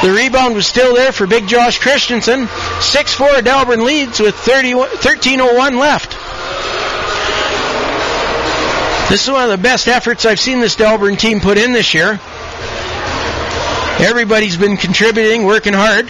[0.03, 2.47] the rebound was still there for Big Josh Christensen.
[2.47, 6.17] 6-4 Delburne leads with 30, 13.01 left.
[9.13, 11.93] This is one of the best efforts I've seen this Delburne team put in this
[11.93, 12.19] year.
[13.99, 16.09] Everybody's been contributing, working hard.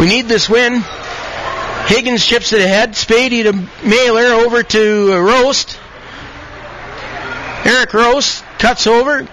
[0.00, 0.82] We need this win.
[1.86, 2.94] Higgins chips it ahead.
[2.94, 3.52] Spady to
[3.88, 5.78] Mailer over to uh, Rost.
[7.64, 9.28] Eric Rost cuts over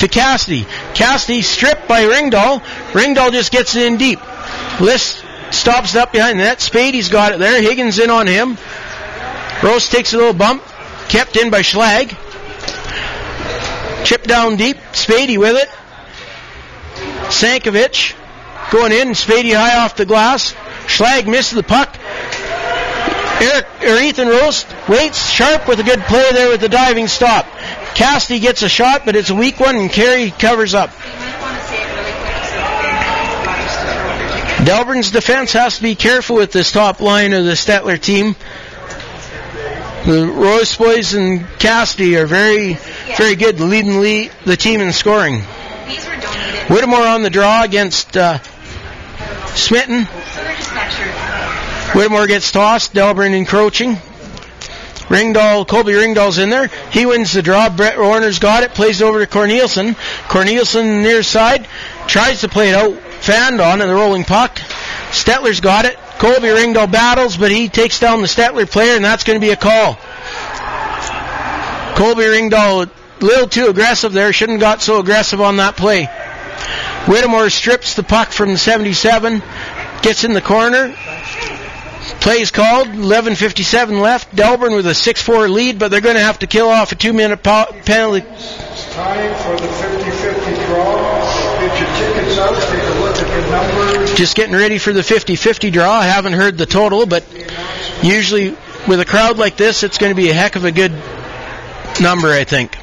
[0.00, 0.66] to Cassidy.
[0.94, 2.58] Cassidy stripped by Ringdahl.
[2.90, 4.18] Ringdahl just gets it in deep.
[4.78, 5.24] Lisk
[5.54, 6.58] stops it up behind the net.
[6.58, 7.62] Spady's got it there.
[7.62, 8.58] Higgins in on him.
[9.62, 10.62] Rost takes a little bump.
[11.08, 12.16] Kept in by Schlag.
[14.04, 14.76] Chip down deep.
[14.92, 15.68] Spady with it.
[17.30, 18.14] Sankovic
[18.70, 19.08] going in.
[19.08, 20.54] Spady high off the glass.
[20.86, 21.96] Schlag misses the puck.
[23.40, 27.46] Eric or Ethan Rost waits sharp with a good play there with the diving stop.
[27.94, 30.90] Cassidy gets a shot, but it's a weak one, and Carey covers up.
[34.64, 38.34] Delburne's defense has to be careful with this top line of the Stettler team.
[40.08, 42.78] The Royce boys and Cassidy are very,
[43.18, 45.42] very good, leading le- the team in scoring.
[45.86, 46.70] These were donated.
[46.70, 48.38] Whittemore on the draw against uh,
[49.48, 50.06] Smitten.
[50.06, 51.04] So they're just not sure.
[51.92, 52.94] Whittemore gets tossed.
[52.94, 53.96] Delburne encroaching.
[55.10, 56.68] Ringdahl, Colby Ringdahl's in there.
[56.90, 57.68] He wins the draw.
[57.68, 58.70] Brett Warner's got it.
[58.72, 59.92] Plays it over to Corneliuson.
[60.28, 61.68] Corneliuson near side.
[62.06, 62.94] Tries to play it out.
[63.22, 64.56] Fanned on in the rolling puck.
[65.10, 65.98] Stettler's got it.
[66.18, 69.52] Colby Ringdahl battles, but he takes down the Stettler player, and that's going to be
[69.52, 69.94] a call.
[71.94, 72.88] Colby Ringdahl
[73.20, 74.32] a little too aggressive there.
[74.32, 76.06] Shouldn't have got so aggressive on that play.
[77.06, 79.42] Whittemore strips the puck from the 77.
[80.02, 80.94] Gets in the corner.
[82.20, 82.88] Plays called.
[82.88, 84.34] 11:57 left.
[84.34, 87.42] Delburne with a 6-4 lead, but they're going to have to kill off a two-minute
[87.42, 88.20] po- penalty.
[88.92, 91.60] Time for the 50-50 draw.
[91.60, 92.54] Get your tickets out.
[92.70, 93.07] Take a look.
[94.16, 95.92] Just getting ready for the 50-50 draw.
[95.92, 97.24] I haven't heard the total, but
[98.02, 98.56] usually
[98.86, 100.92] with a crowd like this, it's going to be a heck of a good
[102.00, 102.76] number, I think.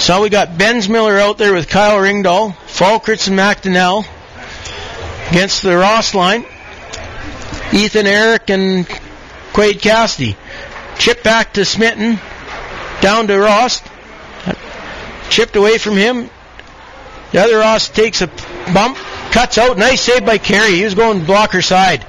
[0.00, 4.06] So we got Bensmiller out there with Kyle Ringdahl, Falkerts and McDonnell
[5.30, 6.46] against the Ross line.
[7.72, 8.88] Ethan Eric and
[9.52, 10.36] Quade Cassidy.
[10.98, 12.18] Chip back to Smitten.
[13.00, 13.82] Down to Ross.
[15.28, 16.30] Chipped away from him.
[17.32, 18.26] The other Ross takes a
[18.72, 18.96] bump.
[19.30, 19.78] Cuts out.
[19.78, 20.74] Nice save by Carey.
[20.74, 22.04] He was going blocker side.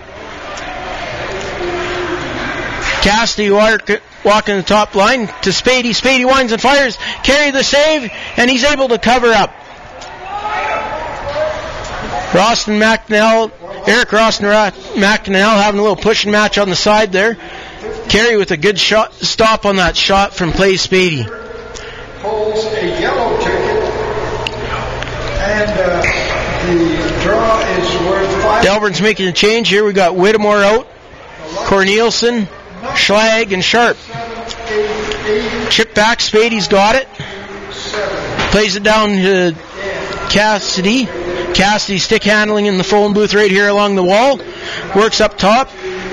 [3.01, 5.89] Cassidy walking the top line to Spady.
[5.89, 6.97] Spady winds and fires.
[7.23, 9.51] Carey the save, and he's able to cover up.
[12.31, 13.51] Roston McNell,
[13.89, 17.35] Eric Roston McNell having a little pushing match on the side there.
[18.07, 21.23] Carey with a good shot, stop on that shot from Play Spady.
[22.21, 23.83] Holds a yellow ticket,
[25.51, 26.01] and uh,
[26.67, 29.01] the draw is worth five.
[29.01, 29.83] Making a change here.
[29.83, 30.87] We got Whittemore out,
[31.67, 32.45] Corneliuson,
[32.95, 33.97] Schlag, and Sharp.
[35.69, 37.07] Chip back, Spady's got it.
[38.51, 39.55] Plays it down to
[40.29, 41.05] Cassidy.
[41.53, 44.39] Cassidy stick handling in the phone booth right here along the wall.
[44.95, 45.69] Works up top.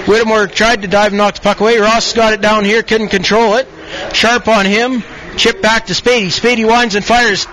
[0.06, 1.78] Whittemore tried to dive and knock the puck away.
[1.78, 3.68] Ross got it down here, couldn't control it.
[4.12, 5.02] Sharp on him.
[5.36, 6.26] Chip back to Spady.
[6.26, 7.46] Spady winds and fires.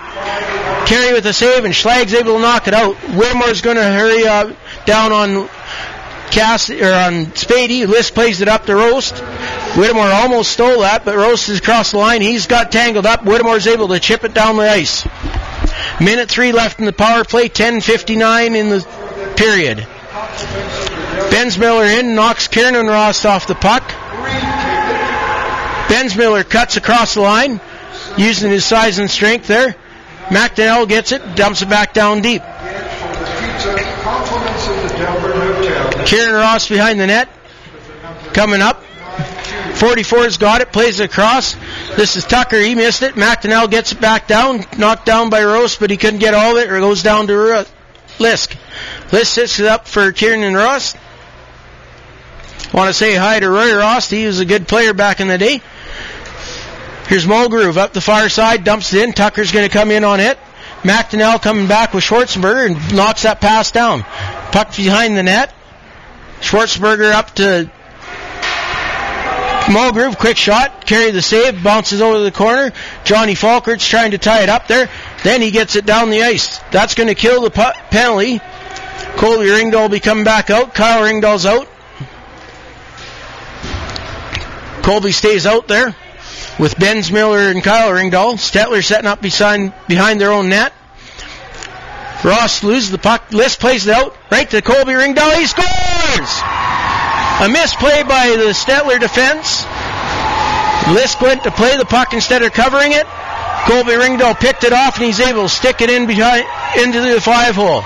[0.86, 2.96] Carey with a save, and Schlag's able to knock it out.
[2.96, 4.54] Whittemore's going to hurry uh,
[4.86, 5.50] down on
[6.30, 7.86] Cass or on Spady.
[7.86, 9.18] Lisk plays it up to Rost.
[9.76, 12.22] Whittemore almost stole that, but Rost is across the line.
[12.22, 13.24] He's got tangled up.
[13.24, 15.08] Whittemore's able to chip it down the ice.
[16.00, 17.50] Minute three left in the power play.
[17.50, 18.82] 10:59 in the
[19.36, 19.80] period.
[21.30, 23.84] Bensmiller in, knocks Kieran Ross off the puck.
[25.88, 27.60] Bensmiller cuts across the line,
[28.18, 29.76] using his size and strength there.
[30.30, 32.42] McDonnell gets it, dumps it back down deep.
[36.06, 37.30] Kieran Ross behind the net,
[38.34, 38.84] coming up.
[39.76, 41.56] 44's got it, plays it across.
[41.96, 43.16] This is Tucker, he missed it.
[43.16, 46.64] McDonnell gets it back down, knocked down by Ross, but he couldn't get all of
[46.64, 47.34] it, or goes down to
[48.18, 48.56] Lisk.
[49.10, 50.96] Lisk sits it up for Kieran and Ross.
[52.74, 54.10] Want to say hi to Roy Ross.
[54.10, 55.62] He was a good player back in the day.
[57.08, 59.14] Here's Mulgrove up the far side, dumps it in.
[59.14, 60.40] Tucker's going to come in on it.
[60.82, 64.02] McDonnell coming back with Schwarzenberger and knocks that pass down.
[64.52, 65.54] Puck behind the net.
[66.42, 67.70] Schwarzenberger up to
[69.66, 72.72] Mulgrove, quick shot, Carey the save, bounces over the corner.
[73.04, 74.90] Johnny Falkerts trying to tie it up there.
[75.24, 76.60] Then he gets it down the ice.
[76.72, 78.40] That's going to kill the pu- penalty.
[79.18, 80.74] Colby Ringdahl will be coming back out.
[80.74, 81.68] Kyle Ringdahl's out.
[84.84, 85.96] Colby stays out there
[86.60, 88.36] with Bensmiller and Kyle Ringdahl.
[88.36, 90.74] Stettler setting up behind, behind their own net.
[92.24, 93.32] Ross loses the puck.
[93.32, 95.36] List plays it out right to Colby Ringdahl.
[95.36, 96.42] He scores!
[97.42, 99.64] A misplay by the Stettler defense.
[100.86, 103.06] Lisk went to play the puck instead of covering it.
[103.68, 106.46] Colby Ringdahl picked it off and he's able to stick it in behind
[106.78, 107.82] into the five hole.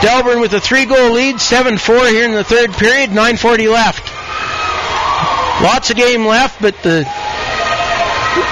[0.00, 4.06] Delburne with a three goal lead, 7-4 here in the third period, 9.40 left.
[5.62, 7.04] Lots of game left, but the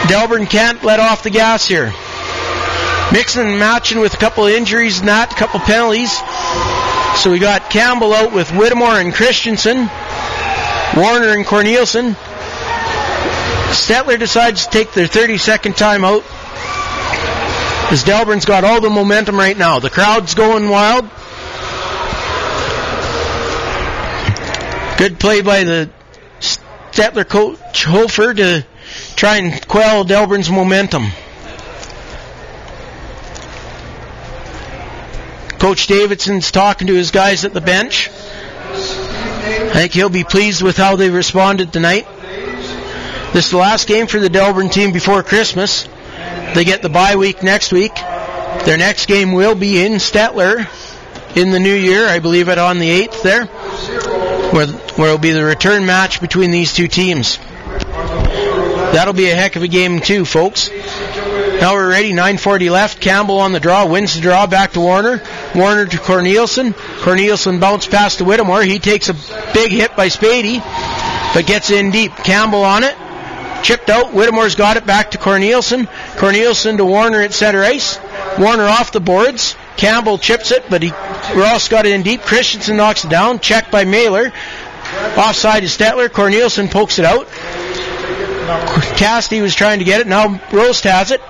[0.08, 1.92] Delburne can't let off the gas here.
[3.12, 6.12] Mixing and matching with a couple of injuries and that, a couple of penalties.
[7.22, 9.88] So we got Campbell out with Whittemore and Christensen.
[10.96, 12.14] Warner and Corneliuson.
[13.72, 16.24] Stettler decides to take their 30 second timeout.
[17.92, 19.78] As Delburne's got all the momentum right now.
[19.78, 21.04] The crowd's going wild.
[24.98, 25.90] Good play by the
[26.40, 28.66] Stettler coach Hofer to
[29.16, 31.06] try and quell Delburne's momentum.
[35.58, 38.08] Coach Davidson's talking to his guys at the bench.
[38.08, 42.06] I think he'll be pleased with how they responded tonight.
[43.32, 45.88] This is the last game for the Delburne team before Christmas.
[46.54, 47.94] They get the bye week next week.
[48.64, 50.66] Their next game will be in Stettler
[51.36, 52.06] in the new year.
[52.06, 53.44] I believe it on the 8th there,
[54.52, 57.38] where, where it'll be the return match between these two teams.
[58.92, 60.70] That'll be a heck of a game too, folks.
[61.60, 62.12] Now we're ready.
[62.12, 63.00] 9:40 left.
[63.00, 64.46] Campbell on the draw, wins the draw.
[64.46, 65.22] Back to Warner.
[65.54, 66.72] Warner to Corneliuson.
[67.00, 68.62] Corneliuson bounced past to Whittemore.
[68.62, 69.14] He takes a
[69.54, 70.62] big hit by Spady,
[71.34, 72.14] but gets in deep.
[72.16, 72.94] Campbell on it.
[73.62, 74.12] Chipped out.
[74.12, 75.88] Whittemore's got it back to Corneliuson.
[76.16, 77.98] Corneliuson to Warner at center ice.
[78.38, 79.56] Warner off the boards.
[79.76, 80.90] Campbell chips it, but he
[81.34, 82.22] Ross got it in deep.
[82.22, 83.40] Christensen knocks it down.
[83.40, 84.32] Checked by Mailer.
[85.16, 86.08] Offside is Stettler.
[86.08, 87.28] Corneliuson pokes it out.
[88.96, 90.06] Cassidy was trying to get it.
[90.06, 91.20] Now Rost has it.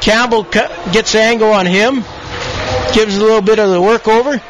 [0.00, 2.04] Campbell gets angle on him.
[2.94, 4.40] Gives a little bit of the work over.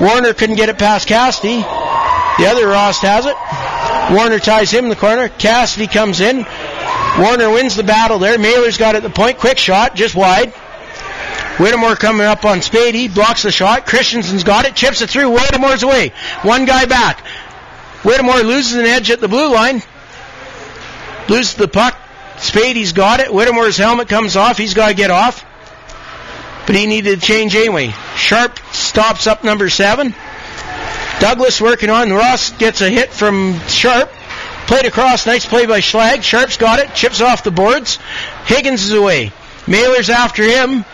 [0.00, 1.56] Warner couldn't get it past Cassidy.
[1.58, 3.36] The other Rost has it.
[4.14, 5.28] Warner ties him in the corner.
[5.28, 6.46] Cassidy comes in.
[7.18, 8.38] Warner wins the battle there.
[8.38, 9.38] Mailer's got it at the point.
[9.38, 10.52] Quick shot, just wide.
[11.58, 13.86] Whittemore coming up on Spady, blocks the shot.
[13.86, 15.30] Christensen's got it, chips it through.
[15.30, 16.12] Whittemore's away.
[16.42, 17.26] One guy back.
[18.04, 19.82] Whittemore loses an edge at the blue line.
[21.28, 21.98] Loses the puck.
[22.36, 23.28] Spady's got it.
[23.28, 24.58] Whittemore's helmet comes off.
[24.58, 25.44] He's got to get off.
[26.66, 27.94] But he needed to change anyway.
[28.16, 30.14] Sharp stops up number seven.
[31.20, 32.12] Douglas working on.
[32.12, 34.10] Ross gets a hit from Sharp.
[34.66, 36.22] Played across, nice play by Schlag.
[36.22, 38.00] Sharp's got it, chips off the boards.
[38.46, 39.32] Higgins is away.
[39.68, 40.84] Mailer's after him.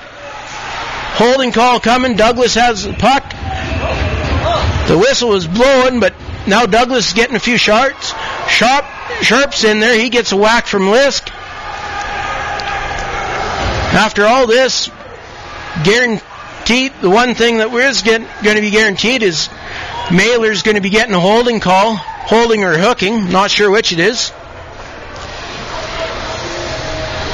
[1.15, 2.17] Holding call coming.
[2.17, 3.23] Douglas has the puck.
[4.89, 6.15] The whistle was blowing, but
[6.47, 8.13] now Douglas is getting a few shots.
[8.49, 8.85] Sharp,
[9.21, 9.99] Sharp's in there.
[9.99, 11.29] He gets a whack from Lisk.
[13.95, 14.91] After all this,
[15.85, 19.51] guaranteed, the one thing that is going to be guaranteed is
[20.11, 23.31] Mailer's going to be getting a holding call, holding or hooking.
[23.31, 24.33] Not sure which it is.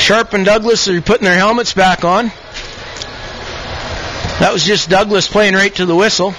[0.00, 2.32] Sharp and Douglas are putting their helmets back on.
[4.40, 6.34] That was just Douglas playing right to the whistle.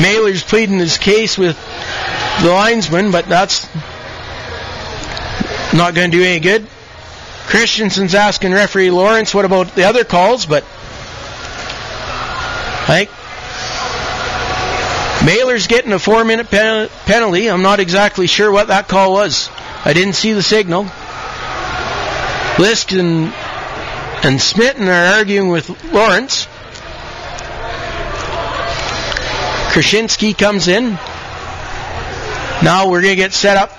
[0.00, 1.56] Mailer's pleading his case with
[2.42, 3.66] the linesman, but that's
[5.74, 6.66] not going to do any good.
[7.46, 10.64] Christensen's asking referee Lawrence what about the other calls, but
[12.88, 13.10] think
[15.24, 17.48] Mailer's getting a four minute pen- penalty.
[17.48, 19.50] I'm not exactly sure what that call was.
[19.84, 20.84] I didn't see the signal.
[22.56, 23.32] Lisk and,
[24.24, 26.46] and Smitten are arguing with Lawrence.
[29.72, 30.98] Krasinski comes in.
[32.62, 33.72] Now we're going to get set up.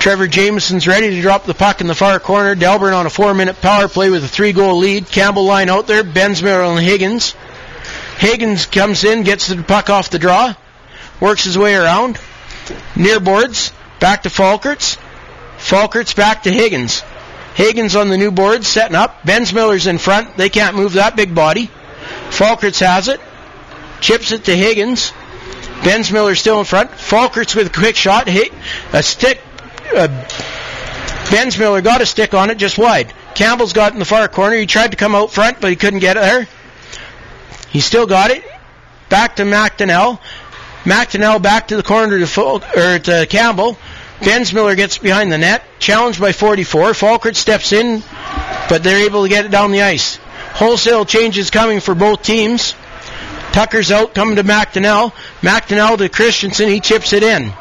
[0.00, 2.54] Trevor Jameson's ready to drop the puck in the far corner.
[2.54, 5.08] Delburne on a four minute power play with a three goal lead.
[5.08, 6.04] Campbell line out there.
[6.04, 7.34] Bensmiller and Higgins.
[8.18, 10.54] Higgins comes in, gets the puck off the draw,
[11.20, 12.18] works his way around.
[12.96, 14.98] Near boards, back to Falkerts.
[15.58, 17.02] Falkerts back to Higgins.
[17.54, 19.22] Higgins on the new boards, setting up.
[19.22, 20.36] Bensmiller's in front.
[20.36, 21.70] They can't move that big body.
[22.30, 23.20] Falkerts has it.
[24.00, 25.12] Chips it to Higgins.
[25.80, 26.90] Bensmiller still in front.
[26.90, 28.28] Falkerts with a quick shot.
[28.28, 28.52] Hit
[28.92, 29.40] a stick.
[29.94, 30.08] Uh,
[31.28, 33.12] Bensmiller got a stick on it just wide.
[33.34, 34.56] Campbell's got in the far corner.
[34.56, 36.48] He tried to come out front, but he couldn't get there.
[37.70, 38.44] He still got it.
[39.08, 40.20] Back to McDonnell.
[40.84, 43.78] McDonnell back to the corner to Fol- or to Campbell.
[44.20, 45.62] Gets behind the net.
[45.78, 46.90] Challenged by 44.
[46.90, 48.02] Falkerts steps in,
[48.68, 50.16] but they're able to get it down the ice.
[50.54, 52.74] Wholesale changes coming for both teams.
[53.52, 55.12] Tucker's out, coming to McDonnell.
[55.40, 56.68] McDonnell to Christensen.
[56.68, 57.52] He chips it in.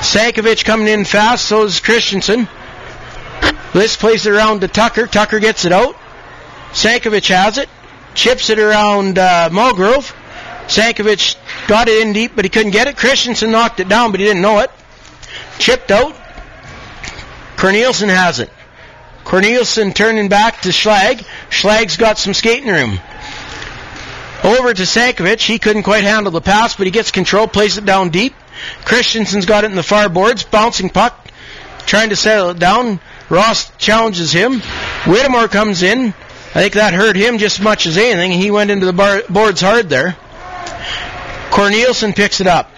[0.00, 2.48] Sankovic coming in fast, so is Christensen.
[3.72, 5.06] Lisk plays it around to Tucker.
[5.06, 5.96] Tucker gets it out.
[6.72, 7.68] Sankovic has it.
[8.14, 10.14] Chips it around uh, Mulgrove.
[10.66, 11.36] Sankovic
[11.66, 12.96] got it in deep, but he couldn't get it.
[12.96, 14.70] Christensen knocked it down, but he didn't know it.
[15.58, 16.14] Chipped out.
[17.56, 18.50] Cornelius has it.
[19.24, 21.26] Cornelius turning back to Schlag.
[21.50, 22.98] Schlag's got some skating room.
[24.44, 25.40] Over to Sankovic.
[25.40, 28.34] He couldn't quite handle the pass, but he gets control, plays it down deep.
[28.84, 30.44] Christensen's got it in the far boards.
[30.44, 31.28] Bouncing puck.
[31.86, 33.00] Trying to settle it down.
[33.28, 34.60] Ross challenges him.
[35.06, 36.14] Whittemore comes in.
[36.54, 38.32] I think that hurt him just as much as anything.
[38.32, 40.16] He went into the bar- boards hard there.
[41.50, 42.70] Corneliuson picks it up.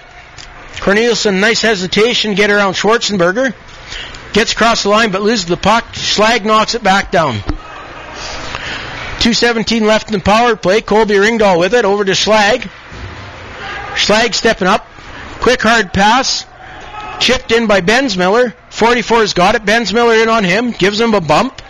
[0.77, 3.55] Corneliuson, nice hesitation, get around Schwarzenberger.
[4.32, 5.85] Gets across the line but loses the puck.
[5.93, 7.41] Schlag knocks it back down.
[9.21, 10.81] 2.17 left in the power play.
[10.81, 12.71] Colby Ringdahl with it over to Schlag.
[13.95, 14.87] Schlag stepping up.
[15.41, 16.47] Quick hard pass.
[17.21, 18.55] Chipped in by Bensmiller.
[18.71, 19.65] 44's got it.
[19.67, 20.71] Bensmiller in on him.
[20.71, 21.61] Gives him a bump.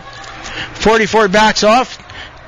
[0.75, 1.97] 44 backs off.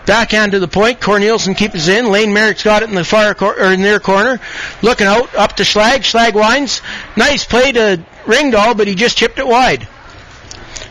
[0.06, 1.02] Backhand to the point.
[1.02, 2.10] Corneliuson keeps it in.
[2.10, 4.40] Lane Merrick's got it in the far cor- or near corner.
[4.82, 6.00] Looking out up to Schlag.
[6.00, 6.82] Schlag winds.
[7.18, 9.86] Nice play to Ringdahl, but he just chipped it wide.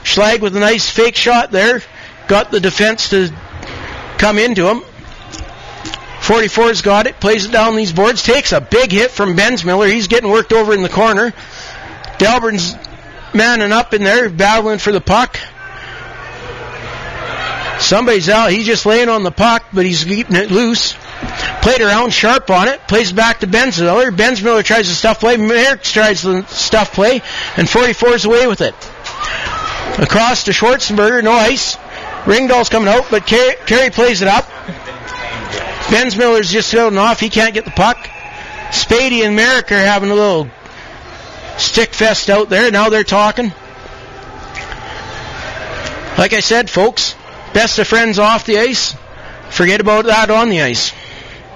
[0.05, 1.81] Schlag with a nice fake shot there.
[2.29, 3.33] Got the defense to
[4.23, 4.83] come into him.
[6.21, 7.19] 44's got it.
[7.19, 8.23] Plays it down these boards.
[8.23, 9.93] Takes a big hit from Bensmiller.
[9.93, 11.33] He's getting worked over in the corner.
[12.19, 12.77] Delburne's
[13.35, 15.41] manning up in there, battling for the puck.
[17.81, 18.53] Somebody's out.
[18.53, 20.95] He's just laying on the puck, but he's keeping it loose.
[21.63, 22.87] Played around sharp on it.
[22.87, 24.13] Plays back to Bensmiller.
[24.13, 25.37] Bensmiller tries the stuff play.
[25.37, 27.23] Merrick tries the stuff play,
[27.57, 28.75] and 44's away with it.
[30.01, 31.25] Across to Schwarzenberger.
[31.25, 31.77] No ice.
[32.25, 34.49] Ringdahl's coming out, but Carey, plays it up.
[35.91, 37.21] Ben's Bensmiller's just floating off.
[37.21, 37.97] He can't get the puck.
[38.71, 40.49] Spady and Merrick are having a little
[41.59, 42.71] stick fest out there.
[42.71, 43.53] Now they're talking.
[46.17, 47.15] Like I said, folks,
[47.53, 48.95] best of friends off the ice.
[49.51, 50.91] Forget about that on the ice.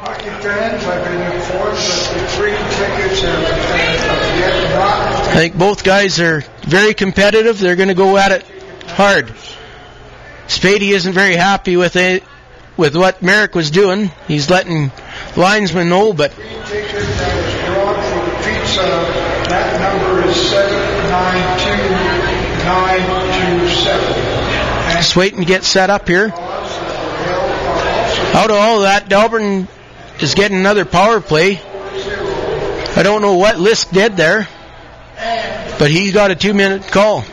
[0.01, 6.41] Hockey fans, I've been informed that the tickets yet not I think both guys are
[6.63, 7.59] very competitive.
[7.59, 8.45] They're going to go at it
[8.89, 9.35] hard.
[10.49, 12.23] Spady isn't very happy with it,
[12.77, 14.11] with what Merrick was doing.
[14.29, 14.91] He's letting
[15.37, 16.33] linesmen know, but
[19.49, 21.71] that number is seven nine two
[22.65, 23.01] nine
[23.61, 24.97] two seven.
[24.97, 26.33] just waiting to get set up here.
[28.35, 29.67] Out of all that, Delburne
[30.21, 31.61] is getting another power play.
[32.97, 34.49] I don't know what Lisk did there.
[35.79, 37.25] But he got a two minute call.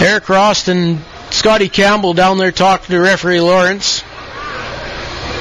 [0.00, 1.00] Eric Rost and
[1.30, 4.02] Scotty Campbell down there talking to referee Lawrence.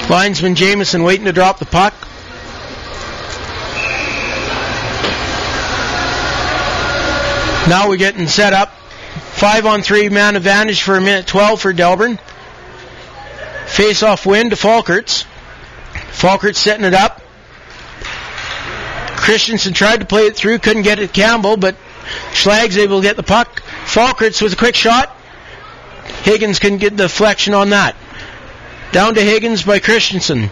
[0.09, 1.93] Linesman Jamison waiting to drop the puck.
[7.67, 8.69] Now we're getting set up.
[9.33, 12.17] Five on three man advantage for a minute 12 for Delburne.
[13.65, 15.25] Face off win to Falkerts.
[16.11, 17.21] Falkerts setting it up.
[19.17, 21.75] Christensen tried to play it through, couldn't get it Campbell, but
[22.31, 23.61] Schlag's able to get the puck.
[23.85, 25.15] Falkerts with a quick shot.
[26.23, 27.95] Higgins can get the deflection on that.
[28.91, 30.49] Down to Higgins by Christensen.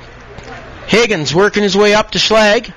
[0.88, 2.74] Higgins working his way up to Schlag.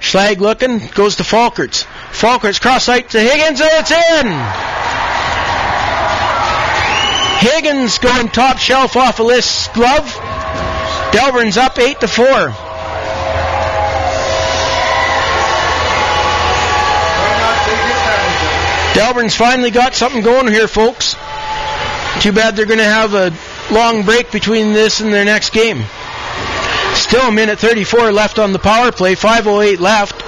[0.00, 1.84] Schlag looking, goes to Falkerts.
[2.10, 4.26] Falkerts cross site to Higgins, and it's in!
[7.38, 10.04] Higgins going top shelf off a Lisk glove.
[11.12, 12.65] Delburne's up 8 to 4.
[18.96, 21.12] Delburne's finally got something going here, folks.
[22.22, 23.30] Too bad they're going to have a
[23.70, 25.84] long break between this and their next game.
[26.94, 30.18] Still a minute 34 left on the power play, 5.08 left.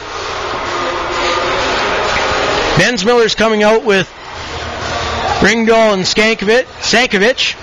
[2.79, 4.07] Bensmiller's coming out with
[5.41, 7.57] Ringdahl and Skankovic, Sankovic,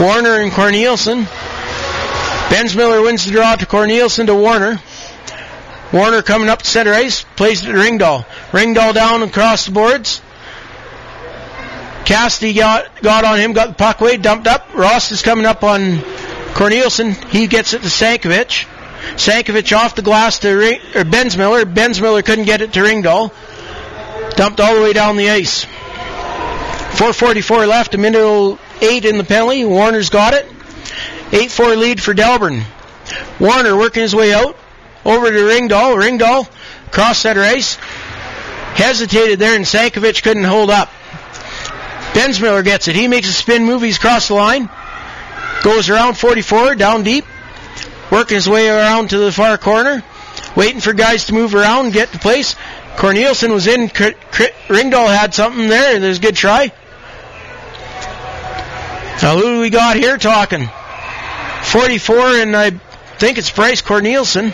[0.00, 1.26] Warner and Corneliuson.
[2.48, 4.80] Bensmiller wins the draw to Corneliuson to Warner.
[5.94, 8.24] Warner coming up to center ice, plays it to Ringdahl.
[8.50, 10.20] Ringdahl down across the boards.
[12.04, 14.74] Cassidy got, got on him, got the puck away, dumped up.
[14.74, 15.98] Ross is coming up on
[16.54, 17.14] Corneliuson.
[17.28, 18.66] He gets it to Sankovic.
[19.14, 21.62] Sankovic off the glass to Ring, or Bensmiller.
[21.62, 23.32] Bensmiller couldn't get it to Ringdahl.
[24.34, 25.64] Dumped all the way down the ice.
[25.64, 29.64] 4.44 left, a minute 8 in the penalty.
[29.64, 30.48] Warner's got it.
[31.30, 32.64] 8-4 lead for Delburne.
[33.38, 34.56] Warner working his way out.
[35.04, 35.96] Over to Ringdahl.
[35.96, 36.48] Ringdahl,
[36.90, 37.76] cross center ice.
[38.74, 40.90] Hesitated there and Sankovic couldn't hold up.
[42.12, 42.96] Bensmiller gets it.
[42.96, 43.82] He makes a spin move.
[43.82, 44.68] He's across the line.
[45.62, 47.24] Goes around 44, down deep.
[48.10, 50.02] Working his way around to the far corner.
[50.56, 52.54] Waiting for guys to move around, get to place.
[52.96, 53.88] Corneliuson was in.
[53.88, 55.98] Ringdahl had something there.
[55.98, 56.70] There's a good try.
[59.22, 60.68] Now who do we got here talking?
[61.62, 62.70] 44, and I
[63.18, 64.52] think it's Bryce Corneliuson.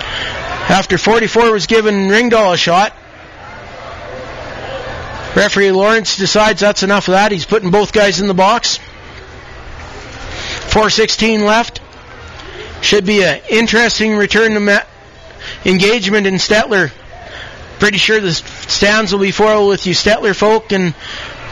[0.00, 2.94] After 44 was given Ringdahl a shot.
[5.34, 7.32] Referee Lawrence decides that's enough of that.
[7.32, 8.78] He's putting both guys in the box.
[10.70, 11.80] 4.16 left.
[12.82, 14.86] Should be an interesting return to
[15.64, 16.90] engagement in Stettler.
[17.78, 20.94] Pretty sure the stands will be full with you Stettler folk, and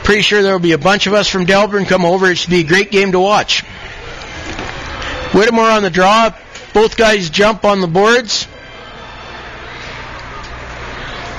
[0.05, 2.31] pretty sure there will be a bunch of us from Delburne come over.
[2.31, 3.63] It should be a great game to watch.
[5.33, 6.31] Whittemore on the draw.
[6.79, 8.47] Both guys jump on the boards.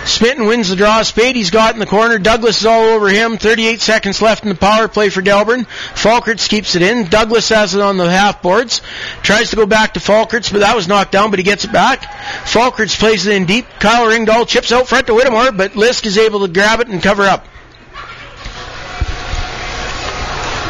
[0.04, 1.00] Smitten wins the draw.
[1.00, 2.20] Spady's got in the corner.
[2.20, 3.38] Douglas is all over him.
[3.38, 5.66] 38 seconds left in the power play for Delburne.
[5.94, 7.06] Falkerts keeps it in.
[7.06, 8.82] Douglas has it on the half boards.
[9.24, 11.72] Tries to go back to Falkerts, but that was knocked down, but he gets it
[11.72, 12.02] back.
[12.44, 13.66] Falkerts plays it in deep.
[13.80, 17.02] Kyle Ringdahl chips out front to Whittemore, but Lisk is able to grab it and
[17.02, 17.46] cover up.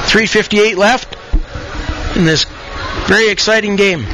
[0.05, 1.17] 3.58 left
[2.15, 2.45] in this
[3.07, 4.05] very exciting game.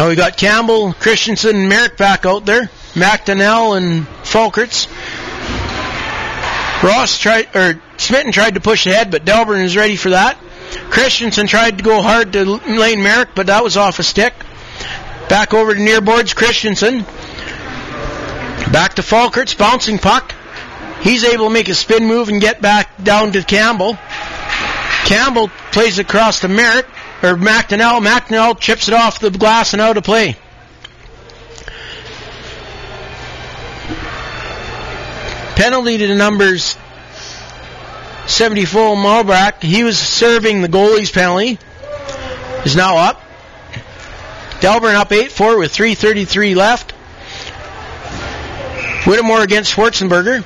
[0.00, 2.70] Now we got Campbell, Christensen, and Merrick back out there.
[2.94, 4.88] McDonnell and Falkerts.
[6.82, 10.38] Ross tried, or Smitten tried to push ahead, but Delburne is ready for that.
[10.88, 14.32] Christensen tried to go hard to Lane Merrick, but that was off a stick.
[15.28, 17.00] Back over to near boards, Christensen.
[18.72, 20.34] Back to Falkerts, bouncing puck.
[21.02, 23.98] He's able to make a spin move and get back down to Campbell.
[25.04, 26.86] Campbell plays across to Merrick
[27.22, 28.04] or McDonnell.
[28.04, 30.36] McDonnell chips it off the glass and out of play.
[35.56, 36.76] Penalty to the numbers
[38.26, 39.62] 74 Mulback.
[39.62, 41.58] He was serving the goalie's penalty.
[42.64, 43.20] Is now up.
[44.60, 46.92] Delburne up 8-4 with 3.33 left.
[49.06, 50.44] Whittemore against Schwarzenberger.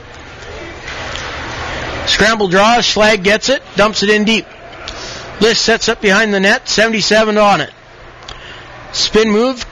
[2.08, 2.78] Scramble draw.
[2.78, 3.62] Schlag gets it.
[3.76, 4.46] Dumps it in deep.
[5.38, 7.72] Lisk sets up behind the net, 77 on it.
[8.92, 9.64] Spin move,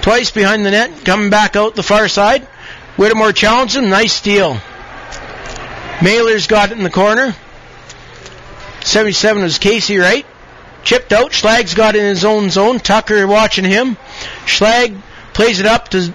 [0.00, 2.44] twice behind the net, coming back out the far side.
[2.96, 4.60] Whittemore challenges him, nice steal.
[6.02, 7.34] Mailer's got it in the corner.
[8.80, 10.26] 77 was Casey Wright.
[10.82, 12.80] Chipped out, Schlag's got it in his own zone.
[12.80, 13.96] Tucker watching him.
[14.44, 15.00] Schlag
[15.32, 16.08] plays it up to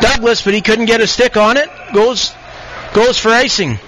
[0.00, 1.68] Douglas, but he couldn't get a stick on it.
[1.92, 2.32] Goes
[2.94, 3.78] goes for icing.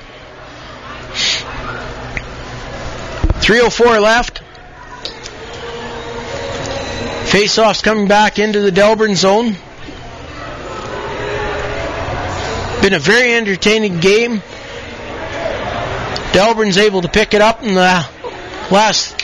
[3.42, 4.38] 304 left.
[7.30, 9.56] Face-offs coming back into the Delburne zone.
[12.80, 14.42] Been a very entertaining game.
[16.32, 18.06] Delburne's able to pick it up in the
[18.70, 19.18] last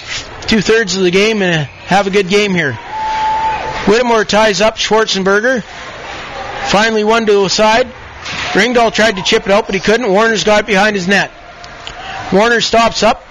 [0.48, 2.74] two thirds of the game and have a good game here.
[3.86, 5.62] Whittemore ties up Schwarzenberger.
[6.70, 7.86] Finally one to the side.
[8.52, 10.10] Ringdahl tried to chip it out, but he couldn't.
[10.10, 11.30] Warner's got behind his net.
[12.32, 13.24] Warner stops up,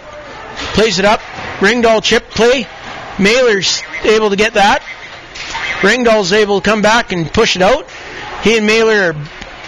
[0.73, 1.19] plays it up.
[1.59, 2.67] Ringdahl chip play.
[3.19, 4.81] Mailer's able to get that.
[5.81, 7.89] Ringdahl's able to come back and push it out.
[8.43, 9.15] He and Mailer are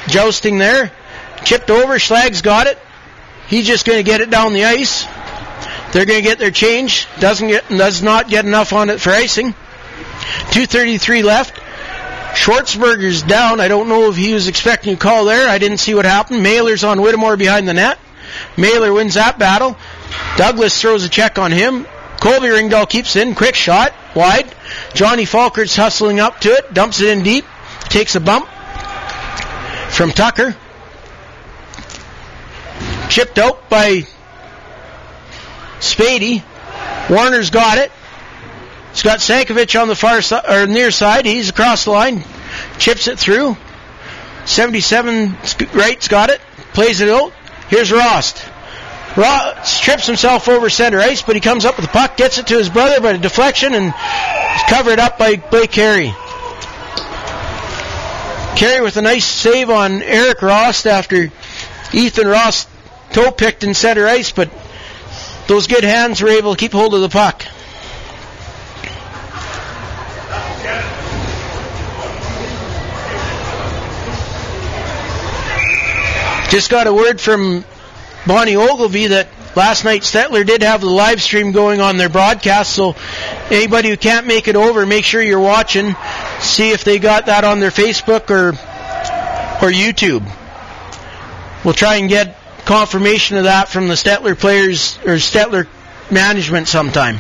[0.08, 0.92] jousting there.
[1.44, 1.96] Chipped over.
[1.96, 2.78] Schlag's got it.
[3.48, 5.06] He's just going to get it down the ice.
[5.92, 7.08] They're going to get their change.
[7.20, 9.54] Doesn't get, does not get enough on it for icing.
[10.52, 11.60] 2:33 left.
[12.36, 13.60] Schwarzenberger's down.
[13.60, 15.50] I don't know if he was expecting a call there.
[15.50, 16.44] I didn't see what happened.
[16.44, 17.98] Mailer's on Whittemore behind the net.
[18.56, 19.78] Mailer wins that battle.
[20.38, 21.86] Douglas throws a check on him.
[22.20, 23.36] Colby Ringdahl keeps in.
[23.36, 23.94] Quick shot.
[24.16, 24.54] Wide.
[24.94, 26.74] Johnny Falkerts hustling up to it.
[26.74, 27.46] Dumps it in deep.
[27.84, 28.48] Takes a bump
[29.90, 30.56] from Tucker.
[33.10, 34.06] Chipped out by
[35.80, 36.44] Spady.
[37.10, 37.92] Warner's got it.
[38.92, 41.26] He's got Sankovic on the far side or near side.
[41.26, 42.24] He's across the line.
[42.78, 43.56] Chips it through.
[44.46, 45.38] 77
[45.74, 46.42] Wright's got it.
[46.74, 47.34] Plays it out.
[47.70, 48.44] Here's Rost.
[49.18, 52.48] Rost trips himself over center ice, but he comes up with the puck, gets it
[52.48, 56.14] to his brother, but a deflection and is covered up by Blake Carey.
[58.56, 61.32] Carey with a nice save on Eric Rost after
[61.94, 62.68] Ethan Ross
[63.12, 64.50] toe picked in center ice, but
[65.48, 67.44] those good hands were able to keep hold of the puck.
[76.50, 77.64] Just got a word from
[78.28, 82.74] Bonnie Ogilvy that last night Stettler did have the live stream going on their broadcast,
[82.74, 82.96] so
[83.50, 85.96] anybody who can't make it over, make sure you're watching.
[86.40, 88.50] See if they got that on their Facebook or
[89.62, 90.30] or YouTube.
[91.64, 95.68] We'll try and get confirmation of that from the Stettler players or Stettler
[96.12, 97.18] management sometime.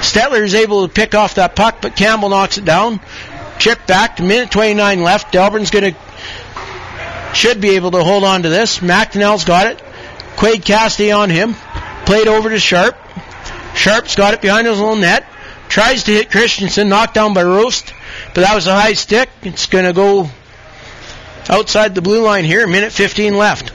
[0.00, 3.00] Stettler is able to pick off that puck, but Campbell knocks it down.
[3.58, 5.32] Chip back to minute 29 left.
[5.32, 5.98] Delburne's going to
[7.34, 8.80] should be able to hold on to this.
[8.80, 9.82] McDonnell's got it.
[10.42, 11.54] Quade Cassidy on him.
[12.04, 12.96] Played over to Sharp.
[13.76, 15.24] Sharp's got it behind his own net.
[15.68, 17.94] Tries to hit Christensen, knocked down by Rost,
[18.34, 19.30] but that was a high stick.
[19.42, 20.28] It's going to go
[21.48, 22.66] outside the blue line here.
[22.66, 23.68] Minute 15 left.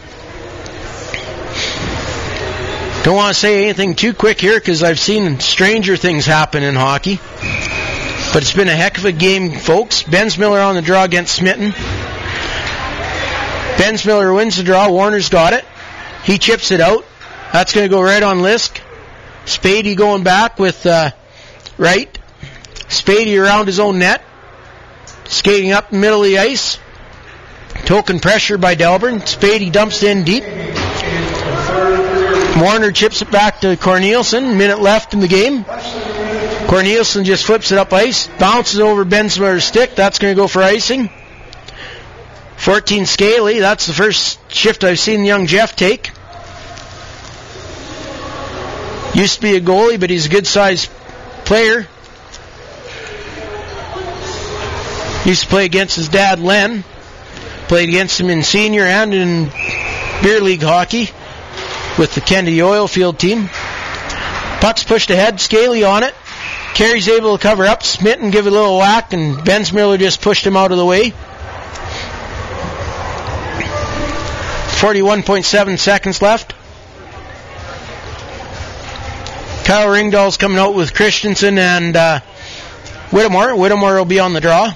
[3.05, 6.75] Don't want to say anything too quick here because I've seen stranger things happen in
[6.75, 7.15] hockey.
[8.33, 10.03] But it's been a heck of a game, folks.
[10.03, 11.71] Bensmiller on the draw against Smitten.
[13.77, 14.89] Bensmiller wins the draw.
[14.89, 15.63] Warner's got it.
[16.27, 17.05] He chips it out.
[17.53, 18.81] That's going to go right on Lisk.
[19.45, 21.11] Spady going back with uh,
[21.77, 22.19] right.
[22.89, 24.21] Spady around his own net.
[25.29, 26.79] Skating up middle of the ice.
[27.85, 29.21] Token pressure by Delburne.
[29.21, 30.43] Spady dumps in deep.
[32.61, 35.63] Warner chips it back to Corneliuson Minute left in the game.
[35.63, 38.27] Corneliuson just flips it up ice.
[38.37, 39.95] Bounces over Bensmiller's stick.
[39.95, 41.09] That's going to go for icing.
[42.57, 43.61] 14 Scaly.
[43.61, 46.11] That's the first shift I've seen young Jeff take.
[49.13, 50.89] Used to be a goalie, but he's a good sized
[51.45, 51.87] player.
[55.25, 56.83] Used to play against his dad, Len.
[57.67, 59.45] Played against him in senior and in
[60.21, 61.09] beer league hockey
[61.97, 63.49] with the Kennedy Oilfield team.
[64.61, 66.13] Puck's pushed ahead, Scaly on it.
[66.73, 70.45] Carey's able to cover up, Smitten give it a little whack, and Bensmiller just pushed
[70.45, 71.11] him out of the way.
[74.79, 76.53] 41.7 seconds left.
[79.67, 82.21] Kyle Ringdahl's coming out with Christensen and uh,
[83.11, 83.53] Whittemore.
[83.53, 84.73] Whittemore will be on the draw.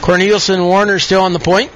[0.00, 1.70] Corneliuson and Warner still on the point.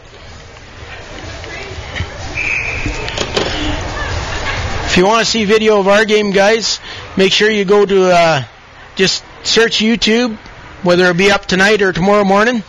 [4.86, 6.80] If you want to see video of our game, guys,
[7.16, 8.42] make sure you go to uh,
[8.96, 10.34] just search YouTube,
[10.82, 12.64] whether it be up tonight or tomorrow morning.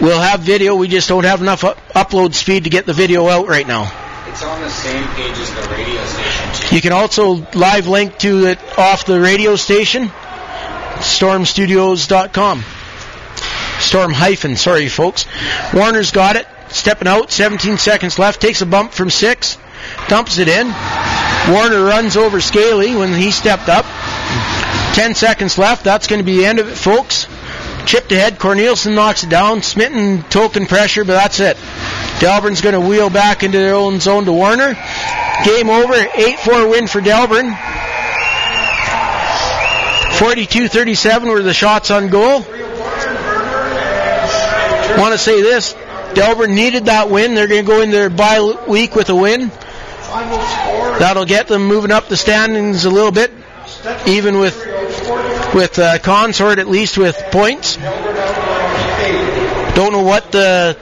[0.00, 0.74] We'll have video.
[0.74, 4.03] We just don't have enough up- upload speed to get the video out right now.
[4.34, 6.74] It's on the same page as the radio station.
[6.74, 12.64] You can also live link to it off the radio station, stormstudios.com.
[13.78, 15.26] Storm hyphen, sorry folks.
[15.72, 19.56] Warner's got it, stepping out, 17 seconds left, takes a bump from six,
[20.08, 20.66] dumps it in.
[21.48, 23.86] Warner runs over Scaly when he stepped up.
[24.96, 27.28] 10 seconds left, that's going to be the end of it, folks.
[27.86, 29.62] Chipped ahead, Corneliuson knocks it down.
[29.62, 31.56] Smitten token pressure, but that's it.
[32.18, 34.74] Delburne's going to wheel back into their own zone to Warner.
[35.44, 35.92] Game over.
[35.92, 37.50] 8-4 win for Delburne.
[40.14, 42.40] 42-37 were the shots on goal.
[44.96, 45.74] Want to say this.
[46.14, 47.34] Delburne needed that win.
[47.34, 49.50] They're going to go into their bye week with a win.
[50.98, 53.32] That'll get them moving up the standings a little bit,
[54.06, 54.54] even with
[55.54, 57.76] with uh, Consort at least with points.
[59.76, 60.76] Don't know what the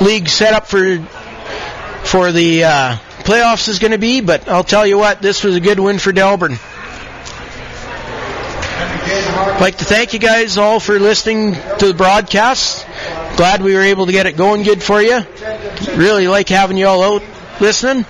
[0.00, 0.98] league setup for
[2.04, 5.56] for the uh, playoffs is going to be, but I'll tell you what, this was
[5.56, 6.58] a good win for Delburne.
[9.60, 12.86] Like to thank you guys all for listening to the broadcast.
[13.36, 15.20] Glad we were able to get it going good for you.
[15.94, 17.22] Really like having you all out
[17.60, 18.04] listening.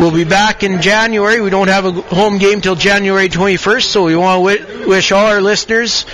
[0.00, 1.40] We'll be back in January.
[1.40, 5.26] We don't have a home game till January 21st, so we want to wish all
[5.26, 6.04] our listeners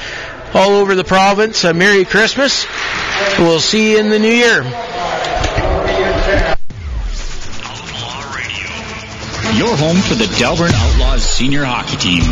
[0.55, 2.67] all over the province a Merry Christmas.
[3.39, 4.63] We'll see you in the new year.
[9.57, 12.23] Your home for the Delburne Outlaws senior hockey team.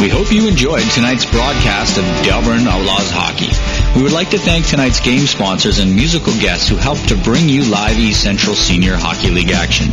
[0.00, 3.52] We hope you enjoyed tonight's broadcast of Delburne Outlaws Hockey.
[3.94, 7.50] We would like to thank tonight's game sponsors and musical guests who helped to bring
[7.50, 9.88] you live East Central Senior Hockey League action.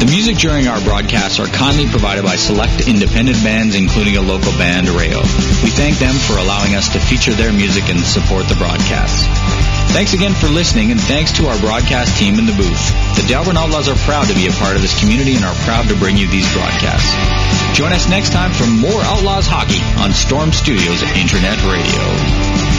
[0.00, 4.52] The music during our broadcasts are kindly provided by select independent bands, including a local
[4.52, 5.20] band, Rayo.
[5.60, 9.28] We thank them for allowing us to feature their music and support the broadcasts.
[9.92, 12.84] Thanks again for listening, and thanks to our broadcast team in the booth.
[13.16, 15.88] The Delburne Outlaws are proud to be a part of this community and are proud
[15.88, 17.14] to bring you these broadcasts.
[17.76, 22.73] Join us next time for more Outlaws hockey on Storm Studios Internet Radio.